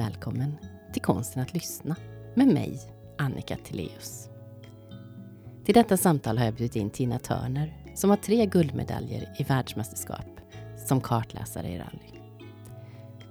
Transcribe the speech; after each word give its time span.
Välkommen 0.00 0.56
till 0.92 1.02
Konsten 1.02 1.42
att 1.42 1.54
lyssna 1.54 1.96
med 2.34 2.48
mig, 2.48 2.80
Annika 3.18 3.56
Tilléus. 3.56 4.28
Till 5.64 5.74
detta 5.74 5.96
samtal 5.96 6.38
har 6.38 6.44
jag 6.44 6.54
bjudit 6.54 6.76
in 6.76 6.90
Tina 6.90 7.18
Törner 7.18 7.84
som 7.94 8.10
har 8.10 8.16
tre 8.16 8.46
guldmedaljer 8.46 9.34
i 9.38 9.42
världsmästerskap 9.42 10.40
som 10.86 11.00
kartläsare 11.00 11.68
i 11.68 11.78
rally. 11.78 12.20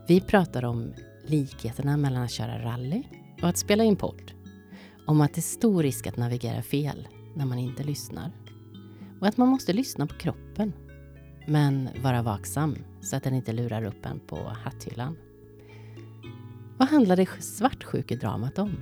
Vi 0.07 0.21
pratar 0.21 0.65
om 0.65 0.93
likheterna 1.25 1.97
mellan 1.97 2.23
att 2.23 2.31
köra 2.31 2.63
rally 2.63 3.03
och 3.41 3.49
att 3.49 3.57
spela 3.57 3.83
in 3.83 3.95
podd. 3.95 4.31
Om 5.07 5.21
att 5.21 5.33
det 5.33 5.39
är 5.39 5.41
stor 5.41 5.83
risk 5.83 6.07
att 6.07 6.17
navigera 6.17 6.61
fel 6.61 7.07
när 7.35 7.45
man 7.45 7.59
inte 7.59 7.83
lyssnar. 7.83 8.31
Och 9.21 9.27
att 9.27 9.37
man 9.37 9.47
måste 9.47 9.73
lyssna 9.73 10.07
på 10.07 10.15
kroppen. 10.15 10.73
Men 11.47 11.89
vara 12.03 12.21
vaksam 12.21 12.75
så 13.01 13.15
att 13.15 13.23
den 13.23 13.33
inte 13.33 13.53
lurar 13.53 13.83
upp 13.83 14.05
en 14.05 14.19
på 14.19 14.37
hatthyllan. 14.63 15.17
Vad 16.79 16.87
handlade 16.87 17.25
svartsjukedramat 17.39 18.59
om? 18.59 18.77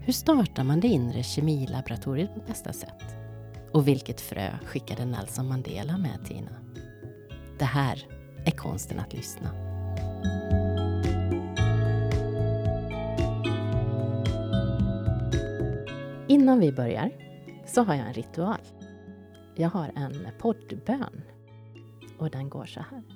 Hur 0.00 0.12
startar 0.12 0.64
man 0.64 0.80
det 0.80 0.88
inre 0.88 1.22
kemilaboratoriet 1.22 2.34
på 2.34 2.40
bästa 2.46 2.72
sätt? 2.72 3.04
Och 3.72 3.88
vilket 3.88 4.20
frö 4.20 4.50
skickade 4.64 5.04
Nelson 5.04 5.48
Mandela 5.48 5.98
med 5.98 6.24
Tina? 6.24 6.50
Det 7.58 7.64
här 7.64 8.06
är 8.44 8.50
konsten 8.50 9.00
att 9.00 9.12
lyssna. 9.12 9.50
Innan 16.28 16.60
vi 16.60 16.72
börjar 16.72 17.10
så 17.66 17.82
har 17.82 17.94
jag 17.94 18.06
en 18.06 18.14
ritual. 18.14 18.60
Jag 19.54 19.70
har 19.70 19.92
en 19.96 20.26
poddbön 20.38 21.22
och 22.18 22.30
den 22.30 22.48
går 22.48 22.66
så 22.66 22.80
här. 22.80 23.15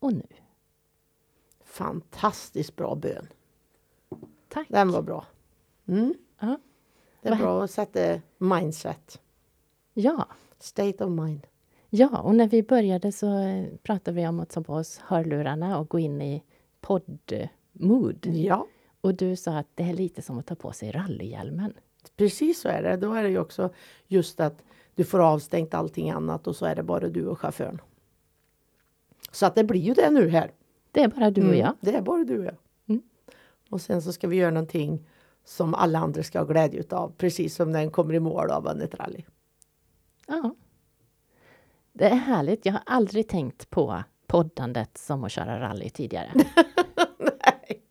och 0.00 0.12
nu. 0.12 0.26
Fantastiskt 1.64 2.76
bra 2.76 2.94
bön. 2.94 3.26
Tack. 4.48 4.66
Den 4.68 4.90
var 4.92 5.02
bra. 5.02 5.24
Mm. 5.88 6.14
Ja. 6.40 6.58
Det 7.22 7.28
är 7.28 7.30
Vad 7.32 7.38
bra 7.38 7.64
att 7.64 7.70
sätta 7.70 8.20
mindset. 8.38 9.20
Ja. 9.94 10.28
State 10.58 11.04
of 11.04 11.10
mind. 11.10 11.46
ja, 11.90 12.18
och 12.20 12.34
när 12.34 12.48
vi 12.48 12.62
började 12.62 13.12
så 13.12 13.38
eh, 13.38 13.66
pratade 13.82 14.16
vi 14.20 14.28
om 14.28 14.40
att 14.40 14.50
ta 14.50 14.60
på 14.62 14.74
oss 14.74 14.98
hörlurarna 14.98 15.78
och 15.78 15.88
gå 15.88 15.98
in 15.98 16.22
i 16.22 16.42
podd-mood. 16.80 18.26
Ja, 18.26 18.66
Och 19.00 19.14
du 19.14 19.36
sa 19.36 19.56
att 19.58 19.66
det 19.74 19.82
är 19.82 19.94
lite 19.94 20.22
som 20.22 20.38
att 20.38 20.46
ta 20.46 20.54
på 20.54 20.72
sig 20.72 20.90
rallyhjälmen. 20.90 21.72
precis 22.16 22.60
så 22.60 22.68
är 22.68 22.82
det. 22.82 22.96
Då 22.96 23.12
är 23.14 23.22
det 23.22 23.28
ju 23.28 23.38
också 23.38 23.70
just 24.06 24.40
att 24.40 24.62
du 24.94 25.04
får 25.04 25.20
avstängt 25.20 25.74
allting 25.74 26.10
annat 26.10 26.46
och 26.46 26.56
så 26.56 26.66
är 26.66 26.74
det 26.74 26.82
bara 26.82 27.08
du 27.08 27.26
och 27.26 27.38
chauffören. 27.38 27.80
Så 29.30 29.46
att 29.46 29.54
det 29.54 29.64
blir 29.64 29.80
ju 29.80 29.94
det 29.94 30.10
nu 30.10 30.28
här. 30.28 30.50
Det 30.92 31.02
är 31.02 31.08
bara 31.08 31.30
du 31.30 31.40
och 31.40 31.46
Mm, 31.46 31.58
jag. 31.58 31.74
Det 31.80 31.94
är 31.94 32.02
bara 32.02 32.24
du 32.24 32.38
och 32.38 32.44
jag. 32.44 32.56
Mm. 32.88 33.02
Och 33.70 33.80
sen 33.80 34.02
så 34.02 34.12
ska 34.12 34.28
vi 34.28 34.36
göra 34.36 34.50
någonting 34.50 35.06
som 35.44 35.74
alla 35.74 35.98
andra 35.98 36.22
ska 36.22 36.38
ha 36.38 36.46
glädje 36.46 36.80
utav. 36.80 37.12
Precis 37.16 37.54
som 37.54 37.72
när 37.72 37.82
en 37.82 37.90
kommer 37.90 38.14
i 38.14 38.20
mål 38.20 38.50
av 38.50 38.68
ett 38.68 38.94
rally. 38.94 39.24
Ja. 40.26 40.54
Det 41.92 42.04
är 42.04 42.14
härligt. 42.14 42.66
Jag 42.66 42.72
har 42.72 42.82
aldrig 42.86 43.28
tänkt 43.28 43.70
på 43.70 44.02
poddandet 44.26 44.98
som 44.98 45.24
att 45.24 45.32
köra 45.32 45.60
rally 45.60 45.90
tidigare. 45.90 46.30
Nej. 47.18 47.82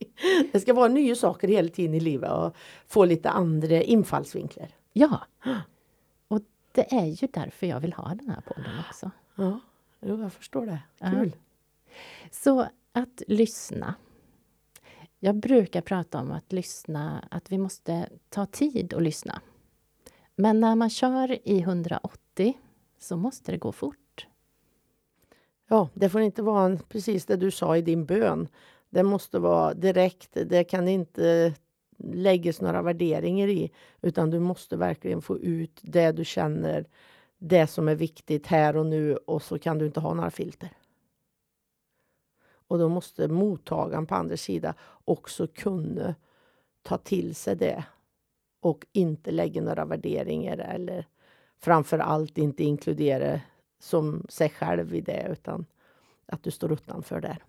Det 0.52 0.60
ska 0.60 0.74
vara 0.74 0.88
nya 0.88 1.16
saker 1.16 1.48
hela 1.48 1.70
tiden 1.70 1.96
i 1.96 2.00
livet 2.00 2.32
och 2.32 2.56
få 2.88 3.06
lite 3.06 3.30
andra 3.30 3.82
infallsvinklar. 3.82 4.68
Ja. 4.94 5.20
Och 6.28 6.42
det 6.72 6.94
är 6.94 7.06
ju 7.06 7.28
därför 7.34 7.68
jag 7.68 7.80
vill 7.80 7.94
ha 7.94 8.16
den 8.16 8.30
här 8.30 8.42
podden 8.42 8.72
också. 8.90 9.12
Ja, 9.36 9.60
jo, 10.02 10.22
jag 10.22 10.34
förstår 10.34 10.66
det. 10.66 10.80
Ja. 11.00 11.12
Kul. 11.12 11.36
Så 12.32 12.68
att 12.92 13.24
lyssna. 13.28 13.96
Jag 15.20 15.36
brukar 15.36 15.82
prata 15.82 16.20
om 16.20 16.32
att 16.32 16.52
lyssna, 16.54 17.28
att 17.32 17.52
vi 17.52 17.58
måste 17.58 18.10
ta 18.30 18.46
tid 18.46 18.94
att 18.94 19.04
lyssna. 19.04 19.42
Men 20.36 20.60
när 20.60 20.76
man 20.76 20.90
kör 20.90 21.48
i 21.48 21.60
180 21.60 22.58
så 23.00 23.18
måste 23.18 23.52
det 23.52 23.58
gå 23.58 23.72
fort. 23.72 24.28
Ja, 25.68 25.90
det 25.94 26.10
får 26.10 26.22
inte 26.22 26.42
vara 26.42 26.66
en, 26.66 26.80
precis 26.80 27.26
det 27.26 27.38
du 27.38 27.52
sa 27.52 27.78
i 27.78 27.82
din 27.82 28.06
bön. 28.06 28.48
Det 28.90 29.04
måste 29.04 29.40
vara 29.40 29.74
direkt. 29.74 30.30
Det 30.32 30.64
kan 30.64 30.88
inte 30.88 31.54
läggas 31.98 32.62
några 32.62 32.82
värderingar 32.82 33.48
i, 33.48 33.72
utan 34.02 34.30
du 34.30 34.40
måste 34.40 34.78
verkligen 34.78 35.22
få 35.22 35.38
ut 35.38 35.80
det 35.82 36.12
du 36.12 36.26
känner, 36.26 36.88
det 37.40 37.68
som 37.68 37.88
är 37.88 37.96
viktigt 37.96 38.48
här 38.48 38.78
och 38.78 38.86
nu 38.86 39.16
och 39.16 39.42
så 39.42 39.60
kan 39.60 39.78
du 39.78 39.86
inte 39.86 40.00
ha 40.00 40.14
några 40.14 40.32
filter. 40.32 40.70
Och 42.68 42.80
då 42.80 42.90
måste 42.90 43.28
mottagaren 43.28 44.06
på 44.06 44.16
andra 44.16 44.38
sidan 44.38 44.74
också 45.06 45.48
kunna 45.48 46.16
ta 46.82 46.98
till 46.98 47.36
sig 47.36 47.56
det 47.56 47.84
och 48.60 48.86
inte 48.92 49.32
lägga 49.32 49.62
några 49.62 49.86
värderingar 49.86 50.58
eller 50.58 51.08
framför 51.60 52.00
allt 52.00 52.38
inte 52.38 52.64
inkludera 52.64 53.42
som 53.80 54.26
sig 54.30 54.50
själv 54.50 54.96
i 54.96 55.02
det 55.02 55.28
utan 55.32 55.66
att 56.26 56.44
du 56.44 56.52
står 56.52 56.74
utanför 56.74 57.22
där. 57.22 57.44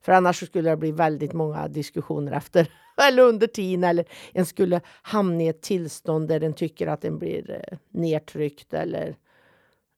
För 0.00 0.12
annars 0.12 0.46
skulle 0.46 0.70
det 0.70 0.76
bli 0.76 0.92
väldigt 0.92 1.32
många 1.32 1.68
diskussioner 1.68 2.32
efter 2.32 2.68
eller 3.08 3.22
under 3.22 3.46
tiden 3.46 3.84
eller 3.84 4.04
en 4.32 4.46
skulle 4.46 4.80
hamna 5.02 5.42
i 5.42 5.48
ett 5.48 5.62
tillstånd 5.62 6.28
där 6.28 6.40
den 6.40 6.52
tycker 6.52 6.86
att 6.86 7.00
den 7.00 7.18
blir 7.18 7.50
eh, 7.50 7.78
nedtryckt 7.90 8.74
eller 8.74 9.16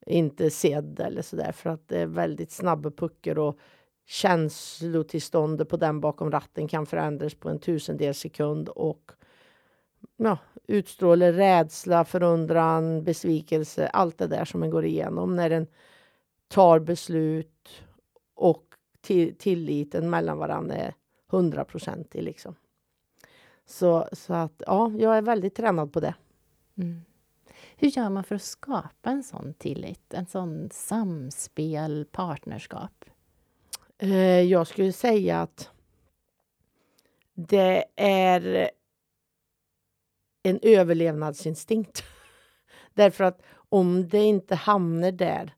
inte 0.06 0.50
sedd 0.50 1.00
eller 1.00 1.22
sådär 1.22 1.52
för 1.52 1.70
att 1.70 1.88
det 1.88 1.98
är 1.98 2.06
väldigt 2.06 2.50
snabba 2.52 2.90
puckar 2.90 3.38
och 3.38 3.58
känslotillståndet 4.06 5.68
på 5.68 5.76
den 5.76 6.00
bakom 6.00 6.30
ratten 6.30 6.68
kan 6.68 6.86
förändras 6.86 7.34
på 7.34 7.48
en 7.48 7.58
tusendels 7.58 8.18
sekund 8.18 8.68
och 8.68 9.12
ja, 10.16 10.38
utstrålar 10.66 11.32
rädsla, 11.32 12.04
förundran, 12.04 13.04
besvikelse, 13.04 13.86
allt 13.86 14.18
det 14.18 14.26
där 14.26 14.44
som 14.44 14.60
man 14.60 14.70
går 14.70 14.84
igenom 14.84 15.36
när 15.36 15.50
den 15.50 15.66
tar 16.48 16.78
beslut 16.78 17.82
och 18.34 18.64
till, 19.00 19.38
tilliten 19.38 20.10
mellan 20.10 20.38
varandra 20.38 20.74
är 20.74 20.94
hundraprocentig. 21.26 22.22
Liksom. 22.22 22.54
Så, 23.66 24.08
så 24.12 24.34
att 24.34 24.62
ja, 24.66 24.92
jag 24.98 25.16
är 25.16 25.22
väldigt 25.22 25.54
tränad 25.54 25.92
på 25.92 26.00
det. 26.00 26.14
Mm. 26.78 27.04
Hur 27.76 27.88
gör 27.88 28.10
man 28.10 28.24
för 28.24 28.34
att 28.34 28.42
skapa 28.42 29.10
en 29.10 29.22
sån 29.22 29.54
tillit? 29.54 30.14
En 30.14 30.26
sån 30.26 30.68
samspel, 30.72 32.06
partnerskap? 32.12 33.04
Eh, 33.98 34.40
jag 34.40 34.66
skulle 34.66 34.92
säga 34.92 35.42
att 35.42 35.70
det 37.34 37.84
är 37.96 38.70
en 40.42 40.58
överlevnadsinstinkt. 40.62 42.04
Därför 42.94 43.24
att 43.24 43.42
om 43.68 44.08
det 44.08 44.22
inte 44.22 44.54
hamnar 44.54 45.12
där 45.12 45.54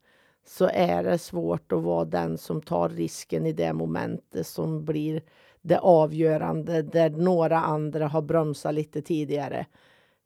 så 0.47 0.71
är 0.73 1.05
det 1.05 1.19
svårt 1.19 1.73
att 1.73 1.83
vara 1.83 2.05
den 2.05 2.39
som 2.39 2.63
tar 2.63 2.89
risken 2.89 3.47
i 3.47 3.53
det 3.53 3.73
momentet 3.73 4.47
som 4.47 4.85
blir 4.85 5.23
det 5.67 5.79
avgörande 5.79 6.83
där 6.83 7.11
några 7.11 7.59
andra 7.61 8.09
har 8.09 8.23
bromsat 8.23 8.75
lite 8.75 9.03
tidigare. 9.03 9.67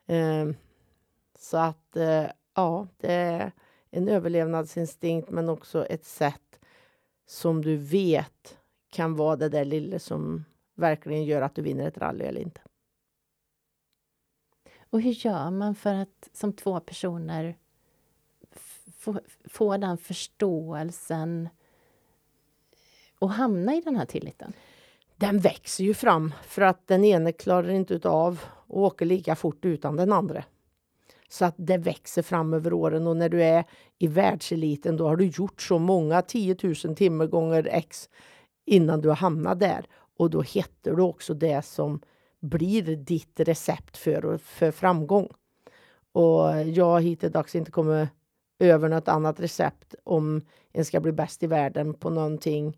Eh, 0.06 0.48
så 1.38 1.56
att 1.56 1.96
eh, 1.96 2.26
ja, 2.54 2.86
det 2.96 3.12
är 3.12 3.52
en 3.90 4.08
överlevnadsinstinkt 4.08 5.30
men 5.30 5.48
också 5.48 5.86
ett 5.86 6.04
sätt 6.04 6.60
som 7.26 7.62
du 7.62 7.76
vet 7.76 8.58
kan 8.90 9.16
vara 9.16 9.36
det 9.36 9.48
där 9.48 9.64
lilla 9.64 9.98
som 9.98 10.44
verkligen 10.74 11.24
gör 11.24 11.42
att 11.42 11.54
du 11.54 11.62
vinner 11.62 11.88
ett 11.88 11.98
rally 11.98 12.24
eller 12.24 12.40
inte. 12.40 12.60
Och 14.90 15.00
hur 15.00 15.26
gör 15.26 15.50
man 15.50 15.74
för 15.74 15.94
att 15.94 16.28
som 16.32 16.52
två 16.52 16.80
personer 16.80 17.56
få, 18.96 19.20
få 19.44 19.76
den 19.76 19.98
förståelsen 19.98 21.48
och 23.18 23.30
hamna 23.30 23.74
i 23.74 23.80
den 23.80 23.96
här 23.96 24.06
tilliten? 24.06 24.52
Den 25.20 25.38
växer 25.38 25.84
ju 25.84 25.94
fram 25.94 26.34
för 26.42 26.62
att 26.62 26.86
den 26.86 27.04
ene 27.04 27.32
klarar 27.32 27.70
inte 27.70 28.08
av 28.08 28.40
att 28.68 28.70
åka 28.70 29.04
lika 29.04 29.36
fort 29.36 29.64
utan 29.64 29.96
den 29.96 30.12
andra. 30.12 30.44
Så 31.28 31.44
att 31.44 31.54
det 31.56 31.78
växer 31.78 32.22
fram 32.22 32.54
över 32.54 32.72
åren 32.72 33.06
och 33.06 33.16
när 33.16 33.28
du 33.28 33.42
är 33.42 33.64
i 33.98 34.06
världseliten 34.06 34.96
då 34.96 35.08
har 35.08 35.16
du 35.16 35.26
gjort 35.26 35.62
så 35.62 35.78
många 35.78 36.22
10 36.22 36.56
000 36.62 36.96
timmar 36.96 37.26
gånger 37.26 37.68
x 37.70 38.08
innan 38.66 39.00
du 39.00 39.08
har 39.08 39.16
hamnat 39.16 39.60
där. 39.60 39.86
Och 40.16 40.30
då 40.30 40.42
hittar 40.42 40.90
du 40.90 41.02
också 41.02 41.34
det 41.34 41.64
som 41.64 42.00
blir 42.40 42.96
ditt 42.96 43.40
recept 43.40 43.96
för, 43.96 44.38
för 44.38 44.70
framgång. 44.70 45.28
Och 46.12 46.62
jag 46.66 46.84
har 46.84 47.00
hittills 47.00 47.54
inte 47.54 47.70
kommit 47.70 48.08
över 48.58 48.88
något 48.88 49.08
annat 49.08 49.40
recept 49.40 49.94
om 50.04 50.40
en 50.72 50.84
ska 50.84 51.00
bli 51.00 51.12
bäst 51.12 51.42
i 51.42 51.46
världen 51.46 51.94
på 51.94 52.10
någonting 52.10 52.76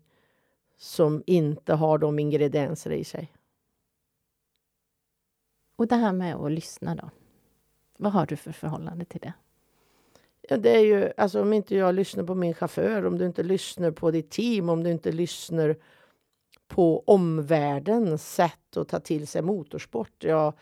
som 0.83 1.23
inte 1.25 1.73
har 1.73 1.97
de 1.97 2.19
ingredienser 2.19 2.91
i 2.91 3.03
sig. 3.03 3.33
Och 5.75 5.87
det 5.87 5.95
här 5.95 6.13
med 6.13 6.35
att 6.35 6.51
lyssna 6.51 6.95
då? 6.95 7.09
Vad 7.97 8.13
har 8.13 8.25
du 8.25 8.35
för 8.35 8.51
förhållande 8.51 9.05
till 9.05 9.19
det? 9.19 9.33
Ja, 10.41 10.57
det 10.57 10.69
är 10.77 10.79
ju, 10.79 11.11
alltså 11.17 11.41
om 11.41 11.53
inte 11.53 11.75
jag 11.75 11.95
lyssnar 11.95 12.23
på 12.23 12.35
min 12.35 12.53
chaufför, 12.53 13.05
om 13.05 13.17
du 13.17 13.25
inte 13.25 13.43
lyssnar 13.43 13.91
på 13.91 14.11
ditt 14.11 14.29
team, 14.29 14.69
om 14.69 14.83
du 14.83 14.91
inte 14.91 15.11
lyssnar 15.11 15.75
på 16.67 17.03
omvärldens 17.07 18.33
sätt 18.33 18.77
att 18.77 18.87
ta 18.87 18.99
till 18.99 19.27
sig 19.27 19.41
motorsport, 19.41 20.23
ja, 20.23 20.53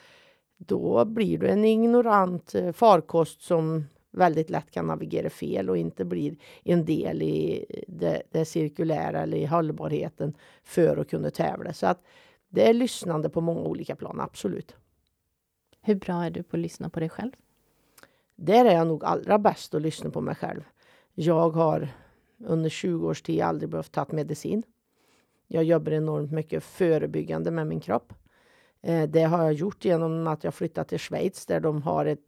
då 0.58 1.06
blir 1.06 1.38
du 1.38 1.48
en 1.48 1.66
ignorant 1.66 2.56
eh, 2.56 2.72
farkost 2.72 3.42
som 3.42 3.86
väldigt 4.12 4.50
lätt 4.50 4.72
kan 4.72 4.88
navigera 4.88 5.30
fel 5.30 5.70
och 5.70 5.78
inte 5.78 6.06
blir 6.06 6.36
en 6.64 6.86
del 6.86 7.22
i 7.22 7.66
det, 7.88 8.22
det 8.32 8.46
cirkulära 8.46 9.22
eller 9.22 9.38
i 9.38 9.46
hållbarheten 9.46 10.34
för 10.64 10.98
att 10.98 11.10
kunna 11.10 11.30
tävla. 11.30 11.74
Så 11.74 11.88
att 11.88 12.04
det 12.50 12.70
är 12.70 12.74
lyssnande 12.74 13.30
på 13.30 13.42
många 13.42 13.62
olika 13.62 13.96
plan, 13.96 14.20
absolut. 14.20 14.76
Hur 15.82 15.96
bra 15.96 16.24
är 16.24 16.30
du 16.30 16.44
på 16.44 16.56
att 16.56 16.62
lyssna 16.62 16.90
på 16.90 17.00
dig 17.00 17.10
själv? 17.10 17.32
Där 18.36 18.66
är 18.66 18.74
jag 18.74 18.88
nog 18.88 19.06
allra 19.06 19.40
bäst 19.40 19.74
att 19.74 19.82
lyssna 19.82 20.10
på 20.10 20.22
mig 20.22 20.36
själv. 20.36 20.64
Jag 21.14 21.50
har 21.50 21.90
under 22.46 22.70
20 22.70 23.08
års 23.08 23.22
tid 23.22 23.42
aldrig 23.42 23.70
behövt 23.70 23.92
ta 23.92 24.06
medicin. 24.10 24.64
Jag 25.48 25.64
jobbar 25.64 25.92
enormt 25.92 26.32
mycket 26.32 26.64
förebyggande 26.64 27.52
med 27.52 27.68
min 27.68 27.80
kropp. 27.80 28.14
Eh, 28.82 29.10
det 29.10 29.24
har 29.24 29.44
jag 29.44 29.54
gjort 29.54 29.86
genom 29.86 30.28
att 30.28 30.44
jag 30.44 30.54
flyttat 30.54 30.88
till 30.88 31.00
Schweiz 31.00 31.46
där 31.46 31.60
de 31.60 31.82
har 31.82 32.06
ett, 32.06 32.28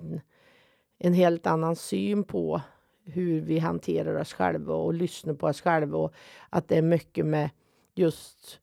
en 1.05 1.13
helt 1.13 1.47
annan 1.47 1.75
syn 1.75 2.23
på 2.23 2.61
hur 3.05 3.41
vi 3.41 3.59
hanterar 3.59 4.21
oss 4.21 4.33
själva 4.33 4.73
och 4.73 4.93
lyssnar 4.93 5.33
på 5.33 5.47
oss 5.47 5.61
själva. 5.61 5.97
Och 5.97 6.13
att 6.49 6.67
det 6.67 6.77
är 6.77 6.81
mycket 6.81 7.25
med 7.25 7.49
just 7.95 8.59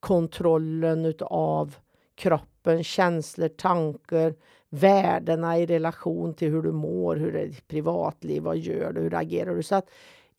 kontrollen 0.00 1.14
av 1.20 1.76
kroppen, 2.14 2.84
känslor, 2.84 3.48
tankar, 3.48 4.34
värdena 4.68 5.58
i 5.58 5.66
relation 5.66 6.34
till 6.34 6.50
hur 6.50 6.62
du 6.62 6.72
mår, 6.72 7.16
hur 7.16 7.36
är 7.36 7.46
ditt 7.46 7.68
privatliv, 7.68 8.42
vad 8.42 8.58
gör 8.58 8.92
du, 8.92 9.00
hur 9.00 9.14
agerar 9.14 9.54
du? 9.54 9.62
Så 9.62 9.74
att 9.74 9.90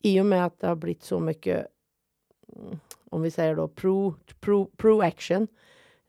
i 0.01 0.21
och 0.21 0.25
med 0.25 0.45
att 0.45 0.59
det 0.59 0.67
har 0.67 0.75
blivit 0.75 1.03
så 1.03 1.19
mycket, 1.19 1.67
mm, 2.55 2.79
om 3.09 3.21
vi 3.21 3.31
säger 3.31 3.55
då 3.55 3.67
pro, 3.67 4.13
pro, 4.39 4.65
pro 4.77 5.01
action, 5.01 5.47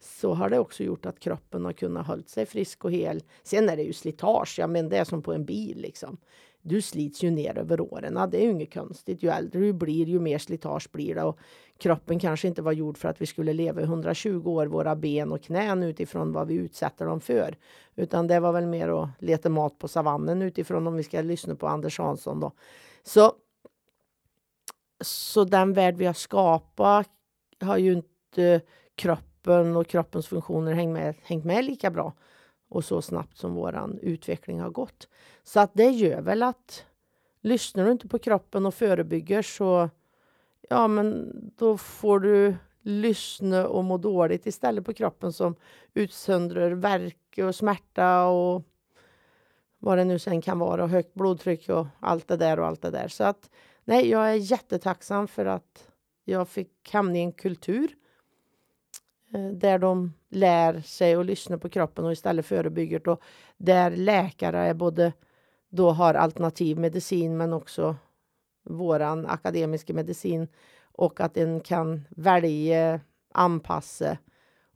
så 0.02 0.34
har 0.34 0.50
det 0.50 0.58
också 0.58 0.84
gjort 0.84 1.06
att 1.06 1.20
kroppen 1.20 1.64
har 1.64 1.72
kunnat 1.72 2.06
hålla 2.06 2.22
sig 2.22 2.46
frisk 2.46 2.84
och 2.84 2.93
hel. 2.93 3.22
Sen 3.43 3.69
är 3.69 3.76
det 3.76 3.82
ju 3.82 3.93
slitage, 3.93 4.58
ja, 4.58 4.66
men 4.66 4.88
det 4.88 4.96
är 4.96 5.04
som 5.04 5.22
på 5.22 5.32
en 5.32 5.44
bil 5.44 5.78
liksom. 5.81 6.16
Du 6.62 6.82
slits 6.82 7.22
ju 7.25 7.31
ner 7.31 7.58
över 7.58 7.81
åren. 7.81 8.31
Det 8.31 8.43
är 8.43 8.44
ju 8.44 8.50
inget 8.50 8.75
konstigt. 8.75 9.22
Ju 9.22 9.28
äldre 9.28 9.60
du 9.60 9.72
blir, 9.72 10.06
ju 10.06 10.20
mer 10.20 10.38
slitage 10.38 10.88
blir 10.93 11.14
det. 11.14 11.22
Och 11.22 11.38
kroppen 11.78 12.19
kanske 12.19 12.49
inte 12.49 12.62
var 12.62 12.72
gjord 12.72 12.99
för 12.99 13.08
att 13.08 13.20
vi 13.20 13.26
skulle 13.26 13.52
leva 13.52 13.81
i 13.81 13.84
120 13.84 14.50
år, 14.50 14.66
våra 14.66 14.96
ben 14.96 15.32
och 15.32 15.43
knän 15.43 15.82
utifrån 15.82 16.32
vad 16.32 16.49
vi 16.49 16.54
utsätter 16.54 17.06
dem 17.06 17.20
för. 17.20 17.56
Utan 17.96 18.26
det 18.26 18.40
var 18.40 18.52
väl 18.52 18.66
mer 18.66 18.88
att 18.88 19.08
leta 19.19 19.49
mat 19.49 19.78
på 19.78 19.88
savannen 19.88 20.43
utifrån 20.43 20.87
om 20.87 20.94
vi 20.94 21.02
ska 21.02 21.20
lyssna 21.20 21.54
på 21.54 21.66
Anders 21.66 21.99
Hansson 21.99 22.40
då. 22.40 22.52
Så, 23.02 23.32
så 25.04 25.44
den 25.44 25.72
värld 25.72 25.96
vi 25.96 26.06
har 26.06 26.12
skapat 26.12 27.10
har 27.60 27.78
ju 27.78 27.93
inte 27.93 28.60
kroppen 28.94 29.31
och 29.77 29.87
kroppens 29.87 30.27
funktioner 30.27 30.73
hängt 30.73 30.93
med, 30.93 31.15
hängt 31.23 31.44
med 31.44 31.65
lika 31.65 31.91
bra 31.91 32.12
och 32.69 32.85
så 32.85 33.03
snabbt 33.03 33.37
som 33.37 33.55
våran 33.55 33.99
utveckling 34.03 34.61
har 34.61 34.71
gått. 34.71 35.09
Så 35.43 35.61
att 35.61 35.71
det 35.75 35.91
gör 35.91 36.21
väl 36.21 36.43
att 36.43 36.85
lyssnar 37.41 37.85
du 37.85 37.93
inte 37.93 38.09
på 38.09 38.19
kroppen 38.19 38.67
och 38.67 38.75
förebygger 38.75 39.43
så 39.43 39.91
ja, 40.71 40.89
men 40.89 41.33
då 41.56 41.77
får 41.77 42.21
du 42.21 42.56
lyssna 42.83 43.69
och 43.69 43.85
må 43.85 43.99
dåligt 43.99 44.47
istället 44.47 44.85
på 44.85 44.94
kroppen 44.94 45.33
som 45.33 45.55
utsöndrar 45.95 46.71
värk 46.71 47.38
och 47.38 47.55
smärta 47.55 48.25
och 48.25 48.62
vad 49.79 49.99
det 49.99 50.05
nu 50.05 50.19
sen 50.19 50.43
kan 50.43 50.59
vara, 50.59 50.83
och 50.83 50.88
högt 50.88 51.15
blodtryck 51.15 51.69
och 51.69 51.87
allt 52.00 52.29
det 52.29 52.37
där 52.37 52.59
och 52.59 52.67
allt 52.67 52.83
det 52.83 52.91
där. 52.91 53.09
Så 53.09 53.25
att 53.25 53.50
nej, 53.85 54.09
jag 54.09 54.31
är 54.31 54.35
jättetacksam 54.35 55.29
för 55.29 55.47
att 55.47 55.88
jag 56.25 56.49
fick 56.49 56.93
hamna 56.93 57.19
i 57.19 57.21
en 57.21 57.33
kultur 57.33 57.97
Eh, 59.34 59.49
där 59.49 59.79
de 59.79 60.12
lär 60.29 60.81
sig 60.81 61.14
att 61.14 61.26
lyssna 61.26 61.58
på 61.58 61.69
kroppen 61.69 62.05
och 62.05 62.12
istället 62.12 62.46
förebygger 62.46 62.99
Då, 62.99 63.19
där 63.56 63.90
läkare 63.90 64.58
är 64.58 64.75
både 64.75 65.12
då 65.69 65.90
har 65.90 66.14
alternativ 66.14 66.79
medicin 66.79 67.37
men 67.37 67.52
också 67.52 67.96
våran 68.62 69.26
akademiska 69.26 69.94
medicin 69.94 70.49
och 70.93 71.20
att 71.20 71.37
en 71.37 71.61
kan 71.61 72.05
välja, 72.11 73.00
anpassa. 73.32 74.19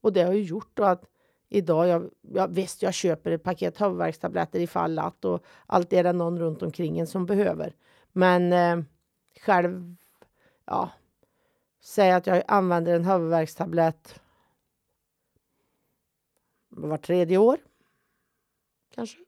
Och 0.00 0.12
det 0.12 0.22
har 0.22 0.32
ju 0.32 0.42
gjort 0.42 0.78
att 0.78 1.04
idag, 1.48 1.88
jag, 1.88 2.10
jag, 2.20 2.48
visst 2.48 2.82
jag 2.82 2.94
köper 2.94 3.30
ett 3.30 3.42
paket 3.42 3.80
huvudvärkstabletter 3.80 4.60
ifall 4.60 4.98
att 4.98 5.24
och 5.24 5.44
allt 5.66 5.92
är 5.92 6.04
det 6.04 6.12
någon 6.12 6.38
runt 6.38 6.62
omkring 6.62 6.98
en 6.98 7.06
som 7.06 7.26
behöver. 7.26 7.74
Men 8.12 8.52
eh, 8.52 8.84
själv, 9.40 9.96
ja, 10.64 10.90
säg 11.82 12.12
att 12.12 12.26
jag 12.26 12.42
använder 12.48 12.94
en 12.94 13.04
huvudvärkstablett 13.04 14.20
var 16.76 16.96
tredje 16.96 17.38
år. 17.38 17.58
Kanske. 18.94 19.18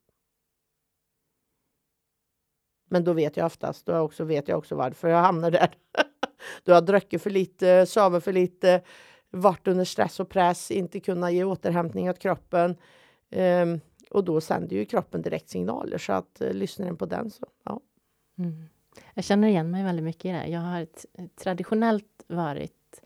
Men 2.90 3.04
då 3.04 3.12
vet 3.12 3.36
jag 3.36 3.46
oftast, 3.46 3.86
då 3.86 3.98
också 3.98 4.24
vet 4.24 4.48
jag 4.48 4.58
också 4.58 4.74
varför 4.74 5.08
jag 5.08 5.22
hamnar 5.22 5.50
där. 5.50 5.74
du 6.64 6.72
har 6.72 6.80
druckit 6.80 7.22
för 7.22 7.30
lite, 7.30 7.86
sovit 7.86 8.24
för 8.24 8.32
lite, 8.32 8.82
varit 9.30 9.68
under 9.68 9.84
stress 9.84 10.20
och 10.20 10.28
press, 10.28 10.70
inte 10.70 11.00
kunnat 11.00 11.32
ge 11.32 11.44
återhämtning 11.44 12.10
åt 12.10 12.18
kroppen. 12.18 12.76
Um, 13.30 13.80
och 14.10 14.24
då 14.24 14.40
sänder 14.40 14.76
ju 14.76 14.84
kroppen 14.84 15.22
direkt 15.22 15.48
signaler 15.48 15.98
så 15.98 16.12
att 16.12 16.42
uh, 16.42 16.52
lyssnar 16.52 16.86
den 16.86 16.96
på 16.96 17.06
den 17.06 17.30
så 17.30 17.46
ja. 17.64 17.80
Mm. 18.38 18.68
Jag 19.14 19.24
känner 19.24 19.48
igen 19.48 19.70
mig 19.70 19.84
väldigt 19.84 20.04
mycket 20.04 20.24
i 20.24 20.28
det. 20.28 20.46
Jag 20.46 20.60
har 20.60 20.86
traditionellt 21.42 22.24
varit 22.26 23.02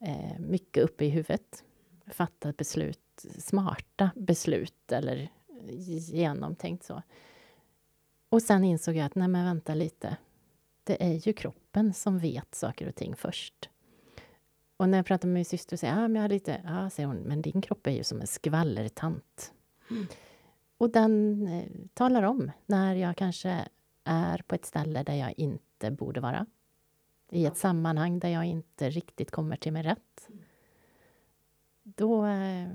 eh, 0.00 0.38
mycket 0.38 0.84
uppe 0.84 1.04
i 1.04 1.08
huvudet. 1.08 1.64
Fattat 2.06 2.56
beslut, 2.56 3.00
smarta 3.38 4.10
beslut 4.16 4.92
eller 4.92 5.28
genomtänkt 5.68 6.84
så. 6.84 7.02
Och 8.28 8.42
sen 8.42 8.64
insåg 8.64 8.96
jag 8.96 9.06
att, 9.06 9.14
nej 9.14 9.28
men 9.28 9.44
vänta 9.44 9.74
lite. 9.74 10.16
Det 10.84 11.04
är 11.04 11.28
ju 11.28 11.32
kroppen 11.32 11.94
som 11.94 12.18
vet 12.18 12.54
saker 12.54 12.88
och 12.88 12.94
ting 12.94 13.16
först. 13.16 13.70
Och 14.76 14.88
när 14.88 14.98
jag 14.98 15.06
pratar 15.06 15.28
med 15.28 15.34
min 15.34 15.44
syster 15.44 15.76
säger 15.76 15.94
ah, 15.94 16.08
men 16.08 16.14
jag 16.14 16.22
har 16.22 16.28
lite, 16.28 16.60
ja, 16.64 16.90
säger 16.90 17.06
hon, 17.06 17.16
men 17.16 17.42
din 17.42 17.62
kropp 17.62 17.86
är 17.86 17.90
ju 17.90 18.04
som 18.04 18.20
en 18.20 18.26
skvallertant. 18.26 19.52
Mm. 19.90 20.06
Och 20.78 20.90
den 20.90 21.46
eh, 21.46 21.64
talar 21.94 22.22
om 22.22 22.50
när 22.66 22.94
jag 22.94 23.16
kanske 23.16 23.68
är 24.04 24.42
på 24.46 24.54
ett 24.54 24.64
ställe 24.64 25.02
där 25.02 25.14
jag 25.14 25.34
inte 25.36 25.90
borde 25.90 26.20
vara. 26.20 26.46
I 27.30 27.46
ett 27.46 27.56
sammanhang 27.56 28.18
där 28.18 28.28
jag 28.28 28.44
inte 28.44 28.90
riktigt 28.90 29.30
kommer 29.30 29.56
till 29.56 29.72
mig 29.72 29.82
rätt. 29.82 30.28
Då, 31.82 32.26
eh, 32.26 32.68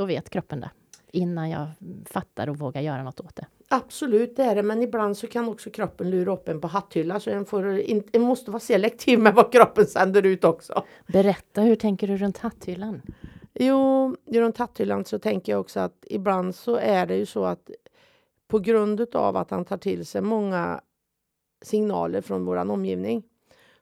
då 0.00 0.06
vet 0.06 0.30
kroppen 0.30 0.60
det 0.60 0.70
innan 1.12 1.50
jag 1.50 1.66
fattar 2.06 2.48
och 2.48 2.58
vågar 2.58 2.80
göra 2.80 3.02
något 3.02 3.20
åt 3.20 3.36
det. 3.36 3.46
Absolut, 3.68 4.36
det 4.36 4.42
är 4.42 4.54
det. 4.54 4.62
Men 4.62 4.82
ibland 4.82 5.16
så 5.16 5.26
kan 5.26 5.48
också 5.48 5.70
kroppen 5.70 6.10
lura 6.10 6.32
upp 6.32 6.48
en 6.48 6.60
på 6.60 6.68
hatthyllan. 6.68 7.20
Så 7.20 7.30
en, 7.30 7.44
får, 7.44 7.82
en 8.12 8.22
måste 8.22 8.50
vara 8.50 8.60
selektiv 8.60 9.18
med 9.18 9.34
vad 9.34 9.52
kroppen 9.52 9.86
sänder 9.86 10.26
ut 10.26 10.44
också. 10.44 10.84
Berätta, 11.06 11.60
hur 11.60 11.76
tänker 11.76 12.08
du 12.08 12.16
runt 12.16 12.38
hatthyllan? 12.38 13.02
Jo, 13.54 14.16
runt 14.26 14.58
hatthyllan 14.58 15.04
så 15.04 15.18
tänker 15.18 15.52
jag 15.52 15.60
också 15.60 15.80
att 15.80 16.04
ibland 16.06 16.54
så 16.54 16.76
är 16.76 17.06
det 17.06 17.16
ju 17.16 17.26
så 17.26 17.44
att 17.44 17.70
på 18.48 18.58
grund 18.58 19.14
av 19.14 19.36
att 19.36 19.50
han 19.50 19.64
tar 19.64 19.78
till 19.78 20.06
sig 20.06 20.20
många 20.20 20.80
signaler 21.62 22.20
från 22.20 22.44
vår 22.44 22.56
omgivning 22.56 23.22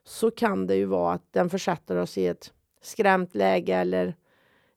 så 0.03 0.31
kan 0.31 0.67
det 0.67 0.75
ju 0.75 0.85
vara 0.85 1.13
att 1.13 1.33
den 1.33 1.49
försätter 1.49 1.95
oss 1.95 2.17
i 2.17 2.27
ett 2.27 2.53
skrämt 2.81 3.35
läge 3.35 3.75
eller 3.75 4.15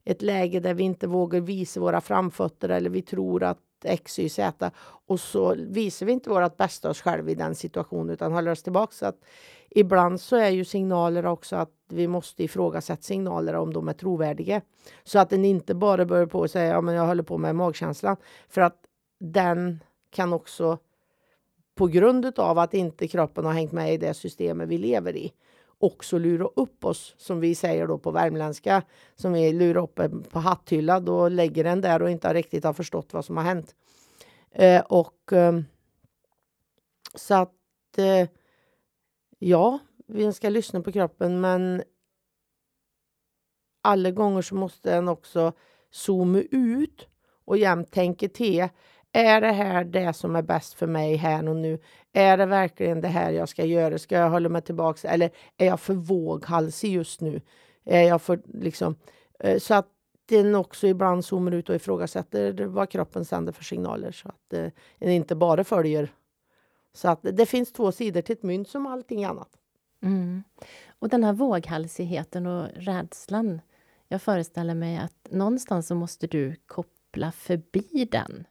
ett 0.05 0.23
läge 0.23 0.61
där 0.61 0.75
vi 0.75 0.83
inte 0.83 1.07
vågar 1.07 1.41
visa 1.41 1.81
våra 1.81 2.01
framfötter 2.01 2.69
eller 2.69 2.91
vi 2.91 3.03
tror 3.03 3.43
att 3.43 3.59
X, 3.85 4.19
Y, 4.19 4.29
Z 4.29 4.71
och 5.07 5.21
så 5.21 5.55
visar 5.55 6.07
vi 6.07 6.13
inte 6.13 6.31
vårt 6.31 6.57
bästa 6.57 6.91
oss 6.91 7.01
själva 7.01 7.31
i 7.31 7.35
den 7.35 7.55
situationen 7.55 8.11
utan 8.11 8.33
håller 8.33 8.51
oss 8.51 8.63
tillbaka. 8.63 8.93
Så 8.93 9.07
att 9.07 9.25
ibland 9.71 10.21
så 10.21 10.37
är 10.37 10.51
ju 10.51 10.65
signaler 10.65 11.27
också 11.27 11.57
att 11.57 11.71
vi 11.89 12.09
måste 12.09 12.45
ifrågasätta 12.45 13.03
signaler 13.03 13.55
om 13.55 13.73
de 13.73 13.89
är 13.89 13.93
trovärdiga. 13.93 14.61
Så 15.05 15.19
att 15.19 15.31
den 15.31 15.45
inte 15.45 15.75
bara 15.75 16.05
börjar 16.05 16.27
på 16.27 16.43
att 16.43 16.51
säga 16.51 16.73
ja, 16.73 16.81
men 16.81 16.95
jag 16.95 17.07
håller 17.07 17.23
på 17.23 17.39
med 17.39 17.57
magkänslan. 17.57 18.17
För 18.49 18.61
att 18.61 18.77
den 19.21 19.83
kan 20.11 20.33
också 20.33 20.79
på 21.75 21.87
grund 21.87 22.39
av 22.39 22.59
att 22.59 22.75
inte 22.75 23.09
kroppen 23.09 23.45
har 23.45 23.53
hängt 23.53 23.73
med 23.73 23.95
i 23.95 23.97
det 23.97 24.15
systemet 24.15 24.69
vi 24.69 24.79
lever 24.79 25.17
i 25.17 25.33
också 25.83 26.19
lura 26.19 26.49
upp 26.57 26.85
oss, 26.85 27.15
som 27.19 27.41
vi 27.41 27.55
säger 27.55 27.87
då 27.87 27.99
på 27.99 28.11
värmländska, 28.11 28.83
som 29.15 29.33
vi 29.33 29.53
lurar 29.53 29.83
upp 29.83 30.01
på 30.31 30.39
hatthyllan 30.39 31.09
och 31.09 31.31
lägger 31.31 31.65
den 31.65 31.81
där 31.81 32.03
och 32.03 32.11
inte 32.11 32.35
riktigt 32.35 32.65
har 32.65 32.73
förstått 32.73 33.13
vad 33.13 33.25
som 33.25 33.37
har 33.37 33.45
hänt. 33.45 33.75
Eh, 34.51 34.81
och 34.81 35.33
eh, 35.33 35.61
så 37.15 37.35
att 37.35 37.99
eh, 37.99 38.29
ja, 39.39 39.79
vi 40.07 40.33
ska 40.33 40.49
lyssna 40.49 40.81
på 40.81 40.93
kroppen, 40.93 41.41
men 41.41 41.83
alla 43.83 44.11
gånger 44.11 44.43
så 44.43 44.55
måste 44.55 44.91
den 44.91 45.09
också 45.09 45.53
zooma 45.91 46.39
ut 46.51 47.09
och 47.45 47.59
jämt 47.59 47.93
tänka 47.93 48.29
till. 48.29 48.69
Är 49.13 49.41
det 49.41 49.53
här 49.53 49.85
det 49.85 50.13
som 50.13 50.37
är 50.37 50.43
bäst 50.43 50.75
för 50.75 50.87
mig 50.87 51.17
här 51.17 51.49
och 51.49 51.57
nu? 51.57 51.79
Är 52.13 52.37
det 52.37 52.47
verkligen 52.47 53.01
det 53.01 53.09
här 53.09 53.31
jag 53.31 53.49
ska 53.49 53.65
göra? 53.65 53.99
Ska 53.99 54.17
jag 54.17 54.31
hålla 54.31 54.49
mig 54.49 54.63
tillbaka? 54.63 55.09
Eller 55.09 55.31
är 55.57 55.67
jag 55.67 55.81
för 55.81 55.95
våghalsig 55.95 56.93
just 56.93 57.21
nu? 57.21 57.41
Är 57.85 58.03
jag 58.03 58.23
för 58.23 58.41
liksom... 58.45 58.97
Eh, 59.39 59.59
så 59.59 59.75
att 59.75 59.89
den 60.27 60.55
också 60.55 60.87
ibland 60.87 61.25
zoomar 61.25 61.53
ut 61.53 61.69
och 61.69 61.75
ifrågasätter 61.75 62.65
vad 62.65 62.91
kroppen 62.91 63.25
sänder 63.25 63.53
för 63.53 63.65
signaler 63.65 64.13
så 64.13 64.29
att 64.29 64.53
eh, 64.53 64.67
den 64.99 65.11
inte 65.11 65.35
bara 65.35 65.65
följer. 65.65 66.13
Så 66.95 67.09
att 67.09 67.21
det 67.23 67.47
finns 67.47 67.73
två 67.73 67.93
sidor 67.93 68.21
till 68.21 68.33
ett 68.33 68.43
mynt 68.43 68.69
som 68.69 68.87
allting 68.87 69.25
annat. 69.25 69.49
Mm. 70.03 70.43
Och 70.99 71.09
den 71.09 71.25
här 71.25 71.33
våghalsigheten 71.33 72.47
och 72.47 72.69
rädslan. 72.75 73.61
Jag 74.09 74.23
föreställer 74.23 74.75
mig 74.75 74.97
att 74.97 75.29
någonstans 75.31 75.87
så 75.87 75.95
måste 75.95 76.27
du 76.27 76.57
koppla 76.67 77.33
förbi 77.33 78.09
den. 78.11 78.45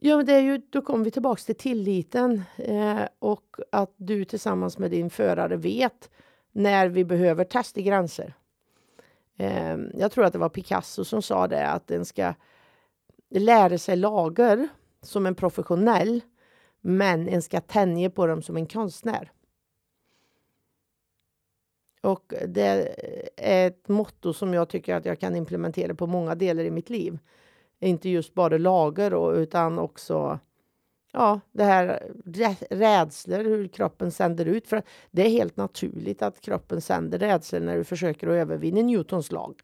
Ja, 0.00 0.16
men 0.16 0.26
det 0.26 0.32
är 0.32 0.40
ju, 0.40 0.58
då 0.70 0.82
kommer 0.82 1.04
vi 1.04 1.10
tillbaka 1.10 1.40
till 1.40 1.54
tilliten 1.54 2.42
eh, 2.56 3.02
och 3.18 3.56
att 3.72 3.94
du 3.96 4.24
tillsammans 4.24 4.78
med 4.78 4.90
din 4.90 5.10
förare 5.10 5.56
vet 5.56 6.10
när 6.52 6.88
vi 6.88 7.04
behöver 7.04 7.44
testa 7.44 7.80
gränser. 7.80 8.34
Eh, 9.36 9.76
jag 9.94 10.12
tror 10.12 10.24
att 10.24 10.32
det 10.32 10.38
var 10.38 10.48
Picasso 10.48 11.04
som 11.04 11.22
sa 11.22 11.48
det, 11.48 11.66
att 11.66 11.86
den 11.86 12.04
ska 12.04 12.34
lära 13.30 13.78
sig 13.78 13.96
lager 13.96 14.68
som 15.02 15.26
en 15.26 15.34
professionell, 15.34 16.20
men 16.80 17.28
en 17.28 17.42
ska 17.42 17.60
tänja 17.60 18.10
på 18.10 18.26
dem 18.26 18.42
som 18.42 18.56
en 18.56 18.66
konstnär. 18.66 19.32
Och 22.00 22.34
det 22.48 22.62
är 23.36 23.66
ett 23.66 23.88
motto 23.88 24.32
som 24.32 24.54
jag 24.54 24.68
tycker 24.68 24.94
att 24.94 25.04
jag 25.04 25.20
kan 25.20 25.36
implementera 25.36 25.94
på 25.94 26.06
många 26.06 26.34
delar 26.34 26.64
i 26.64 26.70
mitt 26.70 26.90
liv. 26.90 27.18
Inte 27.80 28.08
just 28.08 28.34
bara 28.34 28.58
lager 28.58 29.14
och, 29.14 29.32
utan 29.32 29.78
också 29.78 30.38
ja, 31.12 31.40
det 31.52 31.64
här 31.64 32.12
rädslor, 32.70 33.44
hur 33.44 33.68
kroppen 33.68 34.10
sänder 34.10 34.44
ut. 34.44 34.68
För 34.68 34.82
det 35.10 35.26
är 35.26 35.30
helt 35.30 35.56
naturligt 35.56 36.22
att 36.22 36.40
kroppen 36.40 36.80
sänder 36.80 37.18
rädslor 37.18 37.60
när 37.60 37.76
du 37.76 37.84
försöker 37.84 38.28
att 38.28 38.32
övervinna 38.32 38.82
Newtons 38.82 39.32
lag. 39.32 39.62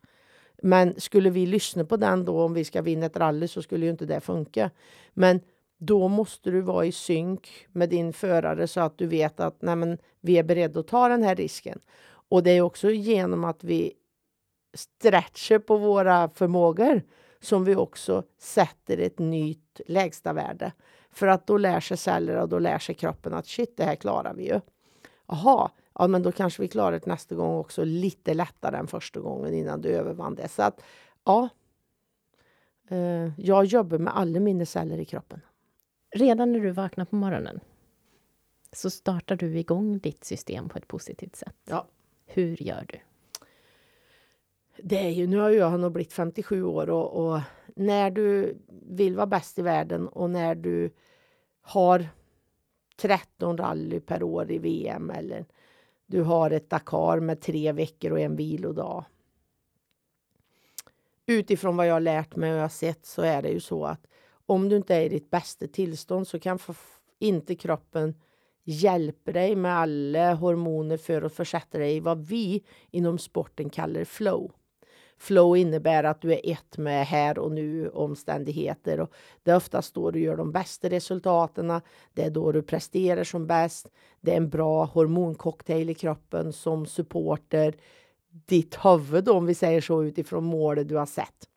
Men 0.62 1.00
skulle 1.00 1.30
vi 1.30 1.46
lyssna 1.46 1.84
på 1.84 1.96
den 1.96 2.24
då 2.24 2.42
om 2.42 2.54
vi 2.54 2.64
ska 2.64 2.82
vinna 2.82 3.06
ett 3.06 3.16
rally 3.16 3.48
så 3.48 3.62
skulle 3.62 3.84
ju 3.84 3.90
inte 3.90 4.06
det 4.06 4.20
funka. 4.20 4.70
Men 5.12 5.40
då 5.78 6.08
måste 6.08 6.50
du 6.50 6.60
vara 6.60 6.86
i 6.86 6.92
synk 6.92 7.66
med 7.72 7.88
din 7.88 8.12
förare 8.12 8.66
så 8.66 8.80
att 8.80 8.98
du 8.98 9.06
vet 9.06 9.40
att 9.40 9.62
nej 9.62 9.76
men, 9.76 9.98
vi 10.20 10.38
är 10.38 10.42
beredda 10.42 10.80
att 10.80 10.88
ta 10.88 11.08
den 11.08 11.22
här 11.22 11.36
risken. 11.36 11.78
Och 12.28 12.42
det 12.42 12.50
är 12.50 12.60
också 12.60 12.90
genom 12.90 13.44
att 13.44 13.64
vi 13.64 13.92
stretchar 14.74 15.58
på 15.58 15.76
våra 15.76 16.28
förmågor 16.28 17.02
som 17.44 17.64
vi 17.64 17.76
också 17.76 18.22
sätter 18.38 18.98
ett 18.98 19.18
nytt 19.18 19.80
lägsta 19.86 20.32
värde. 20.32 20.72
För 21.10 21.26
att 21.26 21.46
då 21.46 21.58
lär 21.58 21.80
sig 21.80 21.96
celler 21.96 22.36
och 22.36 22.48
då 22.48 22.58
lär 22.58 22.78
sig 22.78 22.94
kroppen 22.94 23.34
att 23.34 23.46
shit, 23.46 23.76
det 23.76 23.84
här 23.84 23.96
klarar 23.96 24.34
vi 24.34 24.48
ju. 24.48 24.60
Jaha, 25.26 25.70
ja, 25.94 26.06
men 26.06 26.22
då 26.22 26.32
kanske 26.32 26.62
vi 26.62 26.68
klarar 26.68 26.92
det 26.92 27.06
nästa 27.06 27.34
gång 27.34 27.58
också 27.58 27.84
lite 27.84 28.34
lättare 28.34 28.76
än 28.76 28.86
första 28.86 29.20
gången 29.20 29.54
innan 29.54 29.80
du 29.80 29.88
övervann 29.88 30.34
det. 30.34 30.48
Så 30.48 30.62
att 30.62 30.82
ja, 31.24 31.48
eh, 32.88 33.40
jag 33.40 33.64
jobbar 33.64 33.98
med 33.98 34.16
alla 34.16 34.40
mina 34.40 34.66
celler 34.66 34.98
i 34.98 35.04
kroppen. 35.04 35.40
Redan 36.10 36.52
när 36.52 36.60
du 36.60 36.70
vaknar 36.70 37.04
på 37.04 37.16
morgonen 37.16 37.60
så 38.72 38.90
startar 38.90 39.36
du 39.36 39.58
igång 39.58 39.98
ditt 39.98 40.24
system 40.24 40.68
på 40.68 40.78
ett 40.78 40.88
positivt 40.88 41.36
sätt. 41.36 41.56
Ja. 41.64 41.86
Hur 42.26 42.62
gör 42.62 42.84
du? 42.88 42.98
Det 44.76 44.98
är 44.98 45.10
ju, 45.10 45.26
nu 45.26 45.38
har 45.38 45.50
jag 45.50 45.80
nog 45.80 45.92
blivit 45.92 46.12
57 46.12 46.62
år 46.62 46.90
och, 46.90 47.26
och, 47.26 47.40
när 47.76 48.10
du 48.10 48.58
vill 48.68 49.16
vara 49.16 49.26
bäst 49.26 49.58
i 49.58 49.62
världen 49.62 50.08
och 50.08 50.30
när 50.30 50.54
du 50.54 50.90
har 51.60 52.08
13 52.96 53.58
rally 53.58 54.00
per 54.00 54.22
år 54.22 54.50
i 54.50 54.58
VM 54.58 55.10
eller 55.10 55.44
du 56.06 56.22
har 56.22 56.50
ett 56.50 56.70
Dakar 56.70 57.20
med 57.20 57.40
tre 57.40 57.72
veckor 57.72 58.12
och 58.12 58.20
en 58.20 58.36
vilodag. 58.36 59.04
Utifrån 61.26 61.76
vad 61.76 61.86
jag 61.86 61.92
har 61.92 62.00
lärt 62.00 62.36
mig 62.36 62.52
och 62.52 62.58
jag 62.58 62.72
sett 62.72 63.06
så 63.06 63.22
är 63.22 63.42
det 63.42 63.48
ju 63.48 63.60
så 63.60 63.84
att 63.84 64.06
om 64.46 64.68
du 64.68 64.76
inte 64.76 64.94
är 64.94 65.00
i 65.00 65.08
ditt 65.08 65.30
bästa 65.30 65.66
tillstånd 65.66 66.28
så 66.28 66.38
kan 66.38 66.58
inte 67.18 67.54
kroppen 67.54 68.14
hjälpa 68.64 69.32
dig 69.32 69.56
med 69.56 69.76
alla 69.76 70.34
hormoner 70.34 70.96
för 70.96 71.22
att 71.22 71.34
försätta 71.34 71.78
dig 71.78 71.96
i 71.96 72.00
vad 72.00 72.26
vi 72.26 72.64
inom 72.90 73.18
sporten 73.18 73.70
kallar 73.70 74.04
flow. 74.04 74.52
Flow 75.24 75.56
innebär 75.56 76.04
att 76.04 76.20
du 76.20 76.32
är 76.32 76.40
ett 76.52 76.78
med 76.78 77.06
här 77.06 77.38
och 77.38 77.52
nu 77.52 77.88
omständigheter. 77.88 79.00
Och 79.00 79.12
det 79.42 79.50
är 79.50 79.56
oftast 79.56 79.94
då 79.94 80.10
du 80.10 80.20
gör 80.20 80.36
de 80.36 80.52
bästa 80.52 80.90
resultaten. 80.90 81.80
Det 82.12 82.22
är 82.22 82.30
då 82.30 82.52
du 82.52 82.62
presterar 82.62 83.24
som 83.24 83.46
bäst. 83.46 83.88
Det 84.20 84.32
är 84.32 84.36
en 84.36 84.48
bra 84.48 84.84
hormoncocktail 84.84 85.90
i 85.90 85.94
kroppen 85.94 86.52
som 86.52 86.86
supporter 86.86 87.74
ditt 88.46 88.76
huvud 88.82 89.28
om 89.28 89.46
vi 89.46 89.54
säger 89.54 89.80
så 89.80 90.04
utifrån 90.04 90.44
målet 90.44 90.88
du 90.88 90.96
har 90.96 91.06
sett. 91.06 91.48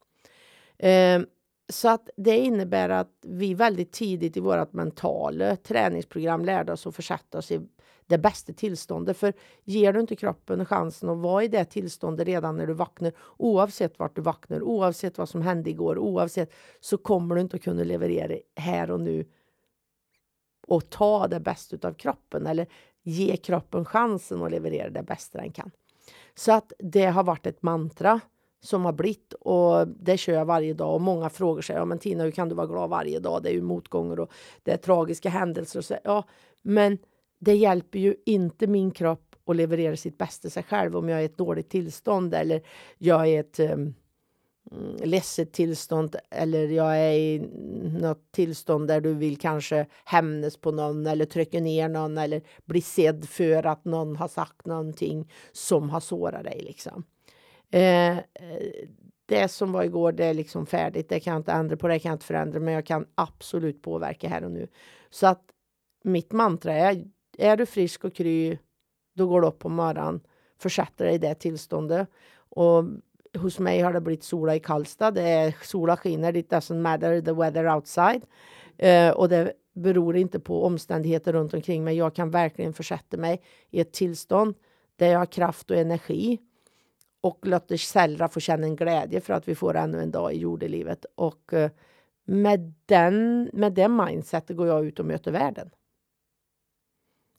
Eh, 0.78 1.22
så 1.70 1.90
att 1.90 2.10
det 2.18 2.38
innebär 2.38 2.90
att 2.90 3.12
vi 3.22 3.54
väldigt 3.54 3.92
tidigt 3.92 4.38
i 4.38 4.40
vårt 4.40 4.74
mentala 4.74 5.56
träningsprogram 5.56 6.46
lärde 6.46 6.74
oss 6.74 6.88
att 6.88 6.96
försätta 6.96 7.38
oss 7.38 7.52
i 7.52 7.62
det 8.08 8.18
bästa 8.18 8.54
tillståndet. 8.54 9.18
För 9.18 9.34
ger 9.64 9.94
du 9.94 10.00
inte 10.00 10.16
kroppen 10.16 10.66
chansen 10.66 11.10
att 11.10 11.18
vara 11.18 11.44
i 11.44 11.48
det 11.48 11.66
tillståndet 11.66 12.28
redan 12.28 12.58
när 12.58 12.68
du 12.68 12.74
vaknar, 12.74 13.12
oavsett 13.38 14.00
vart 14.00 14.16
du 14.16 14.22
vaknar, 14.22 14.62
oavsett 14.62 15.18
vad 15.18 15.30
som 15.30 15.42
hände 15.42 15.70
igår, 15.70 15.98
oavsett, 15.98 16.54
så 16.80 16.98
kommer 16.98 17.36
du 17.36 17.42
inte 17.42 17.56
att 17.56 17.64
kunna 17.64 17.84
leverera 17.84 18.38
här 18.56 18.92
och 18.92 19.00
nu 19.00 19.26
och 20.68 20.90
ta 20.90 21.28
det 21.28 21.40
bästa 21.40 21.88
av 21.88 21.94
kroppen 21.94 22.48
eller 22.48 22.68
ge 23.04 23.38
kroppen 23.38 23.86
chansen 23.86 24.42
att 24.42 24.52
leverera 24.52 24.90
det 24.90 25.04
bästa 25.04 25.38
den 25.38 25.52
kan. 25.52 25.72
Så 26.36 26.52
att 26.52 26.74
det 26.80 27.06
har 27.06 27.24
varit 27.24 27.46
ett 27.46 27.64
mantra 27.64 28.20
som 28.62 28.86
har 28.86 28.94
blivit 28.94 29.34
och 29.34 29.88
det 29.88 30.18
kör 30.18 30.34
jag 30.34 30.46
varje 30.46 30.74
dag 30.74 30.94
och 30.94 31.02
många 31.02 31.30
frågar 31.30 31.62
sig, 31.62 31.76
ja 31.76 31.86
men 31.86 32.00
Tina 32.00 32.24
hur 32.24 32.32
kan 32.32 32.50
du 32.50 32.56
vara 32.56 32.68
glad 32.68 32.90
varje 32.90 33.20
dag? 33.20 33.44
Det 33.44 33.50
är 33.50 33.54
ju 33.54 33.62
motgångar 33.62 34.20
och 34.20 34.32
det 34.64 34.72
är 34.72 34.78
tragiska 34.78 35.30
händelser 35.30 35.80
och 35.80 35.86
så. 35.86 35.98
Ja, 36.04 36.24
men 36.62 36.98
det 37.40 37.56
hjälper 37.56 38.00
ju 38.00 38.16
inte 38.26 38.68
min 38.68 38.92
kropp 38.92 39.36
att 39.46 39.56
leverera 39.56 39.96
sitt 39.96 40.18
bästa 40.18 40.50
sig 40.50 40.64
själv 40.64 40.98
om 40.98 41.10
jag 41.10 41.20
är 41.20 41.24
i 41.24 41.26
ett 41.26 41.38
dåligt 41.38 41.70
tillstånd 41.70 42.34
eller 42.34 42.62
jag 42.98 43.22
är 43.22 43.26
i 43.26 43.36
ett 43.36 43.60
um, 43.60 43.94
ledset 45.04 45.54
tillstånd 45.54 46.16
eller 46.30 46.68
jag 46.68 46.98
är 46.98 47.12
i 47.12 47.40
något 48.02 48.32
tillstånd 48.32 48.88
där 48.88 49.02
du 49.02 49.14
vill 49.14 49.38
kanske 49.38 49.86
hämnas 50.06 50.58
på 50.58 50.72
någon 50.72 51.08
eller 51.08 51.26
trycka 51.26 51.60
ner 51.60 51.90
någon 51.90 52.18
eller 52.18 52.42
bli 52.66 52.82
sedd 52.82 53.30
för 53.30 53.66
att 53.66 53.86
någon 53.86 54.16
har 54.16 54.28
sagt 54.28 54.66
någonting 54.66 55.32
som 55.52 55.90
har 55.90 56.00
sårat 56.00 56.44
dig. 56.44 56.62
Liksom. 56.64 57.04
Eh, 57.72 58.18
det 59.26 59.48
som 59.48 59.72
var 59.72 59.84
igår, 59.84 60.12
det 60.12 60.26
är 60.26 60.34
liksom 60.34 60.66
färdigt. 60.66 61.10
Det 61.10 61.20
kan 61.20 61.34
jag 61.34 61.40
inte 61.40 61.52
ändra 61.52 61.78
på, 61.78 61.88
det 61.88 62.00
kan 62.00 62.10
jag 62.10 62.16
inte 62.16 62.26
förändra, 62.26 62.60
men 62.60 62.74
jag 62.74 62.86
kan 62.86 63.06
absolut 63.16 63.82
påverka 63.82 64.30
här 64.30 64.44
och 64.44 64.52
nu. 64.52 64.68
Så 65.10 65.28
att 65.28 65.44
mitt 66.04 66.32
mantra 66.32 66.74
är, 66.74 67.04
är 67.38 67.58
du 67.58 67.66
frisk 67.66 68.04
och 68.04 68.16
kry, 68.16 68.58
då 69.16 69.28
går 69.28 69.42
du 69.42 69.48
upp 69.48 69.60
på 69.60 69.70
morgonen, 69.70 70.22
försätter 70.60 71.06
dig 71.06 71.16
i 71.16 71.18
det 71.18 71.36
tillståndet. 71.36 72.08
Och 72.50 72.84
hos 73.38 73.60
mig 73.60 73.82
har 73.82 73.94
det 73.94 74.02
blivit 74.02 74.24
sola 74.24 74.56
i 74.56 74.60
Karlstad. 74.60 75.12
Det 75.12 75.22
är 75.22 75.56
sola 75.64 75.98
skiner, 75.98 76.36
it 76.36 76.52
doesn't 76.52 76.82
matter 76.82 77.22
the 77.22 77.32
weather 77.32 77.76
outside. 77.76 78.22
Eh, 78.78 79.10
och 79.10 79.30
det 79.30 79.54
beror 79.74 80.18
inte 80.18 80.40
på 80.40 80.66
omständigheter 80.66 81.34
runt 81.34 81.54
omkring 81.54 81.84
mig. 81.84 81.98
Jag 81.98 82.16
kan 82.16 82.32
verkligen 82.32 82.74
försätta 82.74 83.18
mig 83.18 83.42
i 83.70 83.80
ett 83.80 83.94
tillstånd 83.94 84.56
där 84.96 85.08
jag 85.08 85.20
har 85.20 85.26
kraft 85.26 85.72
och 85.72 85.78
energi 85.78 86.40
och 87.22 87.48
låter 87.48 87.78
Selra 87.78 88.28
få 88.28 88.40
känna 88.40 88.68
en 88.68 88.76
glädje 88.76 89.22
för 89.22 89.34
att 89.34 89.48
vi 89.48 89.56
får 89.56 89.76
ännu 89.76 90.02
en 90.02 90.12
dag 90.12 90.34
i 90.34 90.38
jordelivet. 90.38 91.06
Och 91.16 91.54
eh, 91.54 91.72
med, 92.26 92.74
den, 92.86 93.50
med 93.54 93.74
det 93.74 93.88
mindsetet 93.88 94.58
går 94.58 94.68
jag 94.68 94.86
ut 94.86 95.00
och 95.00 95.06
möter 95.06 95.32
världen. 95.32 95.70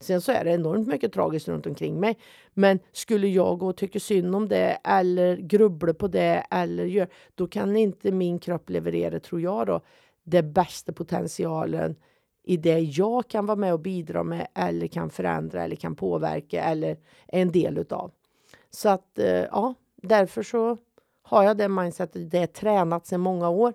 Sen 0.00 0.20
så 0.20 0.32
är 0.32 0.44
det 0.44 0.50
enormt 0.50 0.88
mycket 0.88 1.12
tragiskt 1.12 1.48
runt 1.48 1.66
omkring 1.66 2.00
mig. 2.00 2.18
Men 2.54 2.78
skulle 2.92 3.28
jag 3.28 3.58
gå 3.58 3.68
och 3.68 3.76
tycka 3.76 4.00
synd 4.00 4.34
om 4.34 4.48
det 4.48 4.78
eller 4.84 5.36
grubbla 5.36 5.94
på 5.94 6.08
det 6.08 6.46
eller 6.50 6.84
gör, 6.84 7.08
då 7.34 7.46
kan 7.46 7.76
inte 7.76 8.12
min 8.12 8.38
kropp 8.38 8.70
leverera, 8.70 9.20
tror 9.20 9.40
jag, 9.40 9.66
då, 9.66 9.80
det 10.24 10.42
bästa 10.42 10.92
potentialen 10.92 11.96
i 12.44 12.56
det 12.56 12.78
jag 12.78 13.28
kan 13.28 13.46
vara 13.46 13.56
med 13.56 13.72
och 13.72 13.80
bidra 13.80 14.22
med 14.22 14.46
eller 14.54 14.86
kan 14.86 15.10
förändra 15.10 15.64
eller 15.64 15.76
kan 15.76 15.94
påverka 15.94 16.62
eller 16.62 16.90
är 17.26 17.42
en 17.42 17.52
del 17.52 17.78
utav. 17.78 18.10
Så 18.70 18.88
att 18.88 19.18
eh, 19.18 19.26
ja, 19.26 19.74
därför 19.96 20.42
så 20.42 20.76
har 21.22 21.44
jag 21.44 21.56
det 21.56 21.68
mindsetet. 21.68 22.30
Det 22.30 22.38
är 22.38 22.46
tränat 22.46 23.06
sedan 23.06 23.20
många 23.20 23.48
år. 23.48 23.74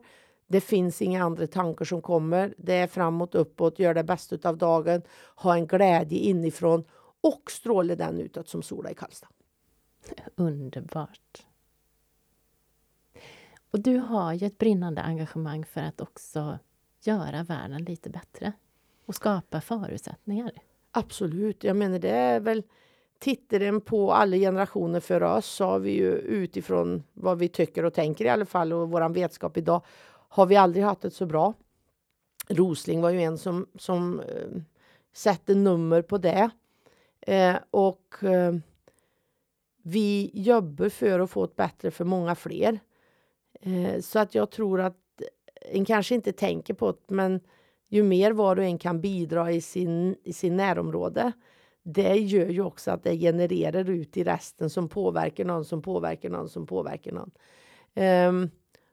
Det 0.53 0.61
finns 0.61 1.01
inga 1.01 1.23
andra 1.23 1.47
tankar 1.47 1.85
som 1.85 2.01
kommer. 2.01 2.53
Det 2.57 2.73
är 2.73 2.87
framåt, 2.87 3.35
uppåt, 3.35 3.79
gör 3.79 3.93
det 3.93 4.03
bästa 4.03 4.49
av 4.49 4.57
dagen, 4.57 5.01
ha 5.35 5.55
en 5.55 5.67
glädje 5.67 6.19
inifrån 6.19 6.83
och 7.21 7.51
stråla 7.51 7.95
den 7.95 8.19
utåt 8.19 8.47
som 8.47 8.61
sola 8.61 8.91
i 8.91 8.93
Karlstad. 8.93 9.27
Underbart. 10.35 11.45
Och 13.71 13.79
du 13.79 13.97
har 13.97 14.33
ju 14.33 14.47
ett 14.47 14.57
brinnande 14.57 15.01
engagemang 15.01 15.65
för 15.65 15.81
att 15.81 16.01
också 16.01 16.59
göra 17.03 17.43
världen 17.43 17.83
lite 17.83 18.09
bättre 18.09 18.53
och 19.05 19.15
skapa 19.15 19.61
förutsättningar. 19.61 20.51
Absolut. 20.91 21.63
Jag 21.63 21.75
menar, 21.75 21.99
det 21.99 22.09
är 22.09 22.39
väl 22.39 22.63
tittar 23.19 23.79
på 23.79 24.13
alla 24.13 24.35
generationer 24.35 24.99
före 24.99 25.27
oss 25.27 25.45
så 25.45 25.65
har 25.65 25.79
vi 25.79 25.91
ju 25.91 26.11
utifrån 26.13 27.03
vad 27.13 27.39
vi 27.39 27.47
tycker 27.47 27.85
och 27.85 27.93
tänker 27.93 28.25
i 28.25 28.29
alla 28.29 28.45
fall 28.45 28.73
och 28.73 28.91
vår 28.91 29.09
vetskap 29.09 29.57
idag 29.57 29.81
har 30.33 30.45
vi 30.45 30.55
aldrig 30.55 30.85
haft 30.85 31.01
det 31.01 31.11
så 31.11 31.25
bra. 31.25 31.53
Rosling 32.47 33.01
var 33.01 33.09
ju 33.09 33.21
en 33.21 33.37
som, 33.37 33.67
som 33.75 34.19
eh, 34.19 34.61
sätter 35.13 35.55
nummer 35.55 36.01
på 36.01 36.17
det. 36.17 36.49
Eh, 37.21 37.55
och 37.71 38.23
eh, 38.23 38.55
vi 39.83 40.31
jobbar 40.33 40.89
för 40.89 41.19
att 41.19 41.29
få 41.29 41.43
ett 41.43 41.55
bättre 41.55 41.91
för 41.91 42.05
många 42.05 42.35
fler. 42.35 42.79
Eh, 43.61 44.01
så 44.01 44.19
att 44.19 44.35
jag 44.35 44.51
tror 44.51 44.81
att 44.81 44.97
en 45.61 45.85
kanske 45.85 46.15
inte 46.15 46.31
tänker 46.31 46.73
på 46.73 46.91
det, 46.91 47.13
men 47.13 47.39
ju 47.87 48.03
mer 48.03 48.31
var 48.31 48.55
och 48.57 48.63
en 48.63 48.77
kan 48.77 49.01
bidra 49.01 49.51
i 49.51 49.61
sin, 49.61 50.15
i 50.23 50.33
sin 50.33 50.57
närområde, 50.57 51.31
det 51.83 52.15
gör 52.15 52.49
ju 52.49 52.61
också 52.61 52.91
att 52.91 53.03
det 53.03 53.17
genererar 53.17 53.89
ut 53.89 54.17
i 54.17 54.23
resten 54.23 54.69
som 54.69 54.89
påverkar 54.89 55.45
någon, 55.45 55.65
som 55.65 55.81
påverkar 55.81 56.29
någon, 56.29 56.49
som 56.49 56.65
påverkar 56.65 57.11
någon. 57.11 57.31
Um, 57.95 58.51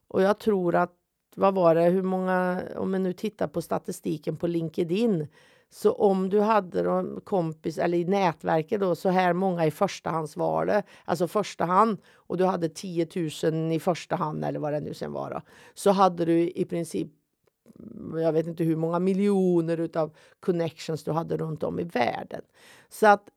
och 0.08 0.22
jag 0.22 0.38
tror 0.38 0.74
att, 0.74 0.99
vad 1.36 1.54
var 1.54 1.74
det, 1.74 1.82
hur 1.82 2.02
många, 2.02 2.62
om 2.76 2.90
man 2.90 3.02
nu 3.02 3.12
tittar 3.12 3.48
på 3.48 3.62
statistiken 3.62 4.36
på 4.36 4.46
LinkedIn, 4.46 5.28
så 5.70 5.92
om 5.92 6.30
du 6.30 6.40
hade 6.40 6.90
en 6.90 7.20
kompis, 7.24 7.78
eller 7.78 7.98
i 7.98 8.04
nätverket 8.04 8.80
då, 8.80 8.94
så 8.94 9.08
här 9.08 9.32
många 9.32 9.66
i 9.66 9.70
förstahandsvalet, 9.70 10.84
alltså 11.04 11.28
första 11.28 11.64
hand, 11.64 11.98
och 12.14 12.36
du 12.36 12.44
hade 12.44 12.68
10 12.68 13.06
000 13.42 13.72
i 13.72 13.80
första 13.80 14.16
hand 14.16 14.44
eller 14.44 14.60
vad 14.60 14.72
det 14.72 14.80
nu 14.80 14.94
sen 14.94 15.12
var, 15.12 15.30
då, 15.30 15.40
så 15.74 15.90
hade 15.90 16.24
du 16.24 16.50
i 16.50 16.64
princip 16.64 17.08
jag 18.14 18.32
vet 18.32 18.46
inte 18.46 18.64
hur 18.64 18.76
många 18.76 18.98
miljoner 18.98 19.80
utav 19.80 20.16
connections 20.40 21.04
du 21.04 21.10
hade 21.10 21.36
runt 21.36 21.62
om 21.62 21.80
i 21.80 21.84
världen. 21.84 22.42
Så 22.88 23.06
att 23.06 23.28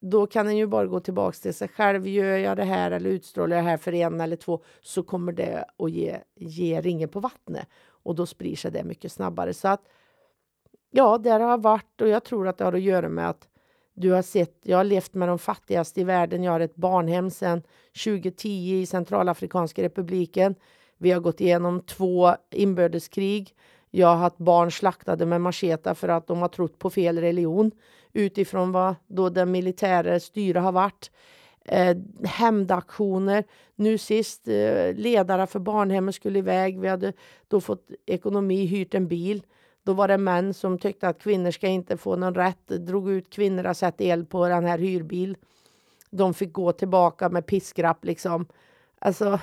då 0.00 0.26
kan 0.26 0.48
en 0.48 0.56
ju 0.56 0.66
bara 0.66 0.86
gå 0.86 1.00
tillbaka 1.00 1.36
till 1.42 1.54
sig 1.54 1.68
själv. 1.68 2.08
Gör 2.08 2.38
jag 2.38 2.56
det 2.56 2.64
här 2.64 2.90
eller 2.90 3.10
utstrålar 3.10 3.56
jag 3.56 3.64
det 3.64 3.70
här 3.70 3.76
för 3.76 3.94
en 3.94 4.20
eller 4.20 4.36
två 4.36 4.62
så 4.80 5.02
kommer 5.02 5.32
det 5.32 5.64
att 5.78 5.90
ge, 5.90 6.16
ge 6.36 6.80
ringen 6.80 7.08
på 7.08 7.20
vattnet 7.20 7.68
och 7.88 8.14
då 8.14 8.26
sprider 8.26 8.56
sig 8.56 8.70
det 8.70 8.84
mycket 8.84 9.12
snabbare. 9.12 9.54
Så 9.54 9.68
att 9.68 9.82
ja, 10.90 11.18
där 11.18 11.40
har 11.40 11.50
jag 11.50 11.62
varit 11.62 12.00
och 12.00 12.08
jag 12.08 12.24
tror 12.24 12.48
att 12.48 12.58
det 12.58 12.64
har 12.64 12.72
att 12.72 12.80
göra 12.80 13.08
med 13.08 13.28
att 13.28 13.48
du 13.94 14.10
har 14.10 14.22
sett, 14.22 14.58
jag 14.62 14.76
har 14.76 14.84
levt 14.84 15.14
med 15.14 15.28
de 15.28 15.38
fattigaste 15.38 16.00
i 16.00 16.04
världen. 16.04 16.42
Jag 16.42 16.52
har 16.52 16.60
ett 16.60 16.76
barnhem 16.76 17.30
sedan 17.30 17.62
2010 18.04 18.48
i 18.80 18.86
Centralafrikanska 18.86 19.82
republiken. 19.82 20.54
Vi 20.98 21.10
har 21.10 21.20
gått 21.20 21.40
igenom 21.40 21.80
två 21.80 22.34
inbördeskrig. 22.50 23.56
Jag 23.90 24.08
har 24.08 24.16
haft 24.16 24.38
barn 24.38 24.72
slaktade 24.72 25.26
med 25.26 25.40
macheta 25.40 25.94
för 25.94 26.08
att 26.08 26.26
de 26.26 26.38
har 26.38 26.48
trott 26.48 26.78
på 26.78 26.90
fel 26.90 27.18
religion 27.18 27.70
utifrån 28.12 28.72
vad 28.72 28.94
då 29.06 29.28
den 29.28 29.50
militära 29.50 30.20
styret 30.20 30.62
har 30.62 30.72
varit. 30.72 31.10
Eh, 31.64 31.96
hämndaktioner. 32.24 33.44
Nu 33.74 33.98
sist, 33.98 34.48
eh, 34.48 34.94
ledare 34.94 35.46
för 35.46 35.58
barnhemmet 35.58 36.14
skulle 36.14 36.38
iväg. 36.38 36.80
Vi 36.80 36.88
hade 36.88 37.12
då 37.48 37.60
fått 37.60 37.90
ekonomi, 38.06 38.66
hyrt 38.66 38.94
en 38.94 39.08
bil. 39.08 39.42
Då 39.82 39.92
var 39.92 40.08
det 40.08 40.18
män 40.18 40.54
som 40.54 40.78
tyckte 40.78 41.08
att 41.08 41.22
kvinnor 41.22 41.50
ska 41.50 41.66
inte 41.66 41.96
få 41.96 42.16
någon 42.16 42.34
rätt. 42.34 42.66
Drog 42.66 43.10
ut 43.10 43.30
kvinnor 43.30 43.66
och 43.66 43.76
satt 43.76 44.00
el 44.00 44.24
på 44.24 44.48
den 44.48 44.64
här 44.64 44.78
hyrbil. 44.78 45.36
De 46.10 46.34
fick 46.34 46.52
gå 46.52 46.72
tillbaka 46.72 47.28
med 47.28 47.46
piskrapp 47.46 48.04
liksom. 48.04 48.46
Alltså, 48.98 49.40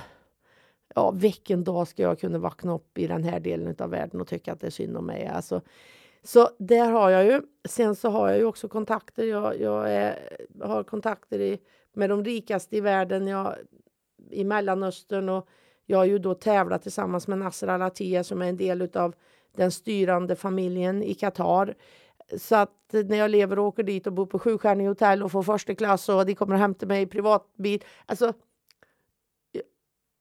ja, 0.94 1.10
vilken 1.10 1.64
dag 1.64 1.88
ska 1.88 2.02
jag 2.02 2.20
kunna 2.20 2.38
vakna 2.38 2.74
upp 2.74 2.98
i 2.98 3.06
den 3.06 3.24
här 3.24 3.40
delen 3.40 3.76
av 3.78 3.90
världen 3.90 4.20
och 4.20 4.28
tycka 4.28 4.52
att 4.52 4.60
det 4.60 4.66
är 4.66 4.70
synd 4.70 4.96
om 4.96 5.06
mig? 5.06 5.26
Alltså, 5.26 5.60
så 6.22 6.50
där 6.58 6.90
har 6.90 7.10
jag 7.10 7.24
ju. 7.24 7.42
Sen 7.68 7.94
så 7.94 8.08
har 8.08 8.28
jag 8.28 8.38
ju 8.38 8.44
också 8.44 8.68
kontakter. 8.68 9.24
Jag, 9.24 9.60
jag 9.60 9.92
är, 9.92 10.36
har 10.62 10.84
kontakter 10.84 11.40
i, 11.40 11.58
med 11.92 12.10
de 12.10 12.24
rikaste 12.24 12.76
i 12.76 12.80
världen 12.80 13.26
jag, 13.26 13.54
i 14.30 14.44
Mellanöstern 14.44 15.28
och 15.28 15.48
jag 15.86 15.98
har 15.98 16.04
ju 16.04 16.18
då 16.18 16.34
tävlat 16.34 16.82
tillsammans 16.82 17.28
med 17.28 17.38
Nasser 17.38 17.68
Al-Attiyah 17.68 18.22
som 18.22 18.42
är 18.42 18.48
en 18.48 18.56
del 18.56 18.96
av 18.96 19.14
den 19.56 19.70
styrande 19.70 20.36
familjen 20.36 21.02
i 21.02 21.14
Qatar. 21.14 21.74
Så 22.38 22.56
att 22.56 22.92
när 22.92 23.16
jag 23.16 23.30
lever 23.30 23.58
och 23.58 23.64
åker 23.64 23.82
dit 23.82 24.06
och 24.06 24.12
bor 24.12 24.26
på 24.26 24.38
sjustjärnig 24.38 24.86
hotell 24.86 25.22
och 25.22 25.32
får 25.32 25.42
första 25.42 25.74
klass 25.74 26.08
och 26.08 26.26
de 26.26 26.34
kommer 26.34 26.54
och 26.54 26.60
hämtar 26.60 26.86
mig 26.86 27.02
i 27.02 27.06
privatbil. 27.06 27.84
Alltså, 28.06 28.32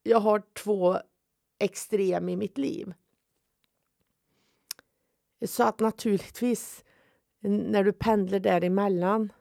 jag 0.04 0.20
har 0.20 0.44
två 0.54 0.98
extrem 1.60 2.30
i 2.30 2.36
mitt 2.36 2.58
liv. 2.58 2.94
Så 5.46 5.64
att 5.64 5.80
naturligtvis, 5.80 6.86
när 7.40 7.84
du 7.84 7.94
pendlar 7.94 8.40
däremellan 8.40 9.32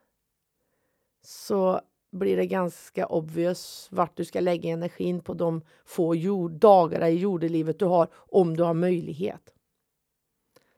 så 1.23 1.81
blir 2.13 2.37
det 2.37 2.47
ganska 2.47 3.07
obvious 3.07 3.89
vart 3.91 4.17
du 4.17 4.25
ska 4.25 4.41
lägga 4.41 4.71
energin 4.71 5.21
på 5.21 5.35
de 5.35 5.63
få 5.85 6.15
jord, 6.15 6.53
dagar 6.53 7.07
i 7.07 7.19
jordelivet 7.19 7.79
du 7.79 7.85
har, 7.85 8.09
om 8.13 8.57
du 8.57 8.63
har 8.63 8.75
möjlighet. 8.75 9.55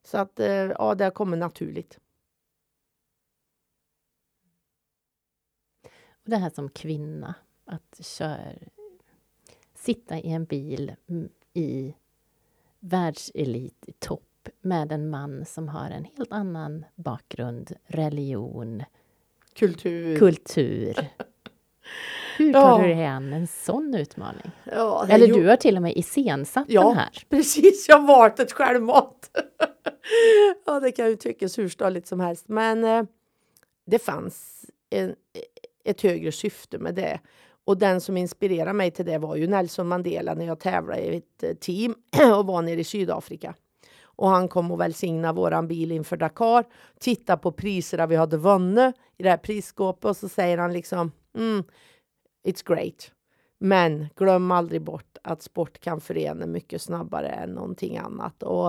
Så 0.03 0.19
att, 0.19 0.41
eh, 0.41 0.49
ja, 0.49 0.95
det 0.95 1.11
kommer 1.11 1.37
naturligt. 1.37 1.99
Och 6.11 6.31
det 6.31 6.37
här 6.37 6.51
som 6.51 6.69
kvinna, 6.69 7.35
att 7.65 8.07
köra 8.07 8.53
sitta 9.75 10.19
i 10.19 10.33
en 10.33 10.45
bil 10.45 10.95
mm, 11.07 11.29
i 11.53 11.95
världselit, 12.79 13.85
i 13.87 13.93
topp, 13.93 14.28
med 14.61 14.93
en 14.93 15.11
man 15.11 15.45
som 15.45 15.69
har 15.69 15.91
en 15.91 16.05
helt 16.05 16.33
annan 16.33 16.85
bakgrund, 16.95 17.73
religion, 17.87 18.85
kultur. 19.55 20.19
kultur. 20.19 20.95
Hur 22.37 22.53
tar 22.53 22.61
ja. 22.61 22.89
du 22.89 22.95
dig 22.95 23.07
an 23.07 23.33
en 23.33 23.47
sån 23.47 23.95
utmaning? 23.95 24.51
Ja, 24.65 25.07
Eller 25.09 25.27
ju... 25.27 25.33
du 25.33 25.49
har 25.49 25.57
till 25.57 25.77
och 25.77 25.83
med 25.83 25.97
iscensatt 25.97 26.67
ja, 26.69 26.89
den 26.89 26.97
här. 26.97 27.23
precis. 27.29 27.89
Jag 27.89 27.99
har 27.99 28.07
valt 28.07 28.41
ett 28.41 28.53
självmått. 28.53 29.31
ja, 30.67 30.81
det 30.81 30.93
kan 30.93 31.09
ju 31.09 31.17
tyckas 31.17 31.59
hur 31.59 31.69
stolligt 31.69 32.07
som 32.07 32.21
helst. 32.21 32.49
Men 32.49 32.85
eh, 32.85 33.03
det 33.87 33.99
fanns 33.99 34.65
en, 34.91 35.15
ett 35.85 36.01
högre 36.01 36.33
syfte 36.33 36.79
med 36.79 36.95
det. 36.95 37.21
Och 37.65 37.79
den 37.79 38.01
som 38.01 38.17
inspirerade 38.17 38.73
mig 38.73 38.91
till 38.91 39.05
det 39.05 39.19
var 39.19 39.37
ju 39.37 39.47
Nelson 39.47 39.89
Mandela 39.89 40.35
när 40.35 40.47
jag 40.47 40.61
tävlade 40.61 41.01
i 41.01 41.17
ett 41.17 41.43
eh, 41.43 41.55
team 41.55 41.95
och 42.37 42.47
var 42.47 42.63
nere 42.63 42.81
i 42.81 42.85
Sydafrika. 42.85 43.55
Och 44.19 44.29
han 44.29 44.49
kom 44.49 44.71
och 44.71 44.81
välsignade 44.81 45.37
våran 45.37 45.69
bil 45.69 45.93
inför 45.93 46.17
Dakar, 46.17 46.65
titta 46.99 47.37
på 47.37 47.53
priserna 47.53 48.07
vi 48.07 48.17
hade 48.17 48.37
vunnit 48.37 48.95
i 49.17 49.23
det 49.23 49.31
här 49.31 49.37
prisskåpet. 49.37 50.05
Och 50.05 50.17
så 50.17 50.29
säger 50.29 50.59
han 50.59 50.73
liksom 50.73 51.13
mm, 51.37 51.65
It's 52.45 52.67
great. 52.67 53.13
Men 53.59 54.09
glöm 54.17 54.51
aldrig 54.51 54.83
bort 54.83 55.19
att 55.23 55.43
sport 55.43 55.79
kan 55.79 56.01
förena 56.01 56.47
mycket 56.47 56.83
snabbare 56.83 57.29
än 57.29 57.51
någonting 57.51 57.99
annat. 57.99 58.43
Och 58.43 58.69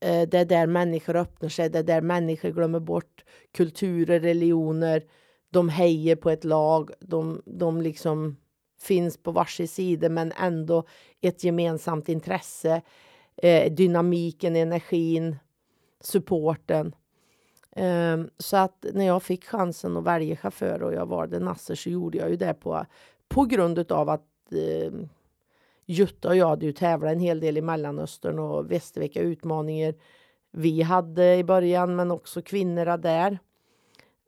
eh, 0.00 0.28
det 0.28 0.38
är 0.38 0.44
där 0.44 0.66
människor 0.66 1.16
öppnar 1.16 1.48
sig, 1.48 1.70
det 1.70 1.78
är 1.78 1.82
där 1.82 2.00
människor 2.00 2.50
glömmer 2.50 2.80
bort 2.80 3.24
kulturer, 3.52 4.20
religioner, 4.20 5.04
de 5.50 5.68
hejar 5.68 6.16
på 6.16 6.30
ett 6.30 6.44
lag, 6.44 6.90
de, 7.00 7.42
de 7.46 7.82
liksom 7.82 8.36
finns 8.80 9.16
på 9.16 9.32
varsin 9.32 9.68
sida 9.68 10.08
men 10.08 10.32
ändå 10.32 10.84
ett 11.20 11.44
gemensamt 11.44 12.08
intresse, 12.08 12.82
eh, 13.36 13.72
dynamiken, 13.72 14.56
energin, 14.56 15.36
supporten. 16.00 16.94
Eh, 17.76 18.18
så 18.38 18.56
att 18.56 18.86
när 18.92 19.06
jag 19.06 19.22
fick 19.22 19.44
chansen 19.44 19.96
att 19.96 20.04
välja 20.04 20.36
chaufför 20.36 20.82
och 20.82 20.94
jag 20.94 21.06
valde 21.06 21.38
Nasser 21.38 21.74
så 21.74 21.90
gjorde 21.90 22.18
jag 22.18 22.30
ju 22.30 22.36
det 22.36 22.54
på, 22.54 22.86
på 23.28 23.44
grund 23.44 23.92
av 23.92 24.08
att 24.08 24.52
eh, 24.52 24.92
Jutta 25.86 26.28
och 26.28 26.36
jag 26.36 26.48
hade 26.48 26.66
ju 26.66 26.72
tävlat 26.72 27.12
en 27.12 27.20
hel 27.20 27.40
del 27.40 27.56
i 27.56 27.62
Mellanöstern 27.62 28.38
och 28.38 28.70
visste 28.72 29.00
vilka 29.00 29.20
utmaningar 29.20 29.94
vi 30.50 30.82
hade 30.82 31.36
i 31.36 31.44
början 31.44 31.96
men 31.96 32.10
också 32.10 32.42
kvinnorna 32.42 32.96
där. 32.96 33.38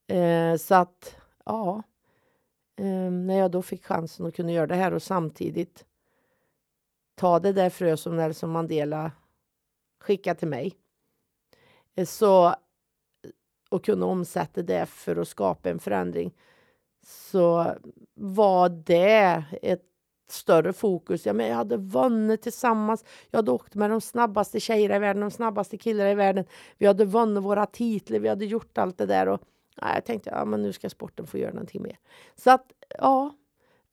Eh, 0.07 0.57
så 0.57 0.75
att, 0.75 1.16
ja. 1.45 1.83
Eh, 2.79 3.11
när 3.11 3.38
jag 3.38 3.51
då 3.51 3.62
fick 3.62 3.85
chansen 3.85 4.27
att 4.27 4.37
kunna 4.37 4.53
göra 4.53 4.66
det 4.66 4.75
här 4.75 4.95
och 4.95 5.03
samtidigt 5.03 5.85
ta 7.16 7.38
det 7.38 7.52
där 7.52 7.70
frö 7.70 7.96
som 7.96 8.16
Nelson 8.16 8.50
Mandela 8.50 9.12
skickade 10.00 10.38
till 10.38 10.48
mig 10.48 10.76
eh, 11.94 12.07
så, 12.07 12.55
och 13.70 13.85
kunna 13.85 14.07
omsätta 14.07 14.62
det 14.62 14.87
för 14.87 15.16
att 15.16 15.29
skapa 15.29 15.70
en 15.70 15.79
förändring 15.79 16.35
så 17.07 17.74
var 18.14 18.68
det 18.68 19.44
ett 19.62 19.83
större 20.29 20.72
fokus. 20.72 21.26
Ja, 21.26 21.33
men 21.33 21.46
jag 21.46 21.57
hade 21.57 21.76
vunnit 21.76 22.42
tillsammans. 22.42 23.05
Jag 23.31 23.38
hade 23.38 23.50
åkt 23.50 23.74
med 23.74 23.90
de 23.90 24.00
snabbaste 24.00 24.61
tjejerna 24.61 24.96
i 24.96 24.98
världen, 24.98 25.20
de 25.20 25.31
snabbaste 25.31 25.79
killarna 25.79 26.11
i 26.11 26.14
världen. 26.14 26.44
Vi 26.79 26.87
hade 26.87 27.05
vunnit 27.05 27.42
våra 27.42 27.66
titlar, 27.66 28.18
vi 28.18 28.29
hade 28.29 28.44
gjort 28.44 28.79
allt 28.79 28.98
det 28.98 29.07
där. 29.07 29.29
Och, 29.29 29.40
ja, 29.76 29.94
jag 29.94 30.05
tänkte 30.05 30.31
ja, 30.31 30.44
men 30.44 30.62
nu 30.62 30.72
ska 30.72 30.90
sporten 30.90 31.26
få 31.26 31.38
göra 31.38 31.52
någonting 31.52 31.83
mer. 31.83 31.98
Så 32.35 32.50
att, 32.50 32.72
ja. 32.98 33.35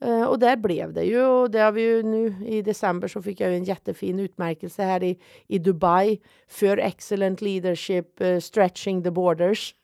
Eh, 0.01 0.23
och 0.23 0.39
där 0.39 0.57
blev 0.57 0.93
det 0.93 1.03
ju. 1.03 1.25
Och 1.25 1.51
det 1.51 1.59
har 1.59 1.71
vi 1.71 1.81
ju 1.81 2.03
nu 2.03 2.35
i 2.45 2.61
december 2.61 3.07
så 3.07 3.21
fick 3.21 3.39
jag 3.39 3.55
en 3.55 3.63
jättefin 3.63 4.19
utmärkelse 4.19 4.83
här 4.83 5.03
i, 5.03 5.19
i 5.47 5.59
Dubai 5.59 6.19
för 6.47 6.77
Excellent 6.77 7.41
Leadership 7.41 8.21
uh, 8.21 8.39
Stretching 8.39 9.03
the 9.03 9.11
Borders. 9.11 9.75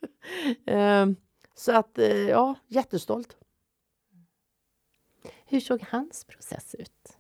uh, 0.72 1.06
så 1.56 1.72
att, 1.72 2.00
ja, 2.30 2.56
jättestolt. 2.68 3.38
Hur 5.46 5.60
såg 5.60 5.86
hans 5.90 6.26
process 6.26 6.76
ut? 6.80 7.20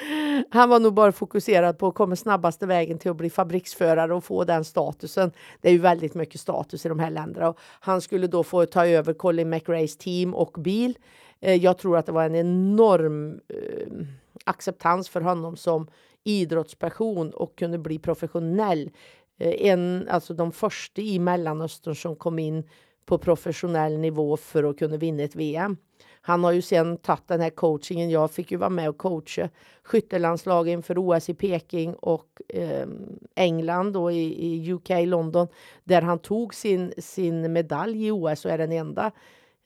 Han 0.50 0.68
var 0.68 0.80
nog 0.80 0.94
bara 0.94 1.12
fokuserad 1.12 1.78
på 1.78 1.86
att 1.86 1.94
komma 1.94 2.16
snabbaste 2.16 2.66
vägen 2.66 2.98
till 2.98 3.10
att 3.10 3.16
bli 3.16 3.30
fabriksförare 3.30 4.14
och 4.14 4.24
få 4.24 4.44
den 4.44 4.64
statusen. 4.64 5.32
Det 5.60 5.68
är 5.68 5.72
ju 5.72 5.78
väldigt 5.78 6.14
mycket 6.14 6.40
status 6.40 6.86
i 6.86 6.88
de 6.88 6.98
här 6.98 7.10
länderna. 7.10 7.48
Och 7.48 7.58
han 7.80 8.00
skulle 8.00 8.26
då 8.26 8.44
få 8.44 8.66
ta 8.66 8.86
över 8.86 9.12
Colin 9.12 9.50
McRaes 9.50 9.96
team 9.96 10.34
och 10.34 10.52
bil. 10.58 10.98
Eh, 11.42 11.54
jag 11.54 11.78
tror 11.78 11.96
att 11.96 12.06
det 12.06 12.12
var 12.12 12.24
en 12.24 12.34
enorm 12.34 13.40
eh, 13.48 14.06
acceptans 14.44 15.08
för 15.08 15.20
honom 15.20 15.56
som 15.56 15.86
idrottsperson 16.24 17.30
och 17.30 17.58
kunde 17.58 17.78
bli 17.78 17.98
professionell. 17.98 18.90
Eh, 19.38 19.70
en, 19.70 20.08
alltså 20.10 20.34
de 20.34 20.52
första 20.52 21.02
i 21.02 21.18
Mellanöstern 21.18 21.94
som 21.94 22.16
kom 22.16 22.38
in 22.38 22.64
på 23.04 23.18
professionell 23.18 23.98
nivå 23.98 24.36
för 24.36 24.64
att 24.64 24.78
kunna 24.78 24.96
vinna 24.96 25.22
ett 25.22 25.36
VM. 25.36 25.76
Han 26.24 26.44
har 26.44 26.52
ju 26.52 26.62
sen 26.62 26.96
tagit 26.96 27.28
den 27.28 27.40
här 27.40 27.50
coachingen. 27.50 28.10
Jag 28.10 28.30
fick 28.30 28.50
ju 28.50 28.56
vara 28.56 28.70
med 28.70 28.88
och 28.88 28.98
coacha 28.98 29.48
skyttelandslagen 29.82 30.72
inför 30.72 30.94
OS 30.98 31.28
i 31.28 31.34
Peking 31.34 31.94
och 31.94 32.42
eh, 32.48 32.86
England 33.34 33.96
och 33.96 34.12
i, 34.12 34.46
i, 34.46 34.72
UK, 34.72 34.88
London, 34.88 35.48
där 35.84 36.02
han 36.02 36.18
tog 36.18 36.54
sin, 36.54 36.92
sin 36.98 37.52
medalj 37.52 38.06
i 38.06 38.10
OS 38.10 38.44
och 38.44 38.50
är 38.50 38.58
den 38.58 38.72
enda 38.72 39.12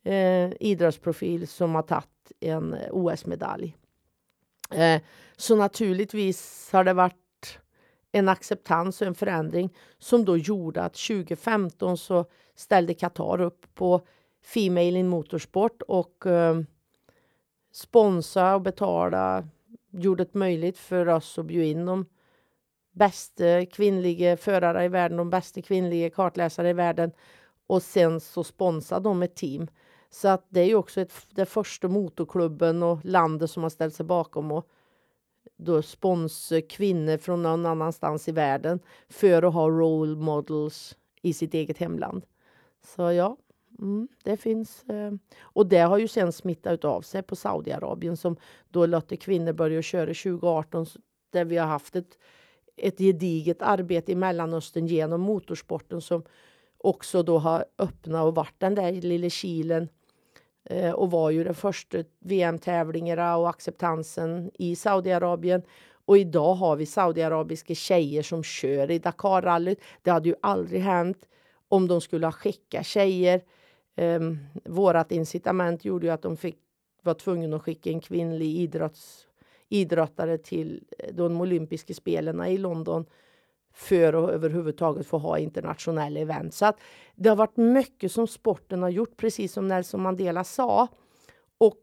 eh, 0.07 0.53
idrottsprofil 0.61 1.49
som 1.49 1.75
har 1.75 1.83
tagit 1.83 2.33
en 2.41 2.77
OS-medalj. 2.91 3.77
Eh, 4.71 5.03
så 5.37 5.57
naturligtvis 5.57 6.69
har 6.73 6.85
det 6.85 6.93
varit 6.93 7.59
en 8.13 8.29
acceptans 8.29 9.01
och 9.01 9.07
en 9.07 9.15
förändring 9.15 9.75
som 9.99 10.25
då 10.25 10.37
gjorde 10.37 10.83
att 10.83 10.95
2015 10.95 11.99
så 11.99 12.25
ställde 12.55 12.95
Qatar 12.95 13.41
upp 13.41 13.75
på 13.75 14.07
Female 14.45 14.99
in 14.99 15.09
Motorsport 15.09 15.83
och 15.83 16.27
eh, 16.27 16.61
sponsra 17.73 18.55
och 18.55 18.63
betala 18.63 19.49
gjorde 19.91 20.25
det 20.25 20.35
möjligt 20.35 20.79
för 20.79 21.09
oss 21.09 21.39
att 21.39 21.47
bjuda 21.47 21.65
in 21.65 21.87
de 21.87 22.07
bästa 22.93 23.67
kvinnliga 23.67 24.37
förare 24.37 24.85
i 24.85 24.89
världen, 24.89 25.17
de 25.17 25.31
bästa 25.31 25.63
kvinnliga 25.63 26.11
kartläsare 26.11 26.71
i 26.71 26.73
världen 26.73 27.13
och 27.67 27.83
sen 27.83 28.21
så 28.21 28.45
sponsrar 28.45 29.01
de 29.01 29.23
ett 29.23 29.35
team. 29.35 29.69
Så 30.17 30.29
att 30.29 30.47
det 30.49 30.61
är 30.61 30.65
ju 30.65 30.75
också 30.75 31.01
ett, 31.01 31.13
det 31.31 31.47
första 31.47 31.89
motorklubben 31.89 32.83
och 32.83 32.99
landet 33.05 33.51
som 33.51 33.63
har 33.63 33.71
ställt 33.71 33.95
sig 33.95 34.07
bakom 34.07 34.53
och 34.53 34.69
då 35.57 35.83
sponsra 35.83 36.61
kvinnor 36.61 37.17
från 37.17 37.43
någon 37.43 37.67
annanstans 37.67 38.29
i 38.29 38.33
världen 38.33 38.81
för 39.09 39.43
att 39.43 39.55
ha 39.55 39.69
role 39.69 40.17
models 40.17 40.97
i 41.23 41.33
sitt 41.33 41.55
eget 41.55 41.79
hemland. 41.79 42.27
Så 42.85 43.13
ja, 43.13 43.37
Mm, 43.79 44.09
det 44.23 44.37
finns. 44.37 44.85
Eh, 44.85 45.13
och 45.41 45.67
det 45.67 45.79
har 45.79 45.99
ju 45.99 46.09
sen 46.09 46.33
smittat 46.33 46.85
av 46.85 47.03
sig 47.03 47.23
på 47.23 47.37
Saudiarabien 47.37 48.17
som 48.17 48.37
då 48.71 48.87
låter 48.87 49.17
kvinnor 49.17 49.53
börja 49.53 49.83
köra 49.83 50.07
2018 50.07 50.87
där 51.31 51.45
vi 51.45 51.57
har 51.57 51.67
haft 51.67 51.97
ett, 51.97 52.19
ett 52.77 52.99
gediget 52.99 53.63
arbete 53.63 54.13
i 54.13 54.15
Mellanöstern 54.15 54.87
genom 54.87 55.21
motorsporten 55.21 56.01
som 56.01 56.23
också 56.79 57.23
då 57.23 57.39
har 57.39 57.65
öppnat 57.79 58.25
och 58.25 58.35
varit 58.35 58.55
den 58.59 58.75
där 58.75 58.93
lilla 58.93 59.31
kilen 59.31 59.89
Eh, 60.71 60.93
och 60.93 61.11
var 61.11 61.31
ju 61.31 61.45
den 61.45 61.55
första 61.55 61.99
VM-tävlingarna 62.21 63.37
och 63.37 63.49
acceptansen 63.49 64.51
i 64.55 64.77
Saudiarabien. 64.77 65.63
Och 66.05 66.19
idag 66.19 66.55
har 66.55 66.77
vi 66.77 66.87
saudiarabiska 66.87 67.75
tjejer 67.75 68.23
som 68.23 68.43
kör 68.43 68.91
i 68.91 68.99
Dakarrallyt. 68.99 69.81
Det 70.03 70.11
hade 70.11 70.29
ju 70.29 70.35
aldrig 70.43 70.81
hänt 70.81 71.29
om 71.69 71.89
de 71.89 72.01
skulle 72.01 72.27
ha 72.27 72.33
skickat 72.33 72.87
tjejer 72.87 73.41
Um, 73.97 74.39
vårat 74.65 75.13
incitament 75.13 75.85
gjorde 75.85 76.07
ju 76.07 76.13
att 76.13 76.23
de 76.23 76.37
fick, 76.37 76.59
var 77.03 77.15
tvungna 77.15 77.57
att 77.57 77.63
skicka 77.63 77.91
en 77.91 78.01
kvinnlig 78.01 78.57
idrotts, 78.57 79.27
idrottare 79.69 80.39
till 80.39 80.85
de 81.13 81.41
olympiska 81.41 81.95
spelen 81.95 82.45
i 82.45 82.59
London 82.59 83.05
för 83.77 84.13
att 84.13 84.31
överhuvudtaget 84.31 85.07
få 85.07 85.19
ha 85.19 85.39
internationella 85.39 86.21
event. 86.21 86.55
Så 86.55 86.67
att 86.67 86.81
det 87.15 87.29
har 87.29 87.37
varit 87.37 87.57
mycket 87.57 88.13
som 88.13 88.27
sporten 88.27 88.83
har 88.83 88.89
gjort, 88.89 89.17
precis 89.17 89.53
som 89.53 89.69
Nelson 89.69 90.03
Mandela 90.03 90.45
sa. 90.45 90.89
Och 91.59 91.77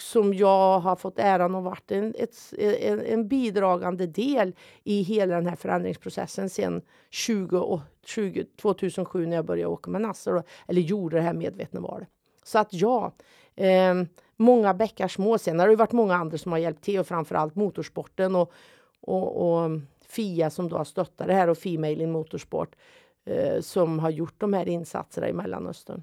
som 0.00 0.34
jag 0.34 0.80
har 0.80 0.96
fått 0.96 1.18
äran 1.18 1.54
att 1.54 1.64
varit 1.64 1.90
en, 1.90 2.14
ett, 2.18 2.36
en, 2.58 3.00
en, 3.00 3.28
bidragande 3.28 4.06
del 4.06 4.54
i 4.84 5.02
hela 5.02 5.34
den 5.34 5.46
här 5.46 5.56
förändringsprocessen 5.56 6.50
sedan 6.50 6.82
20, 7.10 7.82
20, 8.06 8.44
2007 8.44 9.26
när 9.26 9.36
jag 9.36 9.44
började 9.44 9.72
åka 9.72 9.90
med 9.90 10.00
Nasser, 10.00 10.42
eller 10.68 10.80
gjorde 10.80 11.16
det 11.16 11.22
här 11.22 11.34
medvetna 11.34 11.80
valet. 11.80 12.08
Så 12.42 12.58
att 12.58 12.72
ja, 12.72 13.12
eh, 13.56 13.94
många 14.36 14.74
bäckar 14.74 15.08
små. 15.08 15.38
Sen 15.38 15.58
har 15.58 15.68
det 15.68 15.76
varit 15.76 15.92
många 15.92 16.14
andra 16.14 16.38
som 16.38 16.52
har 16.52 16.58
hjälpt 16.58 16.84
till 16.84 16.98
och 16.98 17.06
framförallt 17.06 17.54
motorsporten 17.54 18.36
och, 18.36 18.52
och, 19.00 19.62
och 19.62 19.70
FIA 20.14 20.50
som 20.50 20.68
då 20.68 20.76
har 20.76 20.84
stöttat 20.84 21.26
det 21.26 21.34
här 21.34 21.48
och 21.48 21.58
Female 21.58 22.02
in 22.02 22.12
Motorsport 22.12 22.76
eh, 23.24 23.60
som 23.60 23.98
har 23.98 24.10
gjort 24.10 24.40
de 24.40 24.52
här 24.52 24.68
insatserna 24.68 25.28
i 25.28 25.32
Mellanöstern. 25.32 26.02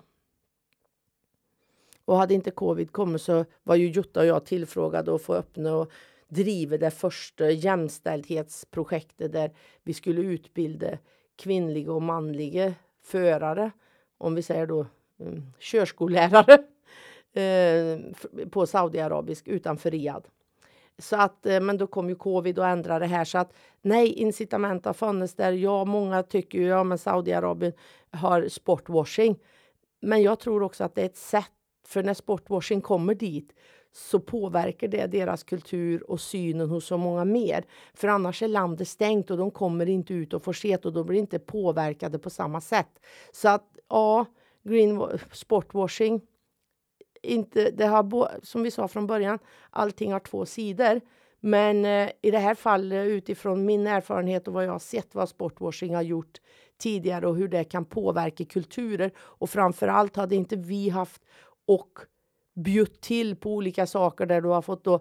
Och 2.05 2.17
hade 2.17 2.33
inte 2.33 2.51
covid 2.51 2.91
kommit 2.91 3.21
så 3.21 3.45
var 3.63 3.75
ju 3.75 3.87
Jutta 3.87 4.19
och 4.19 4.25
jag 4.25 4.45
tillfrågade 4.45 5.15
att 5.15 5.21
få 5.21 5.33
öppna 5.33 5.75
och 5.75 5.91
driva 6.27 6.77
det 6.77 6.91
första 6.91 7.51
jämställdhetsprojektet 7.51 9.31
där 9.31 9.51
vi 9.83 9.93
skulle 9.93 10.21
utbilda 10.21 10.97
kvinnliga 11.35 11.93
och 11.93 12.01
manliga 12.01 12.73
förare, 13.03 13.71
om 14.17 14.35
vi 14.35 14.41
säger 14.41 14.67
då 14.67 14.85
mm, 15.19 15.53
körskollärare 15.59 16.63
eh, 17.41 17.99
på 18.49 18.65
saudiarabisk 18.65 19.47
utanför 19.47 19.91
Riyadh. 19.91 20.27
Så 21.01 21.15
att, 21.15 21.45
eh, 21.45 21.59
men 21.59 21.77
då 21.77 21.87
kom 21.87 22.09
ju 22.09 22.15
covid 22.15 22.59
och 22.59 22.67
ändrade 22.67 23.05
det 23.05 23.09
här. 23.09 23.25
Så 23.25 23.37
att 23.37 23.53
nej, 23.81 24.13
incitament 24.13 24.85
har 24.85 24.93
funnits 24.93 25.33
där. 25.33 25.51
Ja, 25.51 25.85
många 25.85 26.23
tycker 26.23 26.59
ju 26.59 26.67
ja, 26.67 26.97
Saudiarabien 26.97 27.73
har 28.11 28.47
sportwashing. 28.47 29.39
Men 30.01 30.21
jag 30.21 30.39
tror 30.39 30.63
också 30.63 30.83
att 30.83 30.95
det 30.95 31.01
är 31.01 31.05
ett 31.05 31.17
sätt 31.17 31.51
för 31.87 32.03
när 32.03 32.13
sportwashing 32.13 32.81
kommer 32.81 33.15
dit 33.15 33.53
så 33.93 34.19
påverkar 34.19 34.87
det 34.87 35.07
deras 35.07 35.43
kultur 35.43 36.11
och 36.11 36.21
synen 36.21 36.69
hos 36.69 36.85
så 36.85 36.97
många 36.97 37.25
mer. 37.25 37.65
För 37.93 38.07
annars 38.07 38.41
är 38.41 38.47
landet 38.47 38.87
stängt 38.87 39.31
och 39.31 39.37
de 39.37 39.51
kommer 39.51 39.89
inte 39.89 40.13
ut 40.13 40.33
och 40.33 40.43
får 40.43 40.53
se 40.53 40.75
och 40.75 40.93
de 40.93 41.05
blir 41.05 41.19
inte 41.19 41.39
påverkade 41.39 42.19
på 42.19 42.29
samma 42.29 42.61
sätt. 42.61 42.99
Så 43.31 43.49
att 43.49 43.77
ja, 43.89 44.25
green 44.63 45.19
sportwashing, 45.31 46.21
inte, 47.21 47.71
det 47.71 47.85
har, 47.85 48.29
som 48.43 48.63
vi 48.63 48.71
sa 48.71 48.87
från 48.87 49.07
början, 49.07 49.39
allting 49.69 50.11
har 50.11 50.19
två 50.19 50.45
sidor. 50.45 51.01
Men 51.39 51.85
eh, 51.85 52.09
i 52.21 52.31
det 52.31 52.37
här 52.37 52.55
fallet 52.55 53.07
utifrån 53.07 53.65
min 53.65 53.87
erfarenhet 53.87 54.47
och 54.47 54.53
vad 54.53 54.65
jag 54.65 54.71
har 54.71 54.79
sett 54.79 55.15
vad 55.15 55.29
sportwashing 55.29 55.95
har 55.95 56.01
gjort 56.01 56.41
tidigare 56.77 57.27
och 57.27 57.35
hur 57.35 57.47
det 57.47 57.63
kan 57.63 57.85
påverka 57.85 58.45
kulturer. 58.45 59.11
Och 59.17 59.49
framför 59.49 59.87
allt 59.87 60.15
hade 60.15 60.35
inte 60.35 60.55
vi 60.55 60.89
haft 60.89 61.21
och 61.65 61.99
bjudit 62.53 63.01
till 63.01 63.35
på 63.35 63.53
olika 63.53 63.87
saker 63.87 64.25
där 64.25 64.41
du 64.41 64.49
har 64.49 64.61
fått 64.61 64.83
då 64.83 64.99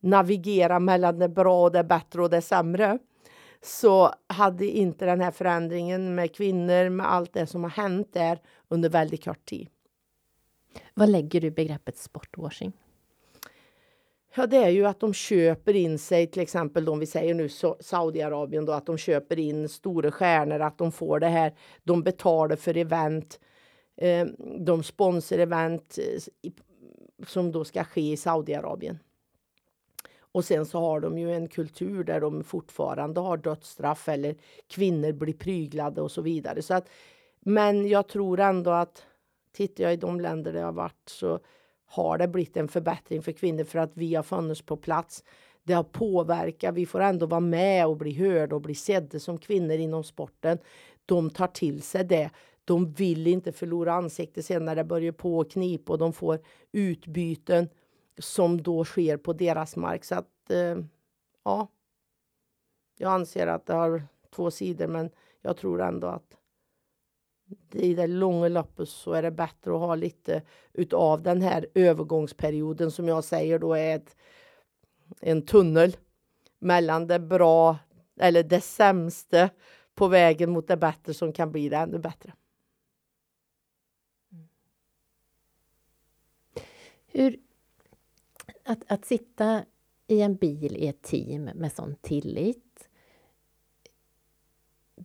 navigera 0.00 0.78
mellan 0.80 1.18
det 1.18 1.28
bra 1.28 1.62
och 1.62 1.72
det 1.72 1.84
bättre 1.84 2.22
och 2.22 2.30
det 2.30 2.42
sämre 2.42 2.98
så 3.62 4.14
hade 4.26 4.66
inte 4.66 5.04
den 5.04 5.20
här 5.20 5.30
förändringen 5.30 6.14
med 6.14 6.34
kvinnor, 6.34 6.88
med 6.88 7.12
allt 7.12 7.32
det 7.32 7.46
som 7.46 7.62
har 7.62 7.70
hänt 7.70 8.12
där 8.12 8.38
under 8.68 8.88
väldigt 8.88 9.24
kort 9.24 9.44
tid. 9.44 9.68
Vad 10.94 11.08
lägger 11.08 11.40
du 11.40 11.46
i 11.46 11.50
begreppet 11.50 11.96
sportwashing? 11.96 12.72
Ja, 14.34 14.46
det 14.46 14.56
är 14.56 14.68
ju 14.68 14.86
att 14.86 15.00
de 15.00 15.14
köper 15.14 15.76
in 15.76 15.98
sig, 15.98 16.26
till 16.26 16.42
exempel 16.42 16.88
om 16.88 16.98
vi 16.98 17.06
säger 17.06 17.34
nu 17.34 17.48
Saudiarabien 17.80 18.64
då, 18.64 18.72
att 18.72 18.86
de 18.86 18.98
köper 18.98 19.38
in 19.38 19.68
stora 19.68 20.10
stjärnor, 20.10 20.60
att 20.60 20.78
de 20.78 20.92
får 20.92 21.20
det 21.20 21.28
här, 21.28 21.54
de 21.84 22.02
betalar 22.02 22.56
för 22.56 22.76
event 22.76 23.38
Eh, 24.00 24.26
de 24.58 24.82
sponsrar 24.82 25.38
event 25.38 25.98
eh, 25.98 26.52
som 27.26 27.52
då 27.52 27.64
ska 27.64 27.84
ske 27.84 28.12
i 28.12 28.16
Saudiarabien. 28.16 28.98
Och 30.32 30.44
sen 30.44 30.66
så 30.66 30.80
har 30.80 31.00
de 31.00 31.18
ju 31.18 31.34
en 31.34 31.48
kultur 31.48 32.04
där 32.04 32.20
de 32.20 32.44
fortfarande 32.44 33.20
har 33.20 33.36
dödsstraff 33.36 34.08
eller 34.08 34.34
kvinnor 34.66 35.12
blir 35.12 35.32
pryglade 35.32 36.00
och 36.00 36.10
så 36.10 36.22
vidare. 36.22 36.62
Så 36.62 36.74
att, 36.74 36.88
men 37.40 37.88
jag 37.88 38.08
tror 38.08 38.40
ändå 38.40 38.70
att 38.70 39.06
tittar 39.58 39.84
jag 39.84 39.92
i 39.92 39.96
de 39.96 40.20
länder 40.20 40.52
där 40.52 40.60
jag 40.60 40.66
har 40.66 40.72
varit 40.72 41.08
så 41.08 41.40
har 41.86 42.18
det 42.18 42.28
blivit 42.28 42.56
en 42.56 42.68
förbättring 42.68 43.22
för 43.22 43.32
kvinnor 43.32 43.64
för 43.64 43.78
att 43.78 43.90
vi 43.94 44.14
har 44.14 44.22
funnits 44.22 44.62
på 44.62 44.76
plats. 44.76 45.24
Det 45.62 45.72
har 45.72 45.82
påverkat. 45.82 46.74
Vi 46.74 46.86
får 46.86 47.00
ändå 47.00 47.26
vara 47.26 47.40
med 47.40 47.86
och 47.86 47.96
bli 47.96 48.12
hörda 48.12 48.56
och 48.56 48.62
bli 48.62 48.74
sedda 48.74 49.18
som 49.18 49.38
kvinnor 49.38 49.76
inom 49.76 50.04
sporten. 50.04 50.58
De 51.06 51.30
tar 51.30 51.46
till 51.46 51.82
sig 51.82 52.04
det. 52.04 52.30
De 52.64 52.92
vill 52.92 53.26
inte 53.26 53.52
förlora 53.52 53.92
ansiktet 53.92 54.44
sen 54.44 54.64
när 54.64 54.76
det 54.76 54.84
börjar 54.84 55.12
på 55.12 55.38
och 55.38 55.50
knipa 55.50 55.92
och 55.92 55.98
de 55.98 56.12
får 56.12 56.38
utbyten 56.72 57.68
som 58.18 58.62
då 58.62 58.84
sker 58.84 59.16
på 59.16 59.32
deras 59.32 59.76
mark. 59.76 60.04
Så 60.04 60.14
att, 60.14 60.50
eh, 60.50 60.76
ja. 61.44 61.68
Jag 62.98 63.12
anser 63.12 63.46
att 63.46 63.66
det 63.66 63.74
har 63.74 64.02
två 64.30 64.50
sidor, 64.50 64.86
men 64.86 65.10
jag 65.42 65.56
tror 65.56 65.82
ändå 65.82 66.06
att 66.06 66.37
i 67.72 67.94
det 67.94 68.06
långa 68.06 68.48
loppet 68.48 68.88
så 68.88 69.12
är 69.12 69.22
det 69.22 69.30
bättre 69.30 69.74
att 69.74 69.80
ha 69.80 69.94
lite 69.94 70.42
utav 70.72 71.22
den 71.22 71.42
här 71.42 71.66
övergångsperioden 71.74 72.90
som 72.90 73.08
jag 73.08 73.24
säger 73.24 73.58
då 73.58 73.74
är 73.74 73.96
ett, 73.96 74.16
en 75.20 75.42
tunnel 75.42 75.96
mellan 76.58 77.06
det 77.06 77.18
bra 77.18 77.78
eller 78.20 78.42
det 78.42 78.60
sämsta 78.60 79.50
på 79.94 80.08
vägen 80.08 80.50
mot 80.50 80.68
det 80.68 80.76
bättre 80.76 81.14
som 81.14 81.32
kan 81.32 81.52
bli 81.52 81.68
det 81.68 81.76
ännu 81.76 81.98
bättre. 81.98 82.32
Hur, 87.06 87.38
att, 88.64 88.92
att 88.92 89.04
sitta 89.04 89.64
i 90.06 90.20
en 90.20 90.36
bil 90.36 90.76
i 90.76 90.86
ett 90.86 91.02
team 91.02 91.44
med 91.44 91.72
sån 91.72 91.94
tillit. 92.00 92.88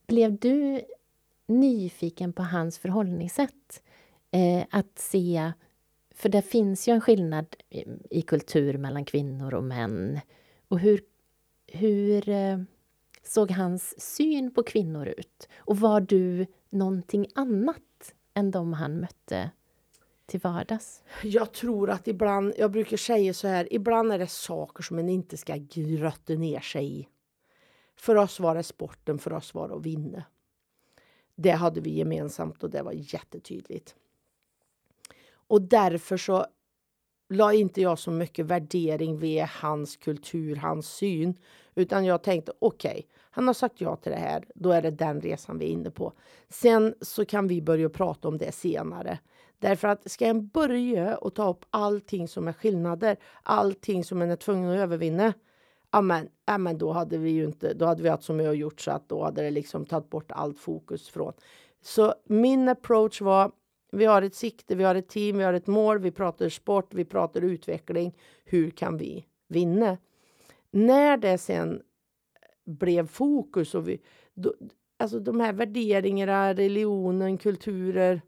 Blev 0.08 0.40
du 0.40 0.82
nyfiken 1.60 2.34
på 2.34 2.44
hans 2.44 2.80
förhållningssätt? 2.80 3.82
Eh, 4.32 4.66
att 4.70 5.00
se, 5.00 5.52
för 6.16 6.30
det 6.30 6.42
finns 6.42 6.88
ju 6.88 6.94
en 6.94 7.02
skillnad 7.02 7.56
i, 7.70 7.84
i, 8.10 8.22
kultur 8.22 8.78
mellan 8.78 9.06
kvinnor 9.06 9.54
och 9.54 9.64
män. 9.64 10.20
Och 10.68 10.80
hur, 10.80 11.02
hur 11.68 12.30
eh, 12.30 12.58
såg 13.24 13.52
hans 13.52 14.02
syn 14.02 14.54
på 14.54 14.64
kvinnor 14.64 15.08
ut? 15.08 15.48
Och 15.58 15.80
var 15.80 16.02
du 16.02 16.46
någonting 16.70 17.28
annat 17.36 18.14
än 18.34 18.52
de 18.52 18.74
han 18.74 19.00
mötte 19.00 19.52
till 20.26 20.40
vardags? 20.40 21.04
Jag 21.24 21.52
tror 21.52 21.90
att 21.90 22.08
ibland, 22.08 22.54
jag 22.58 22.72
brukar 22.72 22.98
säga 22.98 23.34
så 23.34 23.48
här, 23.48 23.74
ibland 23.74 24.12
är 24.12 24.20
det 24.20 24.28
saker 24.28 24.84
som 24.84 24.96
man 24.96 25.10
inte 25.10 25.38
ska 25.38 25.56
grötta 25.58 26.34
ner 26.34 26.60
sig 26.60 27.00
i. 27.00 27.08
För 27.96 28.16
oss 28.16 28.40
var 28.40 28.56
det 28.56 28.64
sporten, 28.64 29.20
för 29.20 29.34
oss 29.34 29.54
var 29.54 29.68
det 29.68 29.76
att 29.76 29.86
vinna. 29.86 30.24
Det 31.36 31.52
hade 31.52 31.82
vi 31.82 31.90
gemensamt 31.90 32.64
och 32.64 32.70
det 32.70 32.82
var 32.82 32.92
jättetydligt. 32.92 33.96
Och 35.48 35.62
därför 35.62 36.18
så 36.18 36.46
la 37.30 37.54
inte 37.54 37.82
jag 37.82 38.00
så 38.00 38.12
mycket 38.12 38.46
värdering 38.46 39.18
vid 39.18 39.42
hans 39.42 39.98
kultur, 39.98 40.56
hans 40.56 40.88
syn. 40.90 41.38
Utan 41.76 42.06
jag 42.06 42.24
tänkte 42.24 42.52
okej, 42.60 42.92
okay, 42.92 43.04
han 43.32 43.48
har 43.48 43.54
sagt 43.54 43.82
ja 43.82 43.96
till 43.96 44.12
det 44.12 44.18
här. 44.18 44.46
Då 44.56 44.72
är 44.72 44.82
det 44.82 44.92
den 44.92 45.22
resan 45.22 45.58
vi 45.58 45.66
är 45.66 45.70
inne 45.70 45.92
på. 45.92 46.14
Sen 46.50 46.96
så 47.02 47.26
kan 47.26 47.48
vi 47.48 47.62
börja 47.62 47.90
prata 47.90 48.28
om 48.28 48.38
det 48.38 48.52
senare. 48.52 49.20
Därför 49.60 49.88
att 49.88 50.12
ska 50.12 50.26
en 50.26 50.48
börja 50.48 51.18
och 51.18 51.36
ta 51.36 51.50
upp 51.50 51.66
allting 51.70 52.28
som 52.28 52.48
är 52.48 52.54
skillnader, 52.54 53.18
allting 53.44 54.04
som 54.04 54.22
en 54.22 54.32
är 54.32 54.36
tvungen 54.36 54.72
att 54.72 54.78
övervinna. 54.78 55.34
Amen, 55.96 56.30
amen, 56.46 56.78
då 56.78 56.92
hade 56.92 57.18
vi 57.18 57.30
ju 57.30 57.46
inte, 57.46 57.74
då 57.74 57.86
hade 57.86 58.04
vi 58.04 58.10
haft 58.10 58.24
som 58.24 58.40
jag 58.40 58.56
gjort 58.56 58.82
så 58.82 58.92
att 58.92 59.10
då 59.10 59.24
hade 59.24 59.42
det 59.42 59.52
liksom 59.52 59.86
tagit 59.86 60.10
bort 60.10 60.32
allt 60.32 60.60
fokus 60.60 61.10
från. 61.10 61.34
Så 61.82 62.14
min 62.26 62.70
approach 62.70 63.22
var 63.22 63.52
vi 63.92 64.06
har 64.06 64.22
ett 64.22 64.36
sikte, 64.36 64.76
vi 64.76 64.84
har 64.84 64.96
ett 64.96 65.10
team, 65.10 65.38
vi 65.38 65.44
har 65.44 65.54
ett 65.54 65.68
mål, 65.68 66.00
vi 66.00 66.12
pratar 66.12 66.50
sport, 66.50 66.94
vi 66.94 67.06
pratar 67.06 67.42
utveckling. 67.42 68.16
Hur 68.46 68.70
kan 68.70 68.98
vi 68.98 69.26
vinna? 69.48 69.98
När 70.72 71.18
det 71.18 71.38
sen 71.38 71.82
blev 72.66 73.08
fokus 73.08 73.76
och 73.76 73.88
vi, 73.88 74.02
då, 74.34 74.54
alltså 74.98 75.20
de 75.20 75.40
här 75.40 75.54
värderingarna, 75.54 76.54
religionen, 76.54 77.38
kulturer. 77.38 78.22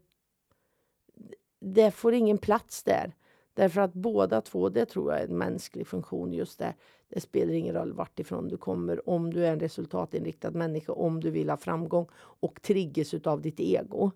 Det 1.60 1.90
får 1.90 2.14
ingen 2.14 2.38
plats 2.38 2.82
där. 2.82 3.14
Därför 3.56 3.80
att 3.80 3.92
båda 3.92 4.40
två, 4.40 4.68
det 4.68 4.86
tror 4.86 5.12
jag 5.12 5.20
är 5.20 5.28
en 5.28 5.38
mänsklig 5.38 5.86
funktion 5.86 6.32
just 6.32 6.58
där. 6.58 6.74
Det 7.08 7.20
spelar 7.20 7.52
ingen 7.52 7.74
roll 7.74 7.92
vart 7.92 8.18
ifrån 8.18 8.48
du 8.48 8.56
kommer, 8.56 9.08
om 9.08 9.32
du 9.32 9.46
är 9.46 9.52
en 9.52 9.60
resultatinriktad 9.60 10.50
människa, 10.50 10.92
om 10.92 11.20
du 11.20 11.30
vill 11.30 11.50
ha 11.50 11.56
framgång 11.56 12.08
och 12.16 12.62
triggas 12.62 13.14
av 13.14 13.42
ditt 13.42 13.60
ego. 13.60 14.10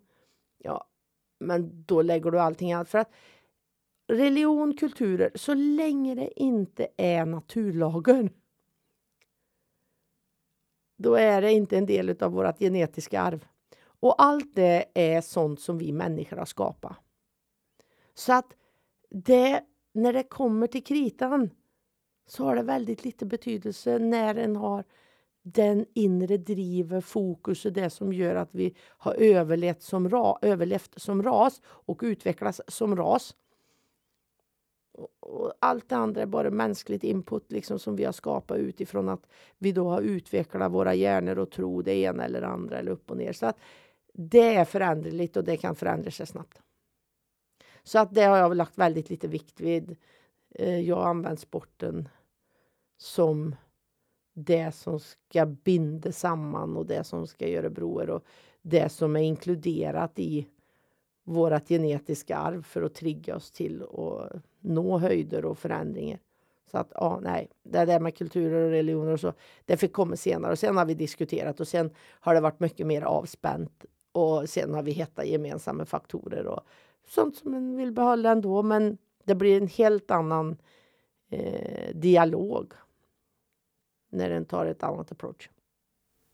Ja, 0.59 0.85
men 1.39 1.85
då 1.87 2.03
lägger 2.03 2.31
du 2.31 2.41
allting 2.41 2.73
annat. 2.73 2.89
För 2.89 2.99
att 2.99 3.11
religion, 4.07 4.77
kulturer, 4.77 5.31
så 5.35 5.55
länge 5.55 6.15
det 6.15 6.41
inte 6.41 6.89
är 6.97 7.27
naturlagen 7.27 8.31
då 10.97 11.15
är 11.15 11.43
det 11.43 11.53
inte 11.53 11.79
en 11.79 11.87
del 11.87 12.17
av 12.23 12.33
vårt 12.33 12.59
genetiska 12.59 13.21
arv. 13.21 13.47
Och 13.83 14.23
allt 14.23 14.55
det 14.55 14.85
är 14.95 15.21
sånt 15.21 15.61
som 15.61 15.79
vi 15.79 15.93
människor 15.93 16.37
har 16.37 16.45
skapat. 16.45 16.97
Så 18.15 18.33
att 18.33 18.57
det, 19.11 19.63
när 19.93 20.13
det 20.13 20.23
kommer 20.23 20.67
till 20.67 20.85
kritan 20.85 21.51
så 22.27 22.45
har 22.45 22.57
det 22.57 22.63
väldigt 22.63 23.05
lite 23.05 23.27
betydelse 23.27 23.99
när 23.99 24.35
en 24.35 24.57
har 24.57 24.85
den 25.43 25.87
inre 25.95 26.37
drivet, 26.37 27.05
fokus 27.05 27.65
och 27.65 27.73
det 27.73 27.91
som 27.91 28.13
gör 28.13 28.35
att 28.35 28.55
vi 28.55 28.75
har 28.81 29.15
överlevt 29.15 29.83
som, 29.83 30.11
ra, 30.11 30.39
överlevt 30.43 31.01
som 31.01 31.23
ras 31.23 31.61
och 31.65 32.01
utvecklats 32.03 32.61
som 32.69 32.97
ras. 32.97 33.37
Och 35.21 35.53
allt 35.59 35.89
det 35.89 35.97
andra 35.97 36.23
är 36.23 36.27
bara 36.27 36.51
mänskligt 36.51 37.05
input 37.05 37.53
liksom, 37.53 37.79
som 37.79 37.97
vi 37.97 38.05
har 38.05 38.13
skapat 38.13 38.59
utifrån 38.59 39.09
att 39.09 39.27
vi 39.59 39.73
då 39.73 39.89
har 39.89 40.01
utvecklat 40.01 40.73
våra 40.73 40.95
hjärnor 40.95 41.39
och 41.39 41.51
tro 41.51 41.83
det 41.83 41.95
ena 41.95 42.25
eller 42.25 42.43
andra 42.43 42.79
eller 42.79 42.93
upp 42.93 43.11
och 43.11 43.17
ner. 43.17 43.33
Så 43.33 43.47
att 43.47 43.59
det 44.13 44.55
är 44.55 44.65
föränderligt 44.65 45.37
och 45.37 45.45
det 45.45 45.57
kan 45.57 45.75
förändra 45.75 46.11
sig 46.11 46.27
snabbt. 46.27 46.59
Så 47.83 47.99
att 47.99 48.15
det 48.15 48.25
har 48.25 48.37
jag 48.37 48.57
lagt 48.57 48.79
väldigt 48.79 49.11
lite 49.11 49.29
vikt 49.29 49.61
vid. 49.61 49.97
Eh, 50.55 50.81
jag 50.81 50.97
har 50.97 51.05
använt 51.07 51.41
sporten 51.41 52.09
som 52.99 53.55
det 54.35 54.73
som 54.75 55.01
ska 55.01 55.47
binda 55.47 56.13
samman 56.13 56.77
och 56.77 56.87
det 56.87 57.05
som 57.05 57.27
ska 57.27 57.49
göra 57.49 57.71
broar 57.71 58.11
och 58.11 58.25
det 58.63 58.89
som 58.89 59.17
är 59.17 59.21
inkluderat 59.21 60.19
i 60.19 60.47
vårt 61.25 61.69
genetiska 61.69 62.37
arv 62.37 62.63
för 62.63 62.83
att 62.83 62.95
trigga 62.95 63.37
oss 63.37 63.51
till 63.51 63.83
att 63.83 64.43
nå 64.61 64.99
höjder 64.99 65.45
och 65.45 65.59
förändringar. 65.59 66.19
Så 66.71 66.79
att 66.79 66.93
ja, 66.95 67.21
nej, 67.23 67.49
det 67.63 67.85
där 67.85 68.01
med 68.01 68.17
kulturer 68.17 68.65
och 68.65 68.71
religioner 68.71 69.13
och 69.13 69.21
så, 69.21 69.33
det 69.65 69.77
fick 69.77 69.93
komma 69.93 70.17
senare 70.17 70.53
och 70.53 70.59
sen 70.59 70.77
har 70.77 70.85
vi 70.85 70.95
diskuterat 70.95 71.61
och 71.61 71.69
sen 71.69 71.91
har 71.99 72.35
det 72.35 72.41
varit 72.41 72.61
mycket 72.61 72.87
mer 72.87 73.03
avspänt 73.03 73.85
och 74.13 74.49
sen 74.49 74.75
har 74.75 74.83
vi 74.83 74.91
hittat 74.91 75.27
gemensamma 75.27 75.85
faktorer 75.85 76.47
och 76.47 76.61
sånt 77.11 77.37
som 77.37 77.51
man 77.51 77.77
vill 77.77 77.93
behålla 77.93 78.31
ändå. 78.31 78.63
Men 78.63 78.99
det 79.25 79.35
blir 79.35 79.57
en 79.57 79.69
helt 79.69 80.11
annan 80.11 80.57
eh, 81.31 81.95
dialog 81.95 82.73
när 84.11 84.31
den 84.31 84.45
tar 84.45 84.67
ett 84.67 84.83
annat 84.83 85.13
approach. 85.13 85.51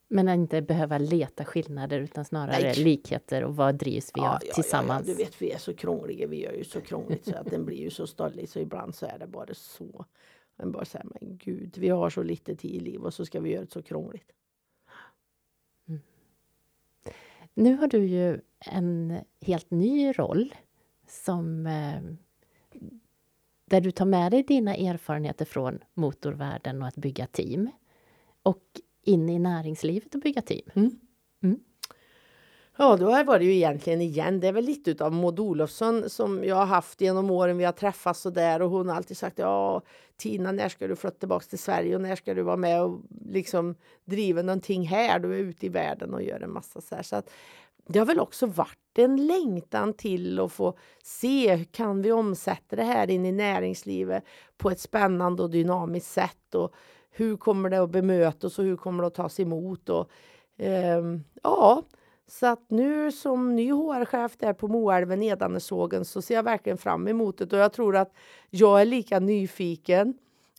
Men 0.08 0.28
inte 0.28 0.62
behöva 0.62 0.98
leta 0.98 1.44
skillnader 1.44 2.00
utan 2.00 2.24
snarare 2.24 2.62
Nej. 2.62 2.84
likheter 2.84 3.44
och 3.44 3.56
vad 3.56 3.74
drivs 3.74 4.10
vi 4.14 4.20
ja, 4.20 4.34
av 4.34 4.40
ja, 4.44 4.54
tillsammans? 4.54 5.08
Ja, 5.08 5.14
du 5.14 5.24
vet, 5.24 5.42
vi 5.42 5.52
är 5.52 5.58
så 5.58 5.74
krångliga. 5.74 6.26
Vi 6.26 6.42
gör 6.42 6.52
ju 6.52 6.64
så 6.64 6.80
krångligt 6.80 7.24
så 7.24 7.36
att 7.36 7.50
den 7.50 7.64
blir 7.64 7.76
ju 7.76 7.90
så 7.90 8.06
stollig 8.06 8.48
så 8.48 8.58
ibland 8.58 8.94
så 8.94 9.06
är 9.06 9.18
det 9.18 9.26
bara 9.26 9.54
så. 9.54 10.04
Men 10.56 10.72
bara 10.72 10.84
säga, 10.84 11.04
men 11.04 11.36
gud, 11.36 11.78
vi 11.78 11.88
har 11.88 12.10
så 12.10 12.22
lite 12.22 12.56
tid 12.56 12.74
i 12.74 12.80
livet 12.80 13.06
och 13.06 13.14
så 13.14 13.26
ska 13.26 13.40
vi 13.40 13.50
göra 13.50 13.64
det 13.64 13.70
så 13.70 13.82
krångligt. 13.82 14.32
Mm. 15.88 16.00
Nu 17.54 17.76
har 17.76 17.88
du 17.88 18.06
ju 18.06 18.40
en 18.58 19.18
helt 19.40 19.70
ny 19.70 20.12
roll 20.12 20.54
som 21.08 21.66
eh, 21.66 22.00
där 23.64 23.80
du 23.80 23.90
tar 23.90 24.04
med 24.04 24.32
dig 24.32 24.42
dina 24.42 24.74
erfarenheter 24.74 25.44
från 25.44 25.78
motorvärlden 25.94 26.82
och 26.82 26.88
att 26.88 26.96
bygga 26.96 27.26
team 27.26 27.70
och 28.42 28.62
in 29.02 29.28
i 29.28 29.38
näringslivet 29.38 30.14
och 30.14 30.20
bygga 30.20 30.42
team. 30.42 30.70
Mm. 30.74 30.90
Mm. 31.42 31.60
Ja, 32.78 32.96
då 32.96 33.24
var 33.24 33.38
det 33.38 33.44
ju 33.44 33.54
egentligen 33.54 34.00
igen. 34.00 34.40
Det 34.40 34.48
är 34.48 34.52
väl 34.52 34.64
lite 34.64 35.04
av 35.04 35.12
Maud 35.12 35.40
Olofsson 35.40 36.10
som 36.10 36.44
jag 36.44 36.56
har 36.56 36.66
haft 36.66 37.00
genom 37.00 37.30
åren. 37.30 37.58
Vi 37.58 37.64
har 37.64 37.72
träffats 37.72 38.26
och 38.26 38.32
där 38.32 38.62
och 38.62 38.70
hon 38.70 38.88
har 38.88 38.96
alltid 38.96 39.16
sagt 39.16 39.38
ja, 39.38 39.82
Tina, 40.16 40.52
när 40.52 40.68
ska 40.68 40.86
du 40.86 40.96
flytta 40.96 41.18
tillbaka 41.18 41.46
till 41.46 41.58
Sverige 41.58 41.94
och 41.94 42.00
när 42.00 42.16
ska 42.16 42.34
du 42.34 42.42
vara 42.42 42.56
med 42.56 42.82
och 42.82 43.00
liksom 43.30 43.74
driva 44.04 44.42
någonting 44.42 44.86
här? 44.86 45.18
Du 45.18 45.34
är 45.34 45.38
ute 45.38 45.66
i 45.66 45.68
världen 45.68 46.14
och 46.14 46.22
gör 46.22 46.40
en 46.40 46.52
massa 46.52 46.80
så 46.80 46.94
här. 46.94 47.02
Så 47.02 47.16
att 47.16 47.30
det 47.86 47.98
har 47.98 48.06
väl 48.06 48.20
också 48.20 48.46
varit 48.46 48.98
en 48.98 49.26
längtan 49.26 49.92
till 49.92 50.40
att 50.40 50.52
få 50.52 50.78
se 51.02 51.56
hur 51.56 51.64
kan 51.64 52.02
vi 52.02 52.12
omsätta 52.12 52.76
det 52.76 52.82
här 52.82 53.10
in 53.10 53.26
i 53.26 53.32
näringslivet 53.32 54.24
på 54.56 54.70
ett 54.70 54.80
spännande 54.80 55.42
och 55.42 55.50
dynamiskt 55.50 56.10
sätt 56.10 56.54
och 56.54 56.74
hur 57.10 57.36
kommer 57.36 57.70
det 57.70 57.82
att 57.82 57.90
bemötas 57.90 58.58
och 58.58 58.64
hur 58.64 58.76
kommer 58.76 59.02
det 59.02 59.06
att 59.06 59.14
tas 59.14 59.40
emot 59.40 59.88
och 59.88 60.10
eh, 60.58 61.02
ja, 61.42 61.82
så 62.28 62.46
att 62.46 62.70
nu 62.70 63.12
som 63.12 63.56
ny 63.56 63.72
HR-chef 63.72 64.36
där 64.38 64.52
på 64.52 64.68
Moälven 64.68 65.22
Edanesågen 65.22 66.04
så 66.04 66.22
ser 66.22 66.34
jag 66.34 66.42
verkligen 66.42 66.78
fram 66.78 67.08
emot 67.08 67.38
det 67.38 67.52
och 67.52 67.58
jag 67.58 67.72
tror 67.72 67.96
att 67.96 68.12
jag 68.50 68.80
är 68.80 68.84
lika 68.84 69.20
nyfiken 69.20 70.14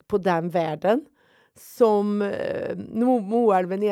på 0.08 0.18
den 0.18 0.50
världen 0.50 1.06
som 1.60 2.22
eh, 2.22 2.76
Moälven 3.22 3.84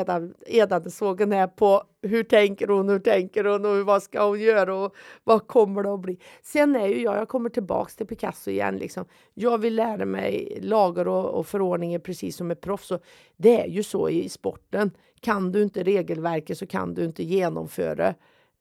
Edanesågen 0.45 1.33
är 1.33 1.47
på 1.47 1.83
hur 2.01 2.23
tänker 2.23 2.67
hon, 2.67 2.89
hur 2.89 2.99
tänker 2.99 3.43
hon 3.43 3.65
och 3.65 3.85
vad 3.85 4.03
ska 4.03 4.27
hon 4.27 4.41
göra 4.41 4.75
och 4.75 4.95
vad 5.23 5.47
kommer 5.47 5.83
det 5.83 5.93
att 5.93 5.99
bli? 5.99 6.19
Sen 6.43 6.75
är 6.75 6.87
ju 6.87 7.01
jag, 7.01 7.17
jag 7.17 7.27
kommer 7.27 7.49
tillbaks 7.49 7.95
till 7.95 8.07
Picasso 8.07 8.51
igen 8.51 8.77
liksom. 8.77 9.05
Jag 9.33 9.57
vill 9.57 9.75
lära 9.75 10.05
mig 10.05 10.59
lagar 10.61 11.07
och, 11.07 11.29
och 11.29 11.47
förordningar 11.47 11.99
precis 11.99 12.35
som 12.35 12.51
ett 12.51 12.61
proffs. 12.61 12.91
Och 12.91 13.03
det 13.37 13.61
är 13.61 13.67
ju 13.67 13.83
så 13.83 14.09
i 14.09 14.29
sporten. 14.29 14.91
Kan 15.19 15.51
du 15.51 15.63
inte 15.63 15.83
regelverket 15.83 16.57
så 16.57 16.67
kan 16.67 16.93
du 16.93 17.05
inte 17.05 17.23
genomföra 17.23 18.13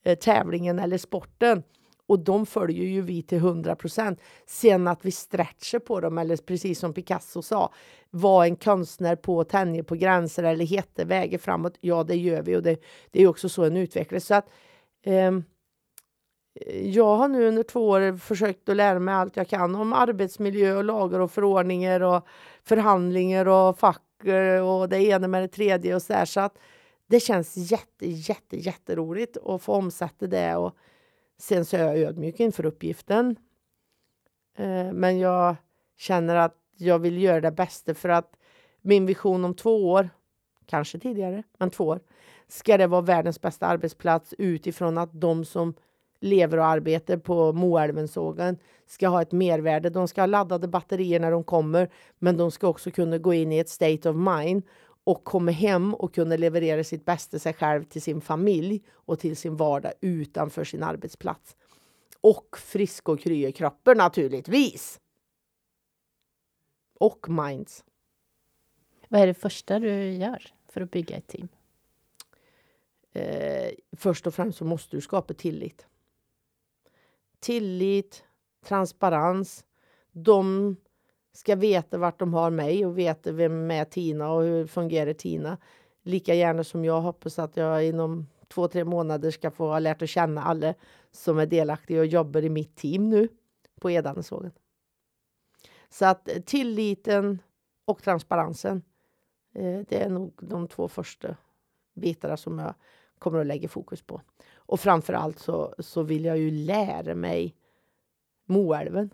eh, 0.04 0.18
tävlingen 0.18 0.78
eller 0.78 0.98
sporten. 0.98 1.62
Och 2.06 2.18
de 2.18 2.46
följer 2.46 2.84
ju 2.84 3.02
vi 3.02 3.22
till 3.22 3.38
100 3.38 3.76
procent. 3.76 4.20
Sen 4.46 4.88
att 4.88 5.04
vi 5.04 5.10
stretchar 5.10 5.78
på 5.78 6.00
dem, 6.00 6.18
eller 6.18 6.36
precis 6.36 6.78
som 6.78 6.94
Picasso 6.94 7.42
sa, 7.42 7.72
var 8.10 8.44
en 8.44 8.56
konstnär 8.56 9.16
på 9.16 9.44
tänjer 9.44 9.82
på 9.82 9.94
gränser 9.94 10.42
eller 10.42 10.66
hette 10.66 11.04
väger 11.04 11.38
framåt. 11.38 11.78
Ja, 11.80 12.04
det 12.04 12.16
gör 12.16 12.42
vi 12.42 12.56
och 12.56 12.62
det, 12.62 12.82
det 13.10 13.22
är 13.22 13.28
också 13.28 13.48
så 13.48 13.64
en 13.64 13.76
utvecklas. 13.76 14.24
Så 14.24 14.34
att, 14.34 14.50
eh, 15.02 15.32
jag 16.82 17.16
har 17.16 17.28
nu 17.28 17.48
under 17.48 17.62
två 17.62 17.88
år 17.88 18.16
försökt 18.18 18.68
att 18.68 18.76
lära 18.76 18.98
mig 18.98 19.14
allt 19.14 19.36
jag 19.36 19.48
kan 19.48 19.74
om 19.74 19.92
arbetsmiljö 19.92 20.76
och 20.76 20.84
lagar 20.84 21.20
och 21.20 21.30
förordningar 21.30 22.00
och 22.00 22.26
förhandlingar 22.64 23.48
och 23.48 23.78
fack 23.78 24.24
eh, 24.24 24.68
och 24.68 24.88
det 24.88 25.04
ena 25.04 25.28
med 25.28 25.42
det 25.42 25.48
tredje 25.48 25.94
och 25.94 26.02
så 26.02 26.12
där. 26.12 26.24
Så 26.24 26.40
att 26.40 26.58
det 27.06 27.20
känns 27.20 27.56
jätte, 27.56 28.06
jätte, 28.06 28.56
jätteroligt 28.56 29.36
att 29.36 29.62
få 29.62 29.72
omsätta 29.72 30.26
det 30.26 30.56
och 30.56 30.76
Sen 31.44 31.64
så 31.64 31.76
är 31.76 31.80
jag 31.80 31.98
ödmjuk 31.98 32.40
inför 32.40 32.66
uppgiften. 32.66 33.37
Eh, 34.59 34.92
men 34.92 35.18
jag 35.18 35.57
känner 35.96 36.37
att 36.37 36.57
jag 36.76 36.98
vill 36.98 37.22
göra 37.22 37.40
det 37.40 37.50
bästa 37.50 37.94
för 37.94 38.09
att 38.09 38.37
min 38.83 39.07
vision 39.07 39.44
om 39.44 39.54
två 39.54 39.90
år, 39.90 40.11
kanske 40.66 40.98
tidigare, 40.98 41.42
men 41.59 41.70
två 41.70 41.85
år, 41.85 42.00
ska 42.48 42.78
det 42.78 42.87
vara 42.87 43.00
världens 43.00 43.40
bästa 43.40 43.66
arbetsplats 43.66 44.35
utifrån 44.38 44.98
att 44.98 45.20
de 45.20 45.44
som 45.44 45.74
lever 46.20 46.59
och 46.59 46.66
arbetar 46.66 47.16
på 47.16 47.52
Moälvensågen 47.52 48.59
ska 48.87 49.09
ha 49.09 49.22
ett 49.22 49.33
mervärde. 49.33 49.90
De 49.90 50.09
ska 50.09 50.22
ha 50.22 50.26
laddade 50.26 50.68
batterier 50.68 51.20
när 51.20 51.30
de 51.30 51.44
kommer, 51.44 51.90
men 52.18 52.37
de 52.37 52.50
ska 52.50 52.68
också 52.68 52.90
kunna 52.90 53.18
gå 53.18 53.35
in 53.35 53.52
i 53.52 53.59
ett 53.59 53.68
state 53.68 54.11
of 54.11 54.16
mind 54.16 54.62
och 55.04 55.24
kommer 55.24 55.52
hem 55.52 55.94
och 55.94 56.14
kunna 56.14 56.36
leverera 56.36 56.84
sitt 56.84 57.04
bästa 57.04 57.38
sig 57.38 57.54
själv 57.54 57.84
till 57.84 58.02
sin 58.02 58.20
familj 58.20 58.82
och 58.90 59.18
till 59.18 59.36
sin 59.36 59.56
vardag 59.56 59.92
utanför 60.00 60.64
sin 60.64 60.82
arbetsplats. 60.82 61.56
Och 62.20 62.58
frisk 62.58 63.08
och 63.08 63.20
kry 63.20 63.46
i 63.46 63.52
kroppen 63.52 63.96
naturligtvis. 63.96 65.00
Och 66.94 67.28
minds. 67.28 67.84
Vad 69.08 69.20
är 69.20 69.26
det 69.26 69.34
första 69.34 69.78
du 69.78 70.12
gör 70.12 70.46
för 70.68 70.80
att 70.80 70.90
bygga 70.90 71.16
ett 71.16 71.26
team? 71.26 71.48
Eh, 73.12 73.70
först 73.96 74.26
och 74.26 74.34
främst 74.34 74.58
så 74.58 74.64
måste 74.64 74.96
du 74.96 75.00
skapa 75.00 75.34
tillit. 75.34 75.86
Tillit, 77.40 78.24
transparens. 78.64 79.64
De 80.12 80.76
ska 81.35 81.57
veta 81.57 81.99
vart 81.99 82.18
de 82.18 82.35
har 82.35 82.51
mig 82.51 82.87
och 82.87 82.99
veta 82.99 83.33
vem 83.33 83.70
är 83.70 83.85
Tina 83.85 84.33
och 84.33 84.42
hur 84.42 84.66
fungerar 84.66 85.12
Tina. 85.12 85.59
Lika 86.03 86.35
gärna 86.35 86.64
som 86.64 86.85
jag 86.85 87.01
hoppas 87.01 87.38
att 87.38 87.57
jag 87.57 87.87
inom 87.87 88.27
två, 88.49 88.68
tre 88.68 88.85
månader 88.85 89.31
ska 89.31 89.51
få 89.51 89.66
ha 89.66 89.79
lärt 89.79 90.03
att 90.03 90.09
känna 90.09 90.42
alla 90.42 90.75
som 91.12 91.38
är 91.38 91.47
delaktiga 91.47 92.01
och 92.01 92.07
jobbar 92.07 92.42
i 92.42 92.49
mitt 92.49 92.77
team 92.77 93.11
nu 93.11 93.29
på 93.81 93.90
Edanesågen. 93.90 94.53
Så 95.88 96.07
att 96.07 96.29
eh, 96.29 96.42
tilliten 96.42 97.38
och 97.85 98.03
transparensen, 98.03 98.83
eh, 99.55 99.81
det 99.88 100.03
är 100.03 100.09
nog 100.09 100.33
de 100.42 100.68
två 100.68 100.88
första 100.88 101.37
bitarna 101.94 102.37
som 102.37 102.59
jag 102.59 102.75
kommer 103.18 103.38
att 103.38 103.47
lägga 103.47 103.68
fokus 103.68 104.03
på. 104.03 104.20
Och 104.55 104.81
framför 104.81 105.12
allt 105.12 105.38
så, 105.38 105.75
så 105.79 106.03
vill 106.03 106.25
jag 106.25 106.38
ju 106.38 106.51
lära 106.51 107.14
mig 107.14 107.57
Moälven 108.47 109.11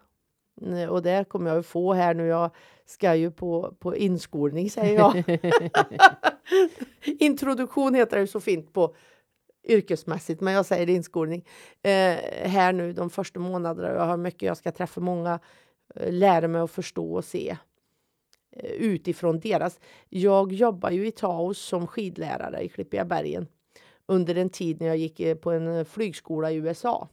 och 0.91 1.03
det 1.03 1.29
kommer 1.29 1.55
jag 1.55 1.67
få 1.67 1.93
här 1.93 2.15
nu. 2.15 2.27
Jag 2.27 2.51
ska 2.87 3.15
ju 3.15 3.31
på, 3.31 3.75
på 3.79 3.97
inskolning, 3.97 4.71
säger 4.71 4.99
jag. 4.99 5.25
Introduktion 7.21 7.95
heter 7.95 8.19
det 8.19 8.27
så 8.27 8.41
fint 8.41 8.73
på 8.73 8.95
yrkesmässigt, 9.65 10.41
men 10.41 10.55
jag 10.55 10.67
säger 10.67 10.89
inskolning. 10.89 11.45
Eh, 11.83 11.91
här 12.49 12.73
nu 12.73 12.93
de 12.93 13.11
första 13.11 13.41
månaderna. 13.41 13.89
Jag 13.89 14.07
har 14.07 14.17
mycket, 14.17 14.43
jag 14.43 14.57
ska 14.57 14.73
träffa 14.73 15.01
många, 15.01 15.41
eh, 15.95 16.13
lära 16.13 16.49
mig 16.49 16.61
att 16.61 16.71
förstå 16.71 17.15
och 17.15 17.25
se 17.25 17.57
eh, 18.57 18.71
utifrån 18.71 19.41
deras. 19.41 19.81
Jag 20.09 20.53
jobbar 20.53 20.91
ju 20.91 21.07
i 21.07 21.11
Taos 21.11 21.59
som 21.59 21.87
skidlärare 21.87 22.63
i 22.63 22.69
Klippiga 22.69 23.05
bergen 23.05 23.49
under 24.07 24.35
en 24.35 24.51
tid 24.51 24.81
när 24.81 24.87
jag 24.87 24.97
gick 24.97 25.21
eh, 25.21 25.35
på 25.35 25.51
en 25.51 25.85
flygskola 25.85 26.51
i 26.51 26.57
USA. 26.57 27.09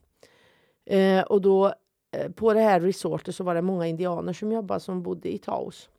Eh, 0.85 1.21
och 1.21 1.41
då 1.41 1.65
Eh, 1.65 1.73
Eh, 2.17 2.31
på 2.31 2.53
det 2.53 2.59
här 2.59 2.79
resortet 2.79 3.35
så 3.35 3.43
var 3.43 3.55
det 3.55 3.61
många 3.61 3.87
indianer 3.87 4.33
som 4.33 4.51
jobbade 4.51 4.79
som 4.79 5.03
bodde 5.03 5.33
i 5.33 5.37
Taos. 5.37 5.89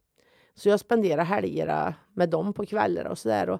Så 0.54 0.68
jag 0.68 0.80
spenderade 0.80 1.22
helgerna 1.22 1.94
med 2.14 2.28
dem 2.28 2.52
på 2.52 2.66
kvällar 2.66 3.04
och 3.04 3.18
sådär. 3.18 3.58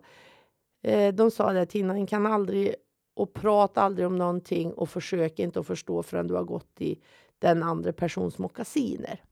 Eh, 0.83 1.15
de 1.15 1.31
sa 1.31 1.53
det, 1.53 1.67
Tina, 1.67 2.07
kan 2.07 2.27
aldrig 2.27 2.75
och 3.15 3.33
prata 3.33 3.83
aldrig 3.83 4.07
om 4.07 4.17
någonting 4.17 4.73
och 4.73 4.89
försök 4.89 5.39
inte 5.39 5.61
att 5.61 5.67
förstå 5.67 6.03
förrän 6.03 6.27
du 6.27 6.35
har 6.35 6.45
gått 6.45 6.81
i 6.81 7.01
den 7.39 7.63
andra 7.63 7.93
persons 7.93 8.39
mockasiner. 8.39 9.23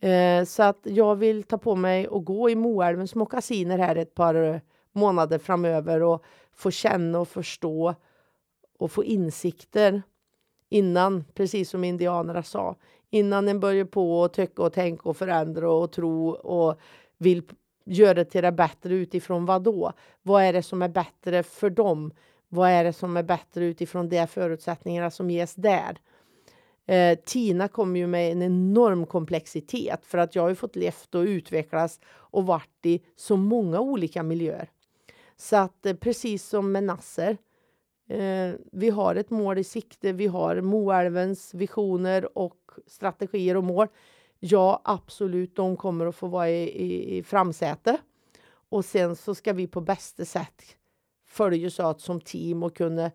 Eh, 0.00 0.44
så 0.44 0.62
att 0.62 0.80
jag 0.82 1.16
vill 1.16 1.42
ta 1.42 1.58
på 1.58 1.76
mig 1.76 2.08
och 2.08 2.24
gå 2.24 2.50
i 2.50 2.54
Moälvens 2.54 3.14
mockasiner 3.14 3.78
här 3.78 3.96
ett 3.96 4.14
par 4.14 4.34
eh, 4.34 4.60
månader 4.92 5.38
framöver 5.38 6.02
och 6.02 6.24
få 6.52 6.70
känna 6.70 7.20
och 7.20 7.28
förstå 7.28 7.94
och 8.78 8.90
få 8.90 9.04
insikter 9.04 10.02
innan, 10.68 11.24
precis 11.34 11.70
som 11.70 11.84
indianerna 11.84 12.42
sa, 12.42 12.76
innan 13.10 13.48
en 13.48 13.60
börjar 13.60 13.84
på 13.84 14.24
att 14.24 14.32
tycka 14.32 14.62
och 14.62 14.72
tänka 14.72 15.08
och 15.08 15.16
förändra 15.16 15.70
och 15.70 15.92
tro 15.92 16.28
och 16.30 16.80
vill 17.18 17.42
göra 17.84 18.14
det 18.14 18.24
till 18.24 18.42
det 18.42 18.52
bättre 18.52 18.94
utifrån 18.94 19.46
vad 19.46 19.62
då? 19.62 19.92
Vad 20.22 20.42
är 20.42 20.52
det 20.52 20.62
som 20.62 20.82
är 20.82 20.88
bättre 20.88 21.42
för 21.42 21.70
dem? 21.70 22.12
Vad 22.48 22.70
är 22.70 22.84
det 22.84 22.92
som 22.92 23.16
är 23.16 23.22
bättre 23.22 23.64
utifrån 23.64 24.08
de 24.08 24.26
förutsättningarna 24.26 25.10
som 25.10 25.30
ges 25.30 25.54
där? 25.54 25.98
Eh, 26.86 27.18
Tina 27.24 27.68
kom 27.68 27.96
ju 27.96 28.06
med 28.06 28.32
en 28.32 28.42
enorm 28.42 29.06
komplexitet 29.06 30.06
för 30.06 30.18
att 30.18 30.34
jag 30.34 30.42
har 30.42 30.54
fått 30.54 30.76
levt 30.76 31.14
och 31.14 31.22
utvecklas 31.22 32.00
och 32.06 32.46
varit 32.46 32.86
i 32.86 33.02
så 33.16 33.36
många 33.36 33.80
olika 33.80 34.22
miljöer. 34.22 34.70
Så 35.36 35.56
att 35.56 35.86
eh, 35.86 35.94
precis 35.94 36.48
som 36.48 36.72
med 36.72 36.84
Nasser 36.84 37.36
Eh, 38.08 38.54
vi 38.72 38.90
har 38.90 39.14
ett 39.14 39.30
mål 39.30 39.58
i 39.58 39.64
sikte. 39.64 40.12
Vi 40.12 40.26
har 40.26 40.60
Moälvens 40.60 41.54
visioner 41.54 42.38
och 42.38 42.70
strategier 42.86 43.56
och 43.56 43.64
mål. 43.64 43.88
Ja, 44.38 44.80
absolut, 44.84 45.56
de 45.56 45.76
kommer 45.76 46.06
att 46.06 46.16
få 46.16 46.26
vara 46.26 46.50
i, 46.50 46.62
i, 46.62 47.16
i 47.16 47.22
framsäte. 47.22 47.98
Och 48.68 48.84
sen 48.84 49.16
så 49.16 49.34
ska 49.34 49.52
vi 49.52 49.66
på 49.66 49.80
bästa 49.80 50.24
sätt 50.24 50.62
följas 51.26 51.80
åt 51.80 52.00
som 52.00 52.20
team 52.20 52.62
och 52.62 52.76
kunna 52.76 53.10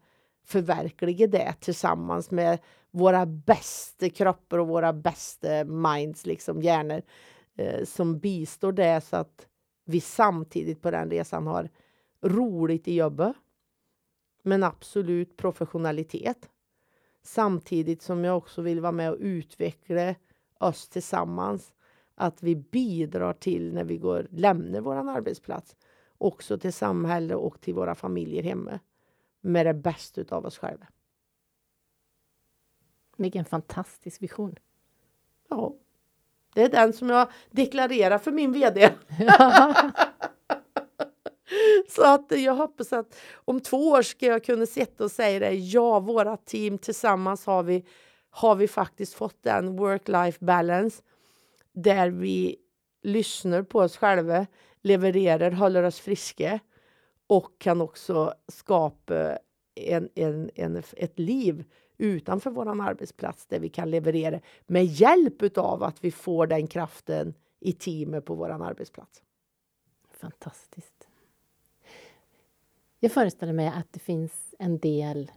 förverkliga 0.45 1.27
det 1.27 1.53
tillsammans 1.59 2.31
med 2.31 2.59
våra 2.91 3.25
bästa 3.25 4.09
kroppar 4.09 4.57
och 4.57 4.67
våra 4.67 4.93
bästa 4.93 5.63
minds, 5.63 6.25
liksom 6.25 6.61
hjärnor, 6.61 7.01
eh, 7.57 7.85
som 7.85 8.19
bistår 8.19 8.71
det 8.71 9.01
så 9.01 9.15
att 9.15 9.47
vi 9.85 10.01
samtidigt 10.01 10.81
på 10.81 10.91
den 10.91 11.09
resan 11.09 11.47
har 11.47 11.69
roligt 12.21 12.87
i 12.87 12.95
jobbet 12.95 13.35
men 14.41 14.63
absolut 14.63 15.37
professionalitet. 15.37 16.49
Samtidigt 17.23 18.01
som 18.01 18.23
jag 18.23 18.37
också 18.37 18.61
vill 18.61 18.81
vara 18.81 18.91
med 18.91 19.11
och 19.11 19.17
utveckla 19.19 20.15
oss 20.57 20.89
tillsammans. 20.89 21.73
Att 22.15 22.43
vi 22.43 22.55
bidrar 22.55 23.33
till 23.33 23.73
när 23.73 23.83
vi 23.83 23.97
går, 23.97 24.27
lämnar 24.31 24.81
vår 24.81 24.95
arbetsplats 24.95 25.75
också 26.17 26.57
till 26.57 26.73
samhället 26.73 27.37
och 27.37 27.61
till 27.61 27.73
våra 27.73 27.95
familjer 27.95 28.43
hemma 28.43 28.79
med 29.41 29.65
det 29.65 29.73
bästa 29.73 30.35
av 30.35 30.45
oss 30.45 30.57
själva. 30.57 30.87
Vilken 33.17 33.45
fantastisk 33.45 34.21
vision. 34.21 34.55
Ja, 35.49 35.75
det 36.53 36.63
är 36.63 36.69
den 36.69 36.93
som 36.93 37.09
jag 37.09 37.31
deklarerar 37.51 38.17
för 38.17 38.31
min 38.31 38.51
VD. 38.51 38.89
Så 41.95 42.03
att 42.03 42.31
jag 42.31 42.55
hoppas 42.55 42.93
att 42.93 43.15
om 43.33 43.59
två 43.59 43.89
år 43.89 44.01
ska 44.01 44.25
jag 44.25 44.43
kunna 44.43 44.65
sitta 44.65 45.03
och 45.03 45.11
säga 45.11 45.39
det. 45.39 45.53
Ja, 45.53 45.99
våra 45.99 46.37
team 46.37 46.77
tillsammans 46.77 47.45
har 47.45 47.63
vi, 47.63 47.85
har 48.29 48.55
vi 48.55 48.67
faktiskt 48.67 49.13
fått 49.13 49.43
den 49.43 49.79
work-life 49.79 50.45
balance 50.45 51.03
där 51.73 52.09
vi 52.09 52.57
lyssnar 53.03 53.63
på 53.63 53.79
oss 53.79 53.97
själva, 53.97 54.47
levererar, 54.81 55.51
håller 55.51 55.83
oss 55.83 55.99
friska 55.99 56.59
och 57.27 57.51
kan 57.57 57.81
också 57.81 58.33
skapa 58.47 59.37
en, 59.75 60.09
en, 60.15 60.49
en, 60.55 60.83
ett 60.97 61.19
liv 61.19 61.63
utanför 61.97 62.51
vår 62.51 62.81
arbetsplats 62.81 63.45
där 63.45 63.59
vi 63.59 63.69
kan 63.69 63.91
leverera 63.91 64.39
med 64.67 64.85
hjälp 64.85 65.57
av 65.57 65.83
att 65.83 66.03
vi 66.03 66.11
får 66.11 66.47
den 66.47 66.67
kraften 66.67 67.33
i 67.59 67.73
teamet 67.73 68.25
på 68.25 68.35
vår 68.35 68.49
arbetsplats. 68.49 69.21
Fantastiskt. 70.11 71.10
Jag 73.03 73.11
föreställer 73.11 73.53
mig 73.53 73.67
att 73.67 73.93
det 73.93 73.99
finns 73.99 74.55
en 74.59 74.79
del, 74.79 75.31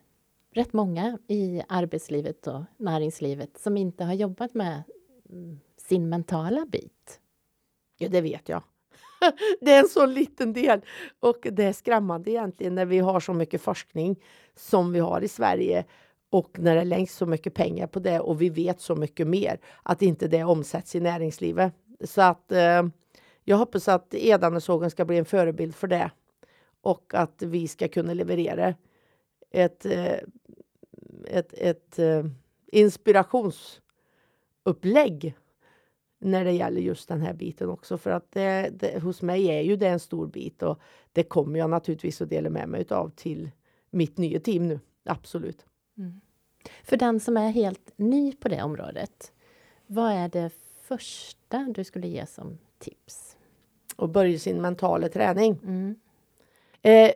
rätt 0.50 0.72
många 0.72 1.18
i 1.28 1.62
arbetslivet 1.68 2.46
och 2.46 2.62
näringslivet 2.76 3.58
som 3.58 3.76
inte 3.76 4.04
har 4.04 4.14
jobbat 4.14 4.54
med 4.54 4.82
mm, 5.30 5.60
sin 5.76 6.08
mentala 6.08 6.66
bit. 6.66 7.20
Ja, 7.98 8.08
det 8.08 8.20
vet 8.20 8.48
jag. 8.48 8.62
Det 9.60 9.72
är 9.72 9.80
en 9.80 9.88
så 9.88 10.06
liten 10.06 10.52
del 10.52 10.80
och 11.20 11.46
det 11.52 11.64
är 11.64 11.72
skrämmande 11.72 12.30
egentligen 12.30 12.74
när 12.74 12.86
vi 12.86 12.98
har 12.98 13.20
så 13.20 13.32
mycket 13.32 13.60
forskning 13.60 14.16
som 14.56 14.92
vi 14.92 14.98
har 14.98 15.20
i 15.20 15.28
Sverige 15.28 15.84
och 16.30 16.58
när 16.58 16.76
det 16.76 16.84
läggs 16.84 17.16
så 17.16 17.26
mycket 17.26 17.54
pengar 17.54 17.86
på 17.86 17.98
det 17.98 18.20
och 18.20 18.42
vi 18.42 18.50
vet 18.50 18.80
så 18.80 18.96
mycket 18.96 19.26
mer 19.26 19.60
att 19.82 20.02
inte 20.02 20.28
det 20.28 20.44
omsätts 20.44 20.94
i 20.94 21.00
näringslivet. 21.00 21.74
Så 22.04 22.22
att 22.22 22.52
eh, 22.52 22.82
jag 23.44 23.56
hoppas 23.56 23.88
att 23.88 24.14
Edanesågen 24.14 24.90
ska 24.90 25.04
bli 25.04 25.18
en 25.18 25.24
förebild 25.24 25.74
för 25.74 25.88
det 25.88 26.10
och 26.84 27.14
att 27.14 27.42
vi 27.42 27.68
ska 27.68 27.88
kunna 27.88 28.14
leverera 28.14 28.74
ett, 29.50 29.86
eh, 29.86 30.18
ett, 31.26 31.52
ett 31.52 31.98
eh, 31.98 32.24
inspirationsupplägg 32.66 35.34
när 36.18 36.44
det 36.44 36.52
gäller 36.52 36.80
just 36.80 37.08
den 37.08 37.20
här 37.20 37.32
biten 37.32 37.70
också. 37.70 37.98
För 37.98 38.10
att 38.10 38.32
det, 38.32 38.70
det, 38.72 39.02
hos 39.02 39.22
mig 39.22 39.46
är 39.46 39.60
ju 39.60 39.76
det 39.76 39.88
en 39.88 40.00
stor 40.00 40.26
bit 40.26 40.62
och 40.62 40.80
det 41.12 41.22
kommer 41.22 41.58
jag 41.58 41.70
naturligtvis 41.70 42.20
att 42.20 42.30
dela 42.30 42.50
med 42.50 42.68
mig 42.68 42.86
av 42.90 43.08
till 43.08 43.50
mitt 43.90 44.18
nya 44.18 44.40
team 44.40 44.68
nu. 44.68 44.80
Absolut. 45.04 45.66
Mm. 45.98 46.20
För 46.82 46.96
den 46.96 47.20
som 47.20 47.36
är 47.36 47.50
helt 47.50 47.92
ny 47.96 48.32
på 48.32 48.48
det 48.48 48.62
området, 48.62 49.32
vad 49.86 50.12
är 50.12 50.28
det 50.28 50.50
första 50.82 51.66
du 51.74 51.84
skulle 51.84 52.08
ge 52.08 52.26
som 52.26 52.58
tips? 52.78 53.36
Att 53.96 54.10
börja 54.10 54.38
sin 54.38 54.62
mentala 54.62 55.08
träning. 55.08 55.58
Mm. 55.62 55.94
Eh, 56.84 57.10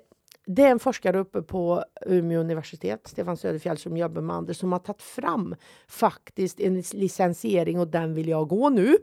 det 0.47 0.63
är 0.63 0.71
en 0.71 0.79
forskare 0.79 1.19
uppe 1.19 1.43
på 1.43 1.85
Umeå 2.07 2.41
universitet, 2.41 3.01
Stefan 3.09 3.37
Söderfjell, 3.37 3.79
som 3.79 3.97
jobbar 3.97 4.23
med 4.23 4.37
Anders, 4.37 4.57
som 4.57 4.73
har 4.73 4.79
tagit 4.79 5.03
fram 5.03 5.55
faktiskt 5.89 6.61
en 6.61 6.83
licensiering 6.93 7.81
och 7.81 7.89
den 7.89 8.15
vill 8.15 8.29
jag 8.29 8.49
gå 8.49 8.69
nu. 8.69 8.97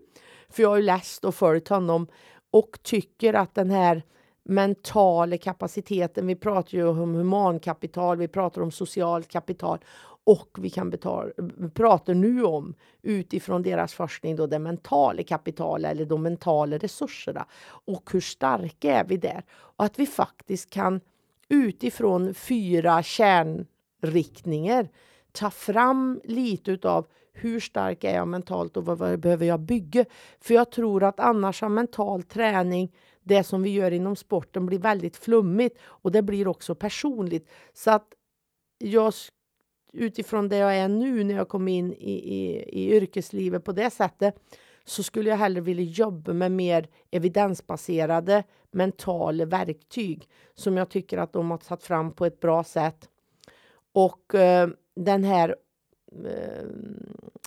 För 0.49 0.63
jag 0.63 0.69
har 0.69 0.77
ju 0.77 0.83
läst 0.83 1.25
och 1.25 1.35
följt 1.35 1.67
honom 1.67 2.07
och 2.51 2.79
tycker 2.83 3.33
att 3.33 3.55
den 3.55 3.69
här 3.69 4.03
mentala 4.43 5.37
kapaciteten, 5.37 6.27
vi 6.27 6.35
pratar 6.35 6.77
ju 6.77 6.87
om 6.87 7.15
humankapital, 7.15 8.17
vi 8.17 8.27
pratar 8.27 8.61
om 8.61 8.71
socialt 8.71 9.27
kapital 9.27 9.79
och 10.25 10.57
vi 10.59 10.69
kan 10.69 10.89
betala, 10.89 11.31
prata 11.73 12.13
nu 12.13 12.43
om 12.43 12.75
utifrån 13.01 13.61
deras 13.61 13.93
forskning 13.93 14.35
då 14.35 14.47
det 14.47 14.59
mentala 14.59 15.23
kapitalet 15.23 15.91
eller 15.91 16.05
de 16.05 16.23
mentala 16.23 16.77
resurserna 16.77 17.45
och 17.67 18.09
hur 18.13 18.21
starka 18.21 18.93
är 18.93 19.03
vi 19.03 19.17
där 19.17 19.43
och 19.51 19.85
att 19.85 19.99
vi 19.99 20.05
faktiskt 20.05 20.69
kan 20.69 21.01
utifrån 21.49 22.33
fyra 22.33 23.03
kärnriktningar 23.03 24.89
ta 25.31 25.51
fram 25.51 26.21
lite 26.23 26.71
utav 26.71 27.07
hur 27.33 27.59
stark 27.59 28.03
är 28.03 28.15
jag 28.15 28.27
mentalt 28.27 28.77
och 28.77 28.85
vad, 28.85 28.97
vad 28.97 29.19
behöver 29.19 29.45
jag 29.45 29.59
bygga? 29.59 30.05
För 30.39 30.53
jag 30.53 30.71
tror 30.71 31.03
att 31.03 31.19
annars 31.19 31.61
har 31.61 31.69
mental 31.69 32.23
träning, 32.23 32.95
det 33.23 33.43
som 33.43 33.63
vi 33.63 33.69
gör 33.69 33.91
inom 33.91 34.15
sporten, 34.15 34.65
blir 34.65 34.79
väldigt 34.79 35.17
flummigt 35.17 35.77
och 35.83 36.11
det 36.11 36.21
blir 36.21 36.47
också 36.47 36.75
personligt. 36.75 37.49
Så 37.73 37.91
att 37.91 38.07
jag 38.77 39.13
utifrån 39.95 40.49
det 40.49 40.57
jag 40.57 40.77
är 40.77 40.87
nu 40.87 41.23
när 41.23 41.35
jag 41.35 41.47
kom 41.49 41.67
in 41.67 41.93
i, 41.93 42.11
i, 42.11 42.63
i 42.69 42.95
yrkeslivet 42.95 43.63
på 43.63 43.71
det 43.71 43.89
sättet 43.89 44.35
så 44.85 45.03
skulle 45.03 45.29
jag 45.29 45.37
hellre 45.37 45.61
vilja 45.61 45.83
jobba 45.83 46.33
med 46.33 46.51
mer 46.51 46.87
evidensbaserade 47.11 48.43
mentala 48.71 49.45
verktyg 49.45 50.29
som 50.55 50.77
jag 50.77 50.89
tycker 50.89 51.17
att 51.17 51.33
de 51.33 51.51
har 51.51 51.57
tagit 51.57 51.83
fram 51.83 52.11
på 52.11 52.25
ett 52.25 52.39
bra 52.39 52.63
sätt. 52.63 53.09
Och 53.91 54.35
eh, 54.35 54.69
den 54.95 55.23
här 55.23 55.55
eh, 56.25 56.65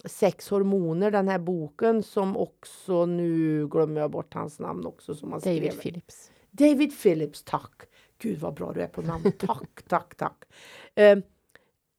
Sex 0.04 0.48
hormoner, 0.48 1.10
den 1.10 1.28
här 1.28 1.38
boken 1.38 2.02
som 2.02 2.36
också, 2.36 3.06
nu 3.06 3.68
glömmer 3.68 4.00
jag 4.00 4.10
bort 4.10 4.34
hans 4.34 4.58
namn 4.58 4.86
också. 4.86 5.14
Som 5.14 5.32
han 5.32 5.40
David 5.40 5.72
skrev. 5.72 5.80
Phillips. 5.80 6.30
David 6.50 7.02
Phillips, 7.02 7.42
tack! 7.42 7.82
Gud 8.18 8.38
vad 8.38 8.54
bra 8.54 8.72
du 8.72 8.82
är 8.82 8.86
på 8.86 9.02
namn. 9.02 9.32
Tack, 9.38 9.82
tack, 9.88 10.14
tack. 10.14 10.44
Eh, 10.94 11.18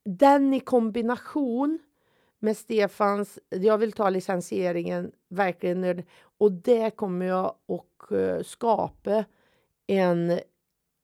den 0.06 0.54
i 0.54 0.60
kombination 0.60 1.80
med 2.39 2.58
Stefans, 2.58 3.39
jag 3.50 3.78
vill 3.78 3.91
ta 3.91 4.10
licensieringen 4.10 5.12
verkligen 5.30 6.04
och 6.20 6.52
det 6.52 6.95
kommer 6.95 7.26
jag 7.26 7.45
att 7.45 8.12
eh, 8.12 8.43
skapa 8.43 9.26
en, 9.88 10.39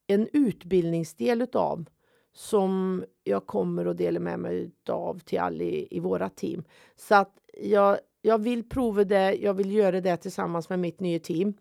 en 0.07 0.29
utbildningsdel 0.33 1.41
utav 1.41 1.85
som 2.33 3.03
jag 3.23 3.45
kommer 3.45 3.85
att 3.85 3.97
dela 3.97 4.19
med 4.19 4.39
mig 4.39 4.71
av 4.89 5.19
till 5.19 5.39
alla 5.39 5.63
i, 5.63 5.87
i 5.91 5.99
våra 5.99 6.29
team. 6.29 6.63
Så 6.95 7.15
att 7.15 7.39
jag, 7.53 7.97
jag 8.21 8.37
vill 8.37 8.69
prova 8.69 9.03
det, 9.03 9.33
jag 9.33 9.53
vill 9.53 9.71
göra 9.71 10.01
det 10.01 10.17
tillsammans 10.17 10.69
med 10.69 10.79
mitt 10.79 10.99
nya 10.99 11.19
team 11.19 11.53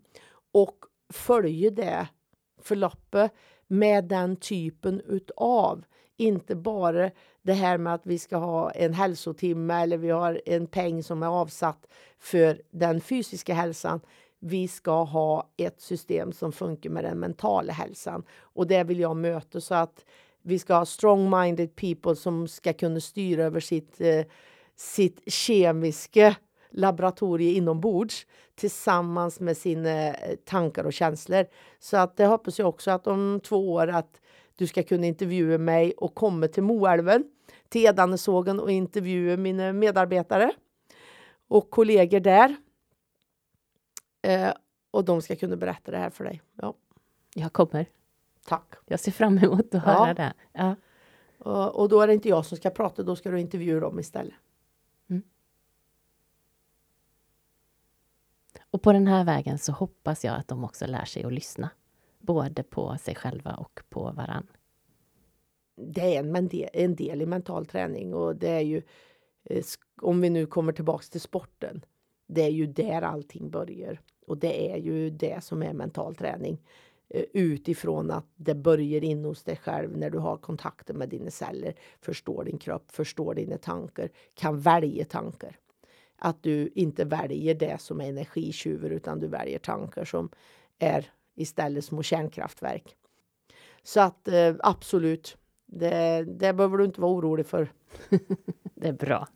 och 0.51 0.85
följa 1.13 1.71
det 1.71 2.07
förloppet 2.61 3.31
med 3.67 4.03
den 4.03 4.35
typen 4.35 5.01
utav 5.01 5.85
inte 6.17 6.55
bara 6.55 7.11
det 7.41 7.53
här 7.53 7.77
med 7.77 7.93
att 7.93 8.05
vi 8.05 8.19
ska 8.19 8.37
ha 8.37 8.71
en 8.71 8.93
hälsotimme 8.93 9.73
eller 9.73 9.97
vi 9.97 10.09
har 10.09 10.41
en 10.45 10.67
peng 10.67 11.03
som 11.03 11.23
är 11.23 11.27
avsatt 11.27 11.87
för 12.19 12.61
den 12.71 13.01
fysiska 13.01 13.53
hälsan. 13.53 13.99
Vi 14.39 14.67
ska 14.67 15.03
ha 15.03 15.49
ett 15.57 15.81
system 15.81 16.31
som 16.31 16.51
funkar 16.51 16.89
med 16.89 17.03
den 17.03 17.19
mentala 17.19 17.73
hälsan 17.73 18.23
och 18.39 18.67
det 18.67 18.83
vill 18.83 18.99
jag 18.99 19.17
möta 19.17 19.61
så 19.61 19.75
att 19.75 20.05
vi 20.41 20.59
ska 20.59 20.75
ha 20.75 20.83
strong-minded 20.83 21.75
people 21.75 22.15
som 22.15 22.47
ska 22.47 22.73
kunna 22.73 22.99
styra 22.99 23.43
över 23.43 23.59
sitt, 23.59 24.01
eh, 24.01 24.25
sitt 24.75 25.33
kemiska 25.33 26.35
laboratorie 26.69 27.53
inombords 27.53 28.27
tillsammans 28.55 29.39
med 29.39 29.57
sina 29.57 30.07
eh, 30.07 30.35
tankar 30.45 30.83
och 30.83 30.93
känslor. 30.93 31.45
Så 31.79 31.97
att 31.97 32.17
det 32.17 32.25
hoppas 32.25 32.59
jag 32.59 32.69
också 32.69 32.91
att 32.91 33.07
om 33.07 33.39
två 33.43 33.73
år 33.73 33.87
att 33.87 34.21
du 34.55 34.67
ska 34.67 34.83
kunna 34.83 35.07
intervjua 35.07 35.57
mig 35.57 35.93
och 35.93 36.15
komma 36.15 36.47
till 36.47 36.63
Moälven, 36.63 37.23
till 37.69 37.85
Edanesågen 37.85 38.59
och 38.59 38.71
intervjua 38.71 39.37
mina 39.37 39.73
medarbetare 39.73 40.51
och 41.47 41.69
kollegor 41.69 42.19
där. 42.19 42.55
Eh, 44.21 44.53
och 44.91 45.05
de 45.05 45.21
ska 45.21 45.35
kunna 45.35 45.55
berätta 45.55 45.91
det 45.91 45.97
här 45.97 46.09
för 46.09 46.23
dig. 46.23 46.41
Ja. 46.55 46.73
Jag 47.33 47.53
kommer. 47.53 47.85
Tack. 48.45 48.73
Jag 48.85 48.99
ser 48.99 49.11
fram 49.11 49.37
emot 49.37 49.75
att 49.75 49.83
ja. 49.85 49.91
höra 49.91 50.13
det. 50.13 50.33
Ja. 50.53 50.75
Och, 51.37 51.75
och, 51.75 51.89
då 51.89 52.01
är 52.01 52.07
det 52.07 52.13
inte 52.13 52.29
jag 52.29 52.45
som 52.45 52.57
ska 52.57 52.69
prata, 52.69 53.03
då 53.03 53.15
ska 53.15 53.31
du 53.31 53.39
intervjua 53.39 53.79
dem 53.79 53.99
istället. 53.99 54.35
Mm. 55.09 55.23
Och 58.71 58.81
på 58.81 58.93
den 58.93 59.07
här 59.07 59.23
vägen 59.23 59.59
så 59.59 59.71
hoppas 59.71 60.25
jag 60.25 60.35
att 60.35 60.47
de 60.47 60.63
också 60.63 60.87
lär 60.87 61.05
sig 61.05 61.23
att 61.23 61.33
lyssna 61.33 61.69
både 62.25 62.63
på 62.63 62.97
sig 62.97 63.15
själva 63.15 63.53
och 63.53 63.79
på 63.89 64.11
varann? 64.11 64.47
Det 65.77 66.15
är 66.15 66.19
en, 66.19 66.49
en 66.73 66.95
del 66.95 67.21
i 67.21 67.25
mental 67.25 67.65
träning 67.65 68.13
och 68.13 68.35
det 68.35 68.49
är 68.49 68.61
ju 68.61 68.81
eh, 69.43 69.63
om 70.01 70.21
vi 70.21 70.29
nu 70.29 70.45
kommer 70.45 70.73
tillbaks 70.73 71.09
till 71.09 71.21
sporten. 71.21 71.85
Det 72.27 72.41
är 72.41 72.49
ju 72.49 72.67
där 72.67 73.01
allting 73.01 73.49
börjar 73.49 74.01
och 74.27 74.37
det 74.37 74.71
är 74.71 74.77
ju 74.77 75.09
det 75.09 75.43
som 75.43 75.63
är 75.63 75.73
mental 75.73 76.15
träning 76.15 76.61
eh, 77.09 77.23
utifrån 77.33 78.11
att 78.11 78.27
det 78.35 78.55
börjar 78.55 79.03
in 79.03 79.25
hos 79.25 79.43
dig 79.43 79.55
själv 79.55 79.97
när 79.97 80.09
du 80.09 80.17
har 80.17 80.37
kontakter 80.37 80.93
med 80.93 81.09
dina 81.09 81.31
celler, 81.31 81.75
förstår 82.01 82.43
din 82.43 82.57
kropp, 82.57 82.91
förstår 82.91 83.33
dina 83.33 83.57
tankar, 83.57 84.09
kan 84.33 84.59
välja 84.59 85.05
tankar. 85.05 85.59
Att 86.17 86.43
du 86.43 86.71
inte 86.75 87.05
väljer 87.05 87.55
det 87.55 87.81
som 87.81 88.01
är 88.01 88.09
energitjuvar 88.09 88.89
utan 88.89 89.19
du 89.19 89.27
väljer 89.27 89.59
tankar 89.59 90.05
som 90.05 90.29
är 90.79 91.11
istället 91.35 91.85
små 91.85 92.03
kärnkraftverk. 92.03 92.95
Så 93.83 94.01
att 94.01 94.27
eh, 94.27 94.55
absolut, 94.59 95.37
det, 95.65 96.23
det 96.23 96.53
behöver 96.53 96.77
du 96.77 96.85
inte 96.85 97.01
vara 97.01 97.11
orolig 97.11 97.45
för. 97.45 97.71
det 98.75 98.87
är 98.87 98.93
bra. 98.93 99.27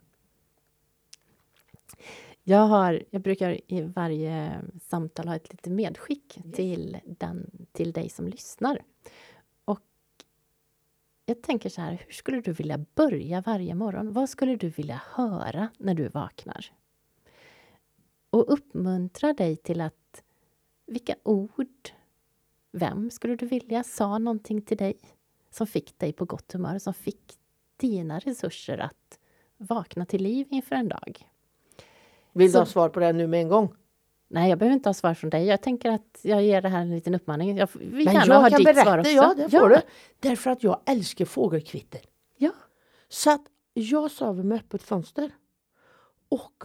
Jag, 2.42 2.66
har, 2.66 3.02
jag 3.10 3.22
brukar 3.22 3.60
i 3.72 3.80
varje 3.82 4.60
samtal 4.82 5.28
ha 5.28 5.36
ett 5.36 5.52
litet 5.52 5.72
medskick 5.72 6.38
yes. 6.38 6.56
till, 6.56 6.98
den, 7.04 7.66
till 7.72 7.92
dig 7.92 8.08
som 8.08 8.28
lyssnar. 8.28 8.82
Och 9.64 9.80
jag 11.26 11.42
tänker 11.42 11.68
så 11.68 11.80
här, 11.80 12.02
hur 12.06 12.12
skulle 12.12 12.40
du 12.40 12.52
vilja 12.52 12.84
börja 12.94 13.40
varje 13.40 13.74
morgon? 13.74 14.12
Vad 14.12 14.28
skulle 14.28 14.56
du 14.56 14.68
vilja 14.68 15.02
höra 15.14 15.68
när 15.78 15.94
du 15.94 16.08
vaknar? 16.08 16.66
Och 18.30 18.52
uppmuntra 18.52 19.32
dig 19.32 19.56
till 19.56 19.80
att 19.80 20.22
vilka 20.90 21.14
ord, 21.22 21.90
vem 22.72 23.10
skulle 23.10 23.36
du 23.36 23.46
vilja 23.46 23.84
sa 23.84 24.18
någonting 24.18 24.62
till 24.62 24.76
dig 24.76 24.94
som 25.50 25.66
fick 25.66 25.98
dig 25.98 26.12
på 26.12 26.24
gott 26.24 26.52
humör, 26.52 26.78
som 26.78 26.94
fick 26.94 27.34
dina 27.76 28.18
resurser 28.18 28.78
att 28.78 29.18
vakna 29.56 30.06
till 30.06 30.22
liv 30.22 30.46
inför 30.50 30.76
en 30.76 30.88
dag? 30.88 31.28
Vill 32.32 32.52
så, 32.52 32.58
du 32.58 32.60
ha 32.60 32.66
svar 32.66 32.88
på 32.88 33.00
det 33.00 33.12
nu 33.12 33.26
med 33.26 33.40
en 33.40 33.48
gång? 33.48 33.74
Nej, 34.28 34.50
jag 34.50 34.58
behöver 34.58 34.74
inte 34.74 34.88
ha 34.88 34.94
svar 34.94 35.14
från 35.14 35.30
dig. 35.30 35.44
Jag 35.46 35.62
tänker 35.62 35.90
att 35.90 36.20
jag 36.22 36.42
ger 36.42 36.62
det 36.62 36.68
här 36.68 36.80
en 36.80 36.90
liten 36.90 37.14
uppmaning. 37.14 37.56
Jag, 37.56 37.68
vi 37.74 38.04
Men 38.04 38.14
jag 38.14 38.40
ha 38.40 38.50
kan 38.50 38.58
ditt 38.58 38.64
berätta, 38.64 38.84
svar 38.84 38.98
också. 38.98 39.10
ja, 39.10 39.34
det 39.36 39.50
får 39.50 39.72
ja. 39.72 39.76
du. 39.76 39.82
Därför 40.28 40.50
att 40.50 40.62
jag 40.62 40.80
älskar 40.86 41.24
fågelkvitter. 41.24 42.00
Ja. 42.36 42.52
Så 43.08 43.30
att 43.30 43.44
jag 43.74 44.10
sover 44.10 44.42
med 44.42 44.58
öppet 44.58 44.82
fönster. 44.82 45.30
Och 46.28 46.64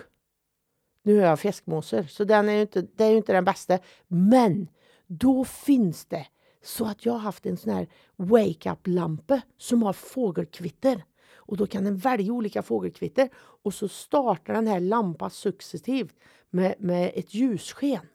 nu 1.06 1.20
har 1.20 1.28
jag 1.28 1.40
fiskmåsar, 1.40 2.04
så 2.04 2.24
den 2.24 2.50
är 2.50 2.62
inte, 2.62 2.82
det 2.82 3.04
är 3.04 3.10
ju 3.10 3.18
inte 3.18 3.34
den 3.34 3.46
bästa. 3.46 3.80
Men 4.08 4.68
då 5.08 5.46
finns 5.46 6.06
det 6.06 6.28
så 6.64 6.86
att 6.86 7.06
jag 7.06 7.14
har 7.14 7.20
haft 7.20 7.46
en 7.46 7.58
sån 7.58 7.74
här 7.74 7.88
wake-up-lampa 8.16 9.42
som 9.58 9.84
har 9.84 9.94
fågelkvitter. 9.94 11.06
Och 11.34 11.58
då 11.58 11.68
kan 11.68 11.84
den 11.84 11.98
välja 11.98 12.34
olika 12.34 12.62
fågelkvitter 12.62 13.30
och 13.36 13.74
så 13.74 13.88
startar 13.88 14.54
den 14.54 14.68
här 14.68 14.80
lampan 14.80 15.30
successivt 15.30 16.16
med, 16.50 16.76
med 16.80 17.12
ett 17.16 17.34
ljussken 17.34 18.08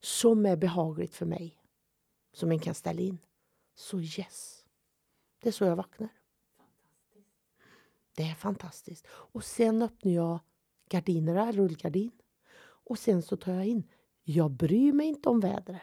som 0.00 0.46
är 0.46 0.56
behagligt 0.56 1.14
för 1.14 1.26
mig. 1.26 1.58
Som 2.32 2.52
en 2.52 2.58
kan 2.58 2.74
ställa 2.74 3.00
in. 3.00 3.18
Så 3.74 4.00
yes, 4.00 4.64
det 5.42 5.48
är 5.48 5.52
så 5.52 5.64
jag 5.64 5.76
vaknar. 5.76 6.08
Det 8.16 8.22
är 8.22 8.34
fantastiskt. 8.34 9.06
Och 9.08 9.44
sen 9.44 9.82
öppnar 9.82 10.12
jag 10.12 10.38
gardinerna, 10.88 11.52
rullgardin. 11.52 12.21
Och 12.84 12.98
sen 12.98 13.22
så 13.22 13.36
tar 13.36 13.52
jag 13.52 13.66
in. 13.66 13.88
Jag 14.22 14.50
bryr 14.50 14.92
mig 14.92 15.06
inte 15.06 15.28
om 15.28 15.40
vädret. 15.40 15.82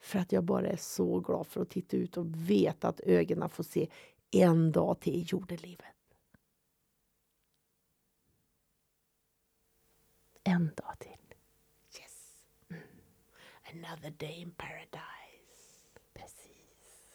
För 0.00 0.18
att 0.18 0.32
jag 0.32 0.44
bara 0.44 0.66
är 0.66 0.76
så 0.76 1.20
glad 1.20 1.46
för 1.46 1.62
att 1.62 1.70
titta 1.70 1.96
ut 1.96 2.16
och 2.16 2.50
veta 2.50 2.88
att 2.88 3.00
ögonen 3.00 3.48
får 3.48 3.64
se 3.64 3.88
en 4.30 4.72
dag 4.72 5.00
till 5.00 5.14
i 5.14 5.22
jordelivet. 5.22 5.86
En 10.44 10.74
dag 10.74 10.98
till. 10.98 11.34
Yes. 12.00 12.44
Mm. 12.68 12.82
Another 13.72 14.10
day 14.10 14.40
in 14.40 14.50
paradise. 14.50 14.98
Precis. 16.14 17.14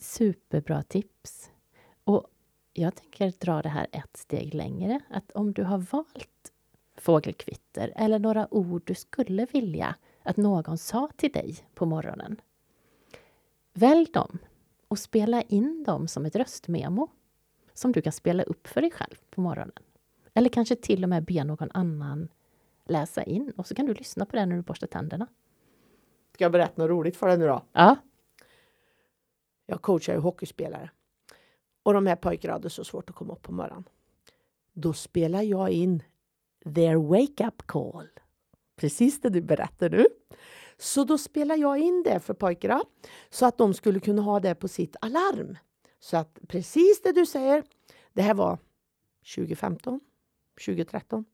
Superbra 0.00 0.82
tips. 0.82 1.50
Och 2.04 2.26
jag 2.72 2.94
tänker 2.94 3.32
dra 3.38 3.62
det 3.62 3.68
här 3.68 3.86
ett 3.92 4.16
steg 4.16 4.54
längre. 4.54 5.00
Att 5.10 5.30
om 5.30 5.52
du 5.52 5.62
har 5.62 5.78
valt 5.78 6.52
fågelkvitter 6.96 7.92
eller 7.96 8.18
några 8.18 8.54
ord 8.54 8.82
du 8.84 8.94
skulle 8.94 9.46
vilja 9.52 9.94
att 10.22 10.36
någon 10.36 10.78
sa 10.78 11.10
till 11.16 11.32
dig 11.32 11.56
på 11.74 11.86
morgonen. 11.86 12.40
Välj 13.72 14.06
dem 14.12 14.38
och 14.88 14.98
spela 14.98 15.42
in 15.42 15.84
dem 15.84 16.08
som 16.08 16.26
ett 16.26 16.36
röstmemo 16.36 17.08
som 17.74 17.92
du 17.92 18.02
kan 18.02 18.12
spela 18.12 18.42
upp 18.42 18.66
för 18.66 18.80
dig 18.80 18.90
själv 18.90 19.16
på 19.30 19.40
morgonen. 19.40 19.82
Eller 20.34 20.48
kanske 20.48 20.76
till 20.76 21.02
och 21.02 21.08
med 21.08 21.24
be 21.24 21.44
någon 21.44 21.70
annan 21.74 22.28
läsa 22.84 23.22
in 23.22 23.52
och 23.56 23.66
så 23.66 23.74
kan 23.74 23.86
du 23.86 23.94
lyssna 23.94 24.26
på 24.26 24.36
det 24.36 24.46
när 24.46 24.56
du 24.56 24.62
borstar 24.62 24.86
tänderna. 24.86 25.26
Ska 26.34 26.44
jag 26.44 26.52
berätta 26.52 26.82
något 26.82 26.90
roligt 26.90 27.16
för 27.16 27.26
dig 27.26 27.38
nu 27.38 27.46
då? 27.46 27.62
Ja. 27.72 27.96
Jag 29.66 29.82
coachar 29.82 30.14
ju 30.14 30.18
hockeyspelare 30.18 30.90
och 31.82 31.94
de 31.94 32.06
här 32.06 32.16
pojkarna 32.16 32.52
hade 32.54 32.70
så 32.70 32.84
svårt 32.84 33.10
att 33.10 33.16
komma 33.16 33.32
upp 33.32 33.42
på 33.42 33.52
morgonen. 33.52 33.84
Då 34.72 34.92
spelar 34.92 35.42
jag 35.42 35.70
in 35.70 36.02
their 36.74 36.96
wake-up 36.96 37.66
call. 37.66 38.08
Precis 38.76 39.20
det 39.20 39.28
du 39.28 39.40
berättar 39.40 39.90
nu. 39.90 40.06
Så 40.76 41.04
då 41.04 41.18
spelar 41.18 41.56
jag 41.56 41.78
in 41.78 42.02
det 42.02 42.20
för 42.20 42.34
pojkarna 42.34 42.82
så 43.30 43.46
att 43.46 43.58
de 43.58 43.74
skulle 43.74 44.00
kunna 44.00 44.22
ha 44.22 44.40
det 44.40 44.54
på 44.54 44.68
sitt 44.68 44.96
alarm. 45.00 45.56
Så 45.98 46.16
att 46.16 46.38
precis 46.48 47.02
det 47.02 47.12
du 47.12 47.26
säger, 47.26 47.64
det 48.12 48.22
här 48.22 48.34
var 48.34 48.58
2015, 49.34 50.00
2013. 50.66 51.24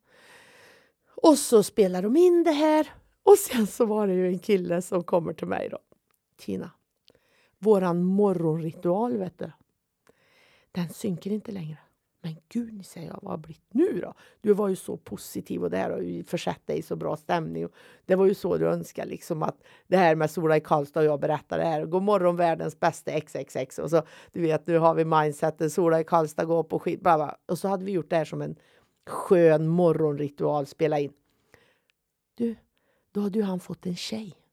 Och 1.23 1.39
så 1.39 1.63
spelar 1.63 2.03
de 2.03 2.17
in 2.17 2.45
det 2.45 2.53
här 2.53 2.93
och 3.23 3.39
sen 3.39 3.67
så 3.67 3.87
var 3.87 4.07
det 4.07 4.15
ju 4.15 4.29
en 4.29 4.39
kille 4.39 4.83
som 4.83 5.05
kommer 5.05 5.33
till 5.33 5.47
mig 5.47 5.69
då. 5.69 5.79
Tina, 6.37 6.71
våran 7.59 8.05
morgonritual 8.05 9.17
vet 9.17 9.39
du. 9.39 9.53
Den 10.77 10.89
synker 10.89 11.31
inte 11.31 11.53
längre. 11.53 11.79
Men 12.23 12.37
gud, 12.49 12.87
säger 12.87 13.07
jag, 13.07 13.19
vad 13.23 13.31
har 13.31 13.39
blivit 13.39 13.75
nu 13.75 14.01
då? 14.01 14.15
Du 14.41 14.53
var 14.53 14.69
ju 14.69 14.77
så 14.77 14.97
positiv 14.97 15.63
och 15.65 15.71
det 15.71 15.77
här 15.77 15.91
har 15.91 15.99
ju 15.99 16.25
försatt 16.25 16.67
dig 16.67 16.79
i 16.79 16.83
så 16.83 16.97
bra 16.97 17.17
stämning. 17.17 17.69
Det 18.07 18.15
var 18.15 18.27
ju 18.27 18.35
så 18.35 18.57
du 18.57 18.67
önskade, 18.67 19.09
liksom 19.09 19.43
att 19.43 19.57
det 19.87 19.97
här 19.97 20.15
med 20.15 20.31
Sola 20.31 20.57
i 20.57 20.61
Karlstad 20.61 21.01
och 21.01 21.07
jag 21.07 21.21
berättar 21.21 21.59
det 21.59 21.65
här. 21.65 21.85
God 21.85 22.03
morgon 22.03 22.37
världens 22.37 22.81
bästa 22.81 23.21
XXX 23.21 23.79
och 23.79 23.91
så 23.91 24.03
du 24.33 24.41
vet, 24.41 24.67
nu 24.67 24.79
har 24.79 24.95
vi 24.95 25.05
mindsetet 25.05 25.73
Sola 25.73 26.01
i 26.01 26.05
Karlstad 26.05 26.45
går 26.45 26.63
på 26.63 26.79
skit. 26.79 27.01
Bla, 27.01 27.37
Och 27.47 27.59
så 27.59 27.69
hade 27.69 27.85
vi 27.85 27.93
gjort 27.93 28.11
det 28.11 28.17
här 28.17 28.25
som 28.25 28.43
en 28.43 28.57
skön 29.07 29.69
morgonritual, 29.69 30.67
spela 30.67 30.99
in. 30.99 31.13
Du, 32.35 32.57
då 33.13 33.21
hade 33.21 33.39
ju 33.39 33.45
han 33.45 33.61
fått 33.61 33.87
en 33.87 33.97
tjej. 33.97 34.46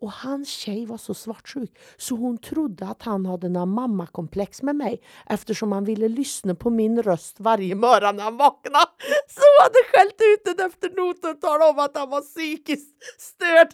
Och 0.00 0.12
hans 0.12 0.48
tjej 0.48 0.86
var 0.86 0.96
så 0.96 1.14
svartsjuk 1.14 1.78
så 1.96 2.14
hon 2.14 2.38
trodde 2.38 2.86
att 2.86 3.02
han 3.02 3.26
hade 3.26 3.48
några 3.48 3.66
mammakomplex 3.66 4.62
med 4.62 4.76
mig 4.76 5.02
eftersom 5.26 5.72
han 5.72 5.84
ville 5.84 6.08
lyssna 6.08 6.54
på 6.54 6.70
min 6.70 7.02
röst 7.02 7.40
varje 7.40 7.74
morgon 7.74 8.16
när 8.16 8.24
han 8.24 8.36
vaknade. 8.36 8.86
Så 9.28 9.40
hon 9.40 9.62
hade 9.62 9.84
skällt 9.92 10.20
ut 10.20 10.56
den 10.56 10.66
efter 10.66 10.90
noten 10.90 11.30
och 11.30 11.40
talat 11.40 11.70
om 11.70 11.78
att 11.78 11.96
han 11.96 12.10
var 12.10 12.20
psykiskt 12.20 12.96
störd 13.18 13.68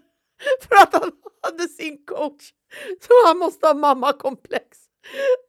för 0.68 0.76
att 0.82 1.02
han 1.02 1.12
hade 1.42 1.68
sin 1.68 2.04
coach. 2.06 2.52
Så 3.00 3.12
han 3.26 3.38
måste 3.38 3.66
ha 3.66 3.74
mammakomplex. 3.74 4.78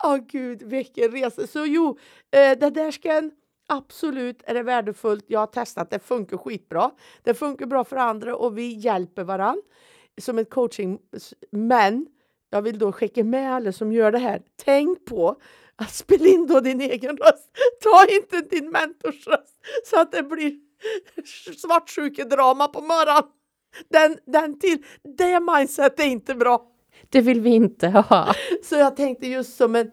Åh 0.04 0.16
oh, 0.16 0.18
gud, 0.18 0.64
vilken 0.64 1.12
resa. 1.12 1.48
Så 1.48 1.66
jo, 1.66 1.98
eh, 2.32 2.60
det 2.60 2.70
där 2.70 2.92
ska 2.92 3.12
en 3.12 3.32
Absolut 3.70 4.44
är 4.46 4.54
det 4.54 4.64
värdefullt. 4.64 5.26
Jag 5.28 5.40
har 5.40 5.48
testat, 5.48 5.90
det 5.90 6.00
funkar 6.00 6.38
skitbra. 6.38 6.92
Det 7.24 7.34
funkar 7.34 7.66
bra 7.66 7.84
för 7.84 7.96
andra 7.96 8.36
och 8.36 8.58
vi 8.58 8.74
hjälper 8.74 9.24
varandra 9.24 9.62
som 10.18 10.38
ett 10.38 10.50
coaching. 10.50 11.00
Men 11.52 12.08
jag 12.50 12.62
vill 12.62 12.80
då 12.80 12.92
skicka 12.92 13.24
med 13.24 13.54
alla 13.54 13.72
som 13.72 13.92
gör 13.92 14.12
det 14.12 14.18
här. 14.18 14.42
Tänk 14.66 15.06
på 15.06 15.42
att 15.76 15.94
spela 15.94 16.26
in 16.28 16.48
då 16.48 16.60
din 16.60 16.82
egen 16.82 17.18
röst. 17.18 17.58
Ta 17.84 18.06
inte 18.06 18.56
din 18.56 18.70
mentors 18.70 19.28
röst 19.28 19.66
så 19.86 20.00
att 20.00 20.12
det 20.12 20.24
blir 20.24 20.60
svartsjukedrama 21.58 22.68
på 22.68 22.82
morgonen. 22.82 23.24
Den, 23.90 24.18
den 24.26 24.60
till. 24.60 24.84
Det 25.18 25.40
mindset 25.40 26.00
är 26.00 26.06
inte 26.06 26.36
bra. 26.36 26.72
Det 27.10 27.22
vill 27.22 27.42
vi 27.42 27.50
inte 27.50 27.88
ha. 27.88 28.34
Så 28.64 28.76
jag 28.76 28.96
tänkte 28.96 29.28
just 29.28 29.58
som 29.58 29.76
en 29.76 29.92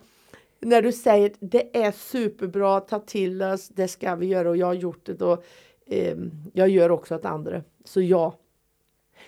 när 0.64 0.82
du 0.82 0.92
säger 0.92 1.32
det 1.40 1.76
är 1.76 1.92
superbra, 1.92 2.80
ta 2.80 2.98
till 2.98 3.42
oss, 3.42 3.68
det 3.68 3.88
ska 3.88 4.14
vi 4.14 4.26
göra 4.26 4.50
och 4.50 4.56
jag 4.56 4.66
har 4.66 4.74
gjort 4.74 5.06
det 5.06 5.22
och 5.22 5.44
eh, 5.86 6.16
jag 6.52 6.68
gör 6.68 6.90
också 6.90 7.14
åt 7.14 7.24
andra. 7.24 7.62
Så 7.84 8.00
ja, 8.00 8.38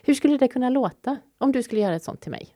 hur 0.06 0.14
skulle 0.14 0.36
det 0.36 0.48
kunna 0.48 0.70
låta 0.70 1.16
om 1.38 1.52
du 1.52 1.62
skulle 1.62 1.80
göra 1.80 1.96
ett 1.96 2.02
sånt 2.02 2.20
till 2.20 2.30
mig? 2.30 2.48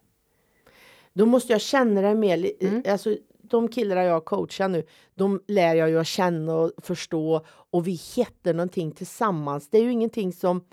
Då 1.12 1.26
måste 1.26 1.52
jag 1.52 1.60
känna 1.60 2.00
det 2.00 2.14
mer. 2.14 2.52
Mm. 2.60 2.82
Alltså, 2.88 3.16
de 3.42 3.68
killar 3.68 4.02
jag 4.02 4.24
coachar 4.24 4.68
nu, 4.68 4.84
de 5.14 5.42
lär 5.48 5.74
jag 5.74 5.90
ju 5.90 5.98
att 5.98 6.06
känna 6.06 6.54
och 6.54 6.72
förstå 6.82 7.44
och 7.46 7.86
vi 7.86 8.00
heter 8.16 8.54
någonting 8.54 8.92
tillsammans. 8.92 9.70
Det 9.70 9.78
är 9.78 9.82
ju 9.82 9.92
ingenting 9.92 10.32
som 10.32 10.64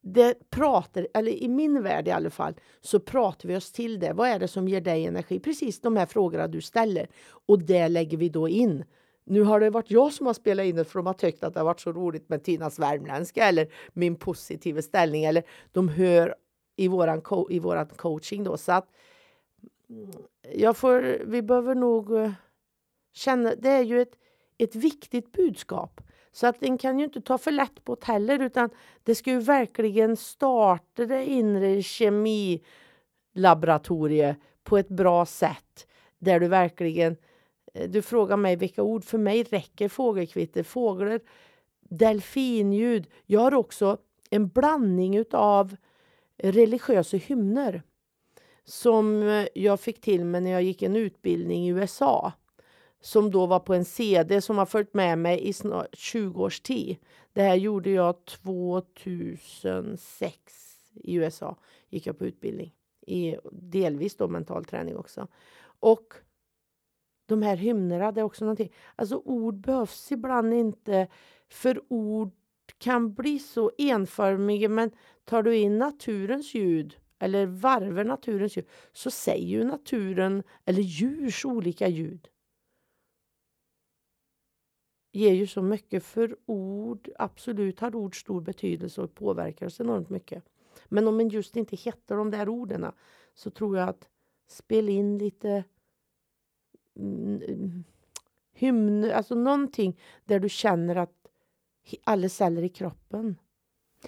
det 0.00 0.50
pratar, 0.50 1.08
eller 1.14 1.32
i 1.32 1.48
min 1.48 1.82
värld 1.82 2.08
i 2.08 2.10
alla 2.10 2.30
fall, 2.30 2.54
så 2.80 3.00
pratar 3.00 3.48
vi 3.48 3.56
oss 3.56 3.72
till 3.72 3.98
det. 3.98 4.12
Vad 4.12 4.28
är 4.28 4.38
det 4.38 4.48
som 4.48 4.68
ger 4.68 4.80
dig 4.80 5.06
energi? 5.06 5.40
Precis 5.40 5.80
de 5.80 5.96
här 5.96 6.06
frågorna 6.06 6.48
du 6.48 6.60
ställer. 6.60 7.08
Och 7.46 7.58
det 7.62 7.88
lägger 7.88 8.16
vi 8.16 8.28
då 8.28 8.48
in. 8.48 8.84
Nu 9.24 9.42
har 9.42 9.60
det 9.60 9.70
varit 9.70 9.90
jag 9.90 10.12
som 10.12 10.26
har 10.26 10.34
spelat 10.34 10.66
in 10.66 10.76
det 10.76 10.84
för 10.84 10.98
de 10.98 11.06
har 11.06 11.14
tyckt 11.14 11.44
att 11.44 11.54
det 11.54 11.60
har 11.60 11.64
varit 11.64 11.80
så 11.80 11.92
roligt 11.92 12.28
med 12.28 12.44
Tinas 12.44 12.78
värmländska 12.78 13.44
eller 13.44 13.68
min 13.92 14.16
positiva 14.16 14.82
ställning 14.82 15.24
eller 15.24 15.42
de 15.72 15.88
hör 15.88 16.34
i 16.76 16.88
våran, 16.88 17.20
co 17.20 17.50
i 17.50 17.58
våran 17.58 17.86
coaching 17.86 18.44
då. 18.44 18.56
Så 18.56 18.72
att 18.72 18.88
mm, 19.88 20.10
jag 20.52 20.76
får, 20.76 21.18
vi 21.26 21.42
behöver 21.42 21.74
nog 21.74 22.16
eh, 22.16 22.32
känna, 23.12 23.54
det 23.54 23.70
är 23.70 23.82
ju 23.82 24.02
ett, 24.02 24.14
ett 24.58 24.74
viktigt 24.74 25.32
budskap. 25.32 26.00
Så 26.32 26.46
att 26.46 26.60
den 26.60 26.78
kan 26.78 26.98
ju 26.98 27.04
inte 27.04 27.20
ta 27.20 27.38
för 27.38 27.50
lätt 27.50 27.84
på 27.84 27.94
det 27.94 28.04
heller 28.04 28.38
utan 28.38 28.70
det 29.02 29.14
ska 29.14 29.30
ju 29.30 29.40
verkligen 29.40 30.16
starta 30.16 31.06
det 31.06 31.24
inre 31.24 31.82
kemilaboratoriet 31.82 34.36
på 34.62 34.78
ett 34.78 34.88
bra 34.88 35.26
sätt 35.26 35.86
där 36.18 36.40
du 36.40 36.48
verkligen 36.48 37.16
du 37.88 38.02
frågar 38.02 38.36
mig 38.36 38.56
vilka 38.56 38.82
ord. 38.82 39.04
För 39.04 39.18
mig 39.18 39.42
räcker 39.42 39.88
fågelkvitter, 39.88 40.62
fåglar, 40.62 41.20
delfinljud. 41.80 43.06
Jag 43.26 43.40
har 43.40 43.54
också 43.54 43.98
en 44.30 44.48
blandning 44.48 45.24
av 45.30 45.76
religiösa 46.38 47.16
hymner 47.16 47.82
som 48.64 49.22
jag 49.54 49.80
fick 49.80 50.00
till 50.00 50.24
mig 50.24 50.40
när 50.40 50.50
jag 50.50 50.62
gick 50.62 50.82
en 50.82 50.96
utbildning 50.96 51.66
i 51.66 51.70
USA 51.70 52.32
som 53.04 53.30
då 53.30 53.46
var 53.46 53.60
på 53.60 53.74
en 53.74 53.84
CD 53.84 54.40
som 54.40 54.58
har 54.58 54.66
följt 54.66 54.94
med 54.94 55.18
mig 55.18 55.48
i 55.48 55.52
snart 55.52 55.86
20 55.92 56.42
års 56.42 56.60
tid. 56.60 56.96
Det 57.32 57.42
här 57.42 57.54
gjorde 57.54 57.90
jag 57.90 58.24
2006 58.24 60.36
i 60.94 61.14
USA. 61.14 61.56
gick 61.88 62.06
jag 62.06 62.18
på 62.18 62.26
utbildning. 62.26 62.74
I, 63.06 63.36
delvis 63.52 64.16
då 64.16 64.28
mental 64.28 64.64
träning 64.64 64.96
också. 64.96 65.28
Och 65.80 66.14
de 67.26 67.42
här 67.42 67.56
hymnerna, 67.56 68.12
det 68.12 68.20
är 68.20 68.24
också 68.24 68.44
någonting. 68.44 68.72
Alltså 68.96 69.22
ord 69.24 69.54
behövs 69.54 70.12
ibland 70.12 70.54
inte, 70.54 71.08
för 71.48 71.82
ord 71.88 72.30
kan 72.78 73.14
bli 73.14 73.38
så 73.38 73.70
enformiga. 73.78 74.68
Men 74.68 74.90
tar 75.24 75.42
du 75.42 75.56
in 75.56 75.78
naturens 75.78 76.54
ljud 76.54 76.96
eller 77.18 77.46
varvar 77.46 78.04
naturens 78.04 78.56
ljud 78.56 78.66
så 78.92 79.10
säger 79.10 79.46
ju 79.46 79.64
naturen, 79.64 80.42
eller 80.64 80.82
djurs 80.82 81.44
olika 81.44 81.88
ljud 81.88 82.28
ger 85.14 85.32
ju 85.32 85.46
så 85.46 85.62
mycket 85.62 86.04
för 86.04 86.36
ord. 86.46 87.08
Absolut 87.18 87.80
har 87.80 87.94
ord 87.94 88.20
stor 88.20 88.40
betydelse 88.40 89.02
och 89.02 89.14
påverkar 89.14 89.66
oss 89.66 89.80
enormt 89.80 90.10
mycket. 90.10 90.44
Men 90.88 91.08
om 91.08 91.16
man 91.16 91.28
just 91.28 91.56
inte 91.56 91.76
hittar 91.76 92.16
de 92.16 92.30
där 92.30 92.48
orden 92.48 92.86
så 93.34 93.50
tror 93.50 93.78
jag 93.78 93.88
att 93.88 94.08
spela 94.46 94.90
in 94.90 95.18
lite 95.18 95.64
hymn, 98.54 99.10
alltså 99.14 99.34
någonting 99.34 100.00
där 100.24 100.40
du 100.40 100.48
känner 100.48 100.96
att 100.96 101.12
alla 102.04 102.28
celler 102.28 102.62
i 102.62 102.68
kroppen 102.68 103.36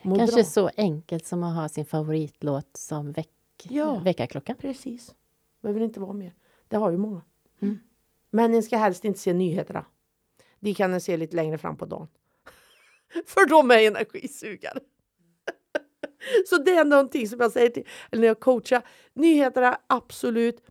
mår 0.02 0.16
Kanske 0.16 0.36
bra. 0.36 0.44
så 0.44 0.70
enkelt 0.76 1.26
som 1.26 1.42
att 1.42 1.56
ha 1.56 1.68
sin 1.68 1.84
favoritlåt 1.84 2.76
som 2.76 3.12
väck, 3.12 3.30
ja, 3.62 3.98
väckarklocka. 3.98 4.54
Precis. 4.54 5.14
Behöver 5.62 5.80
inte 5.80 6.00
vara 6.00 6.12
mer. 6.12 6.34
Det 6.68 6.76
har 6.76 6.90
ju 6.90 6.96
många. 6.96 7.22
Mm. 7.60 7.78
Men 8.30 8.54
en 8.54 8.62
ska 8.62 8.76
helst 8.76 9.04
inte 9.04 9.18
se 9.18 9.32
nyheterna. 9.32 9.86
De 10.60 10.74
kan 10.74 10.94
en 10.94 11.00
se 11.00 11.16
lite 11.16 11.36
längre 11.36 11.58
fram 11.58 11.76
på 11.76 11.86
dagen. 11.86 12.08
För 13.26 13.48
de 13.48 13.70
är 13.70 13.78
energisugare. 13.78 14.78
Så 16.46 16.56
det 16.62 16.70
är 16.70 16.84
någonting 16.84 17.28
som 17.28 17.40
jag 17.40 17.52
säger 17.52 17.68
till, 17.70 17.86
eller 18.10 18.20
när 18.20 18.28
jag 18.28 18.40
coachar. 18.40 18.82
Nyheterna, 19.12 19.80
absolut. 19.86 20.64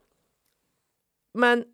Men 1.33 1.65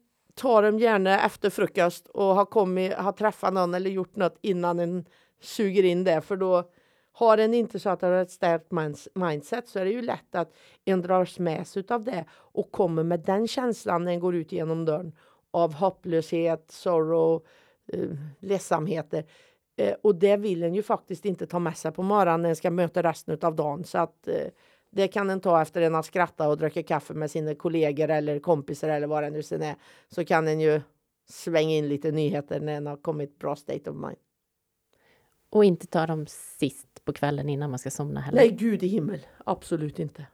tar 0.42 0.64
dem 0.64 0.80
gärna 0.80 1.26
efter 1.26 1.50
frukost 1.50 2.08
och 2.08 2.24
har, 2.24 2.46
kommit, 2.46 2.94
har 2.94 3.12
träffat 3.12 3.54
någon 3.54 3.74
eller 3.74 3.90
gjort 3.90 4.16
något 4.16 4.38
innan 4.42 4.80
en 4.80 5.06
suger 5.42 5.84
in 5.84 6.04
det. 6.04 6.22
För 6.22 6.36
då 6.36 6.64
har 7.12 7.38
en 7.38 7.54
inte 7.54 7.80
så 7.80 7.90
att 7.90 8.00
det 8.00 8.08
har 8.08 8.14
ett 8.14 8.32
starkt 8.32 8.72
mindset 9.16 9.68
så 9.68 9.80
är 9.80 9.86
det 9.86 9.92
ju 9.92 10.02
lätt 10.02 10.36
att 10.36 10.54
en 10.86 11.02
dras 11.02 11.40
med 11.40 11.68
sig 11.68 11.84
av 11.90 12.04
det 12.04 12.26
och 12.32 12.72
kommer 12.72 13.04
med 13.04 13.20
den 13.20 13.48
känslan 13.48 14.04
när 14.04 14.12
en 14.12 14.20
går 14.20 14.36
ut 14.36 14.52
genom 14.52 14.86
dörren 14.86 15.16
av 15.52 15.74
hopplöshet, 15.74 16.72
sorrow, 16.72 17.44
eh, 17.94 18.10
ledsamheter. 18.40 19.26
Eh, 19.78 19.96
och 20.02 20.16
det 20.16 20.38
vill 20.38 20.64
en 20.64 20.74
ju 20.74 20.84
faktiskt 20.84 21.26
inte 21.26 21.48
ta 21.48 21.60
med 21.60 21.78
sig 21.78 21.92
på 21.92 22.04
morgonen 22.04 22.42
när 22.42 22.50
en 22.50 22.56
ska 22.56 22.72
möta 22.72 23.04
resten 23.04 23.38
av 23.42 23.56
dagen. 23.56 23.84
Så 23.84 23.98
att 23.98 24.28
eh, 24.28 24.48
det 24.92 25.08
kan 25.08 25.30
en 25.30 25.42
ta 25.42 25.62
efter 25.62 25.82
en 25.82 25.94
har 25.94 26.04
skrattat 26.04 26.48
och 26.48 26.58
druckit 26.58 26.88
kaffe 26.88 27.14
med 27.14 27.32
sina 27.32 27.56
kollegor 27.56 28.10
eller 28.10 28.40
kompisar 28.40 28.90
eller 28.90 29.08
vad 29.08 29.24
det 29.24 29.30
nu 29.30 29.44
sen 29.44 29.62
är. 29.62 29.76
Så 30.10 30.26
kan 30.26 30.48
en 30.48 30.60
ju 30.60 30.82
svänga 31.30 31.76
in 31.76 31.90
lite 31.90 32.12
nyheter 32.12 32.60
när 32.60 32.74
en 32.74 32.88
har 32.88 32.98
kommit 32.98 33.40
bra 33.40 33.56
state 33.56 33.90
of 33.90 33.96
mind. 33.96 34.18
Och 35.50 35.66
inte 35.66 35.88
ta 35.88 36.06
dem 36.06 36.26
sist 36.28 37.06
på 37.06 37.14
kvällen 37.14 37.50
innan 37.50 37.70
man 37.70 37.80
ska 37.80 37.92
somna 37.92 38.20
heller? 38.20 38.38
Nej, 38.38 38.52
gud 38.52 38.84
i 38.84 38.88
himmel. 38.88 39.28
Absolut 39.46 40.00
inte. 40.00 40.26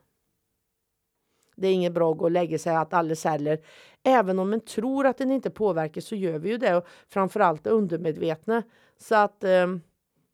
Det 1.55 1.67
är 1.67 1.73
inget 1.73 1.93
bra 1.93 2.11
att 2.11 2.17
gå 2.17 2.25
och 2.25 2.31
lägga 2.31 2.59
sig 2.59 2.75
att 2.75 2.93
alla 2.93 3.15
celler, 3.15 3.59
även 4.03 4.39
om 4.39 4.49
man 4.49 4.61
tror 4.61 5.05
att 5.05 5.17
den 5.17 5.31
inte 5.31 5.49
påverkar 5.49 6.01
så 6.01 6.15
gör 6.15 6.39
vi 6.39 6.49
ju 6.49 6.57
det. 6.57 6.75
Och 6.75 6.87
framförallt 7.09 7.63
det 7.63 7.69
undermedvetna. 7.69 8.63
Så 8.97 9.15
att 9.15 9.43
eh, 9.43 9.67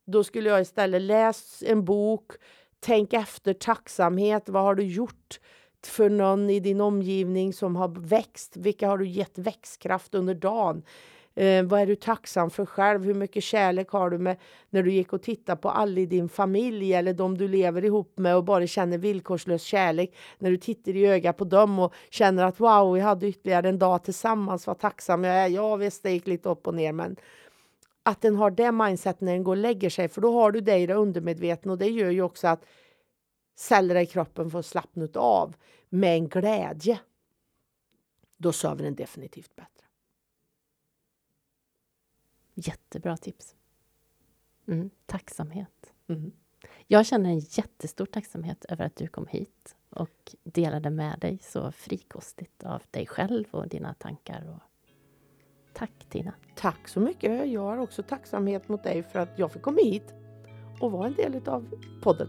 då 0.06 0.24
skulle 0.24 0.50
jag 0.50 0.62
istället 0.62 1.02
läsa 1.02 1.66
en 1.66 1.86
bok, 1.86 2.32
tänk 2.84 3.14
efter 3.14 3.54
tacksamhet. 3.54 4.50
Vad 4.50 4.64
har 4.64 4.76
du 4.76 4.84
gjort 4.84 5.40
för 5.86 6.10
någon 6.10 6.50
i 6.50 6.60
din 6.60 6.82
omgivning 6.82 7.54
som 7.54 7.76
har 7.76 7.88
växt? 7.88 8.58
Vilka 8.58 8.88
har 8.88 8.98
du 8.98 9.08
gett 9.08 9.38
växtkraft 9.38 10.16
under 10.16 10.36
dagen? 10.36 10.84
Eh, 11.36 11.64
vad 11.64 11.82
är 11.82 11.86
du 11.86 11.96
tacksam 11.96 12.50
för 12.50 12.66
själv? 12.66 13.04
Hur 13.04 13.14
mycket 13.14 13.44
kärlek 13.44 13.90
har 13.90 14.10
du 14.10 14.18
med 14.18 14.38
när 14.70 14.84
du 14.84 14.92
gick 14.92 15.14
och 15.14 15.22
tittade 15.22 15.62
på 15.62 15.70
alla 15.70 16.00
i 16.00 16.06
din 16.06 16.30
familj 16.30 16.94
eller 16.94 17.14
de 17.14 17.38
du 17.38 17.48
lever 17.48 17.86
ihop 17.86 18.18
med 18.18 18.36
och 18.36 18.44
bara 18.44 18.68
känner 18.68 18.98
villkorslös 18.98 19.64
kärlek? 19.64 20.16
När 20.38 20.52
du 20.52 20.58
tittar 20.58 20.96
i 20.96 21.06
ögat 21.06 21.38
på 21.38 21.44
dem 21.44 21.80
och 21.80 21.94
känner 22.10 22.44
att 22.44 22.60
wow, 22.60 22.94
vi 22.94 23.00
hade 23.00 23.28
ytterligare 23.28 23.70
en 23.70 23.80
dag 23.80 24.04
tillsammans. 24.04 24.68
Vad 24.68 24.80
tacksam 24.80 25.24
jag 25.24 25.36
är. 25.36 25.48
Ja, 25.48 25.76
visst, 25.76 26.04
det 26.04 26.12
gick 26.12 26.28
lite 26.28 26.50
upp 26.50 26.68
och 26.68 26.76
ner, 26.76 26.92
men 26.92 27.16
att 28.04 28.22
den 28.22 28.36
har 28.36 28.52
det 28.52 28.72
mindset 28.72 29.22
när 29.22 29.34
den 29.34 29.44
går 29.44 29.52
och 29.52 29.62
lägger 29.62 29.90
sig, 29.90 30.08
för 30.08 30.22
då 30.22 30.34
har 30.34 30.52
du 30.52 30.62
det 30.62 30.78
i 30.78 30.86
det 30.86 30.94
undermedvetna 30.94 31.72
och 31.72 31.78
det 31.78 31.90
gör 31.90 32.10
ju 32.10 32.22
också 32.22 32.48
att 32.48 32.66
celler 33.56 33.96
i 33.96 34.06
kroppen 34.06 34.52
får 34.52 34.62
slappna 34.62 35.08
av 35.16 35.56
med 35.90 36.16
en 36.16 36.28
glädje. 36.28 37.00
Då 38.38 38.52
sover 38.52 38.84
den 38.84 38.96
definitivt 38.96 39.56
bättre. 39.56 39.86
Jättebra 42.54 43.18
tips. 43.18 43.56
Mm, 44.68 44.90
tacksamhet. 45.06 45.94
Mm. 46.08 46.32
Jag 46.88 47.06
känner 47.06 47.30
en 47.30 47.40
jättestor 47.40 48.06
tacksamhet 48.06 48.66
över 48.66 48.86
att 48.86 48.96
du 48.96 49.08
kom 49.08 49.28
hit 49.28 49.76
och 49.90 50.36
delade 50.44 50.90
med 50.90 51.20
dig 51.20 51.40
så 51.42 51.72
frikostigt 51.72 52.64
av 52.64 52.84
dig 52.92 53.06
själv 53.08 53.46
och 53.52 53.68
dina 53.68 53.94
tankar. 53.94 54.50
Och... 54.50 54.73
Tack 55.74 55.92
Tina! 56.10 56.34
Tack 56.56 56.88
så 56.88 57.00
mycket! 57.00 57.52
Jag 57.52 57.62
har 57.62 57.78
också 57.78 58.04
tacksamhet 58.04 58.70
mot 58.70 58.84
dig 58.84 59.04
för 59.04 59.20
att 59.20 59.40
jag 59.40 59.52
fick 59.52 59.62
komma 59.62 59.80
hit 59.84 60.14
och 60.80 60.92
vara 60.92 61.08
en 61.08 61.14
del 61.14 61.48
av 61.48 61.70
podden. 62.04 62.28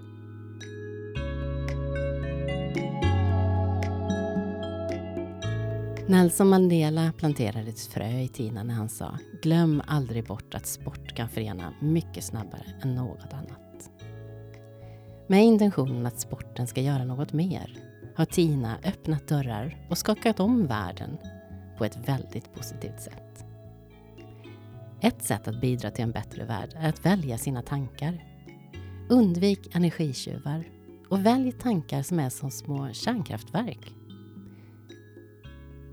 Nelson 6.09 6.49
Mandela 6.49 7.13
planterade 7.19 7.69
ett 7.69 7.81
frö 7.81 8.09
i 8.09 8.29
Tina 8.29 8.63
när 8.63 8.75
han 8.75 8.89
sa 8.89 9.19
Glöm 9.43 9.83
aldrig 9.87 10.27
bort 10.27 10.55
att 10.55 10.67
sport 10.67 11.15
kan 11.15 11.29
förena 11.29 11.75
mycket 11.81 12.25
snabbare 12.25 12.67
än 12.83 12.95
något 12.95 13.33
annat. 13.33 13.91
Med 15.27 15.45
intentionen 15.45 16.07
att 16.07 16.21
sporten 16.21 16.67
ska 16.67 16.81
göra 16.81 17.05
något 17.05 17.33
mer 17.33 17.79
har 18.17 18.25
Tina 18.25 18.77
öppnat 18.85 19.29
dörrar 19.29 19.87
och 19.91 19.99
skakat 19.99 20.41
om 20.41 20.67
världen 20.67 21.19
på 21.79 21.85
ett 21.85 22.09
väldigt 22.09 22.55
positivt 22.55 23.01
sätt. 23.01 23.45
Ett 25.01 25.23
sätt 25.23 25.49
att 25.49 25.61
bidra 25.61 25.91
till 25.91 26.05
en 26.05 26.13
bättre 26.13 26.45
värld 26.45 26.71
är 26.77 26.89
att 26.89 27.07
välja 27.07 27.39
sina 27.39 27.63
tankar. 27.63 28.25
Undvik 29.09 29.77
energitjuvar 29.77 30.65
och 31.09 31.27
välj 31.27 31.53
tankar 31.53 32.03
som 32.03 32.19
är 32.21 32.31
som 32.31 32.51
små 32.51 32.93
kärnkraftverk 32.93 33.95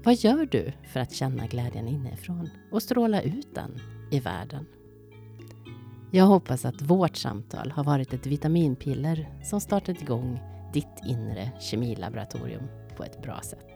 vad 0.04 0.16
gör 0.16 0.46
du 0.46 0.74
för 0.84 1.00
att 1.00 1.14
känna 1.14 1.48
glädjen 1.48 1.88
inifrån 1.88 2.50
och 2.72 2.84
stråla 2.84 3.22
ut 3.22 3.56
den 3.56 3.80
i 4.12 4.20
världen? 4.20 4.66
Jag 6.12 6.26
hoppas 6.26 6.66
att 6.66 6.82
vårt 6.82 7.16
samtal 7.16 7.72
har 7.72 7.84
varit 7.84 8.14
ett 8.14 8.26
vitaminpiller 8.26 9.30
som 9.44 9.62
startat 9.62 10.02
igång 10.02 10.40
ditt 10.74 11.06
inre 11.06 11.52
kemilaboratorium 11.60 12.64
på 12.98 13.04
ett 13.04 13.22
bra 13.22 13.42
sätt. 13.44 13.71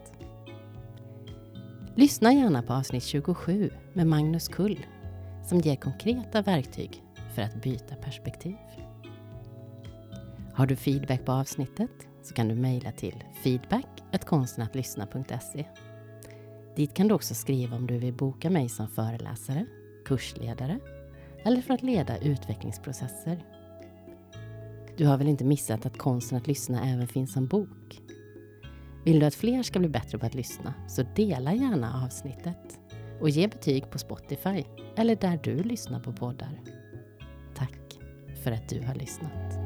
Lyssna 1.97 2.33
gärna 2.33 2.61
på 2.61 2.73
avsnitt 2.73 3.03
27 3.03 3.69
med 3.93 4.07
Magnus 4.07 4.47
Kull 4.47 4.85
som 5.43 5.59
ger 5.59 5.75
konkreta 5.75 6.41
verktyg 6.41 7.03
för 7.35 7.41
att 7.41 7.61
byta 7.61 7.95
perspektiv. 7.95 8.55
Har 10.53 10.67
du 10.67 10.75
feedback 10.75 11.25
på 11.25 11.31
avsnittet 11.31 11.91
så 12.23 12.33
kan 12.33 12.47
du 12.47 12.55
mejla 12.55 12.91
till 12.91 13.23
feedback.konstenattlyssna.se. 13.43 15.65
Dit 16.75 16.93
kan 16.93 17.07
du 17.07 17.13
också 17.13 17.35
skriva 17.35 17.75
om 17.75 17.87
du 17.87 17.97
vill 17.97 18.13
boka 18.13 18.49
mig 18.49 18.69
som 18.69 18.87
föreläsare, 18.87 19.65
kursledare 20.05 20.79
eller 21.43 21.61
för 21.61 21.73
att 21.73 21.83
leda 21.83 22.17
utvecklingsprocesser. 22.17 23.45
Du 24.97 25.05
har 25.05 25.17
väl 25.17 25.27
inte 25.27 25.43
missat 25.43 25.85
att 25.85 25.97
konsten 25.97 26.37
att 26.37 26.47
lyssna 26.47 26.93
även 26.93 27.07
finns 27.07 27.33
som 27.33 27.47
bok? 27.47 28.01
Vill 29.05 29.19
du 29.19 29.25
att 29.25 29.35
fler 29.35 29.63
ska 29.63 29.79
bli 29.79 29.89
bättre 29.89 30.17
på 30.17 30.25
att 30.25 30.35
lyssna 30.35 30.73
så 30.87 31.03
dela 31.15 31.53
gärna 31.53 32.03
avsnittet 32.05 32.79
och 33.21 33.29
ge 33.29 33.47
betyg 33.47 33.89
på 33.89 33.97
Spotify 33.97 34.63
eller 34.97 35.15
där 35.15 35.39
du 35.43 35.63
lyssnar 35.63 35.99
på 35.99 36.13
poddar. 36.13 36.61
Tack 37.55 37.79
för 38.43 38.51
att 38.51 38.69
du 38.69 38.81
har 38.81 38.95
lyssnat. 38.95 39.64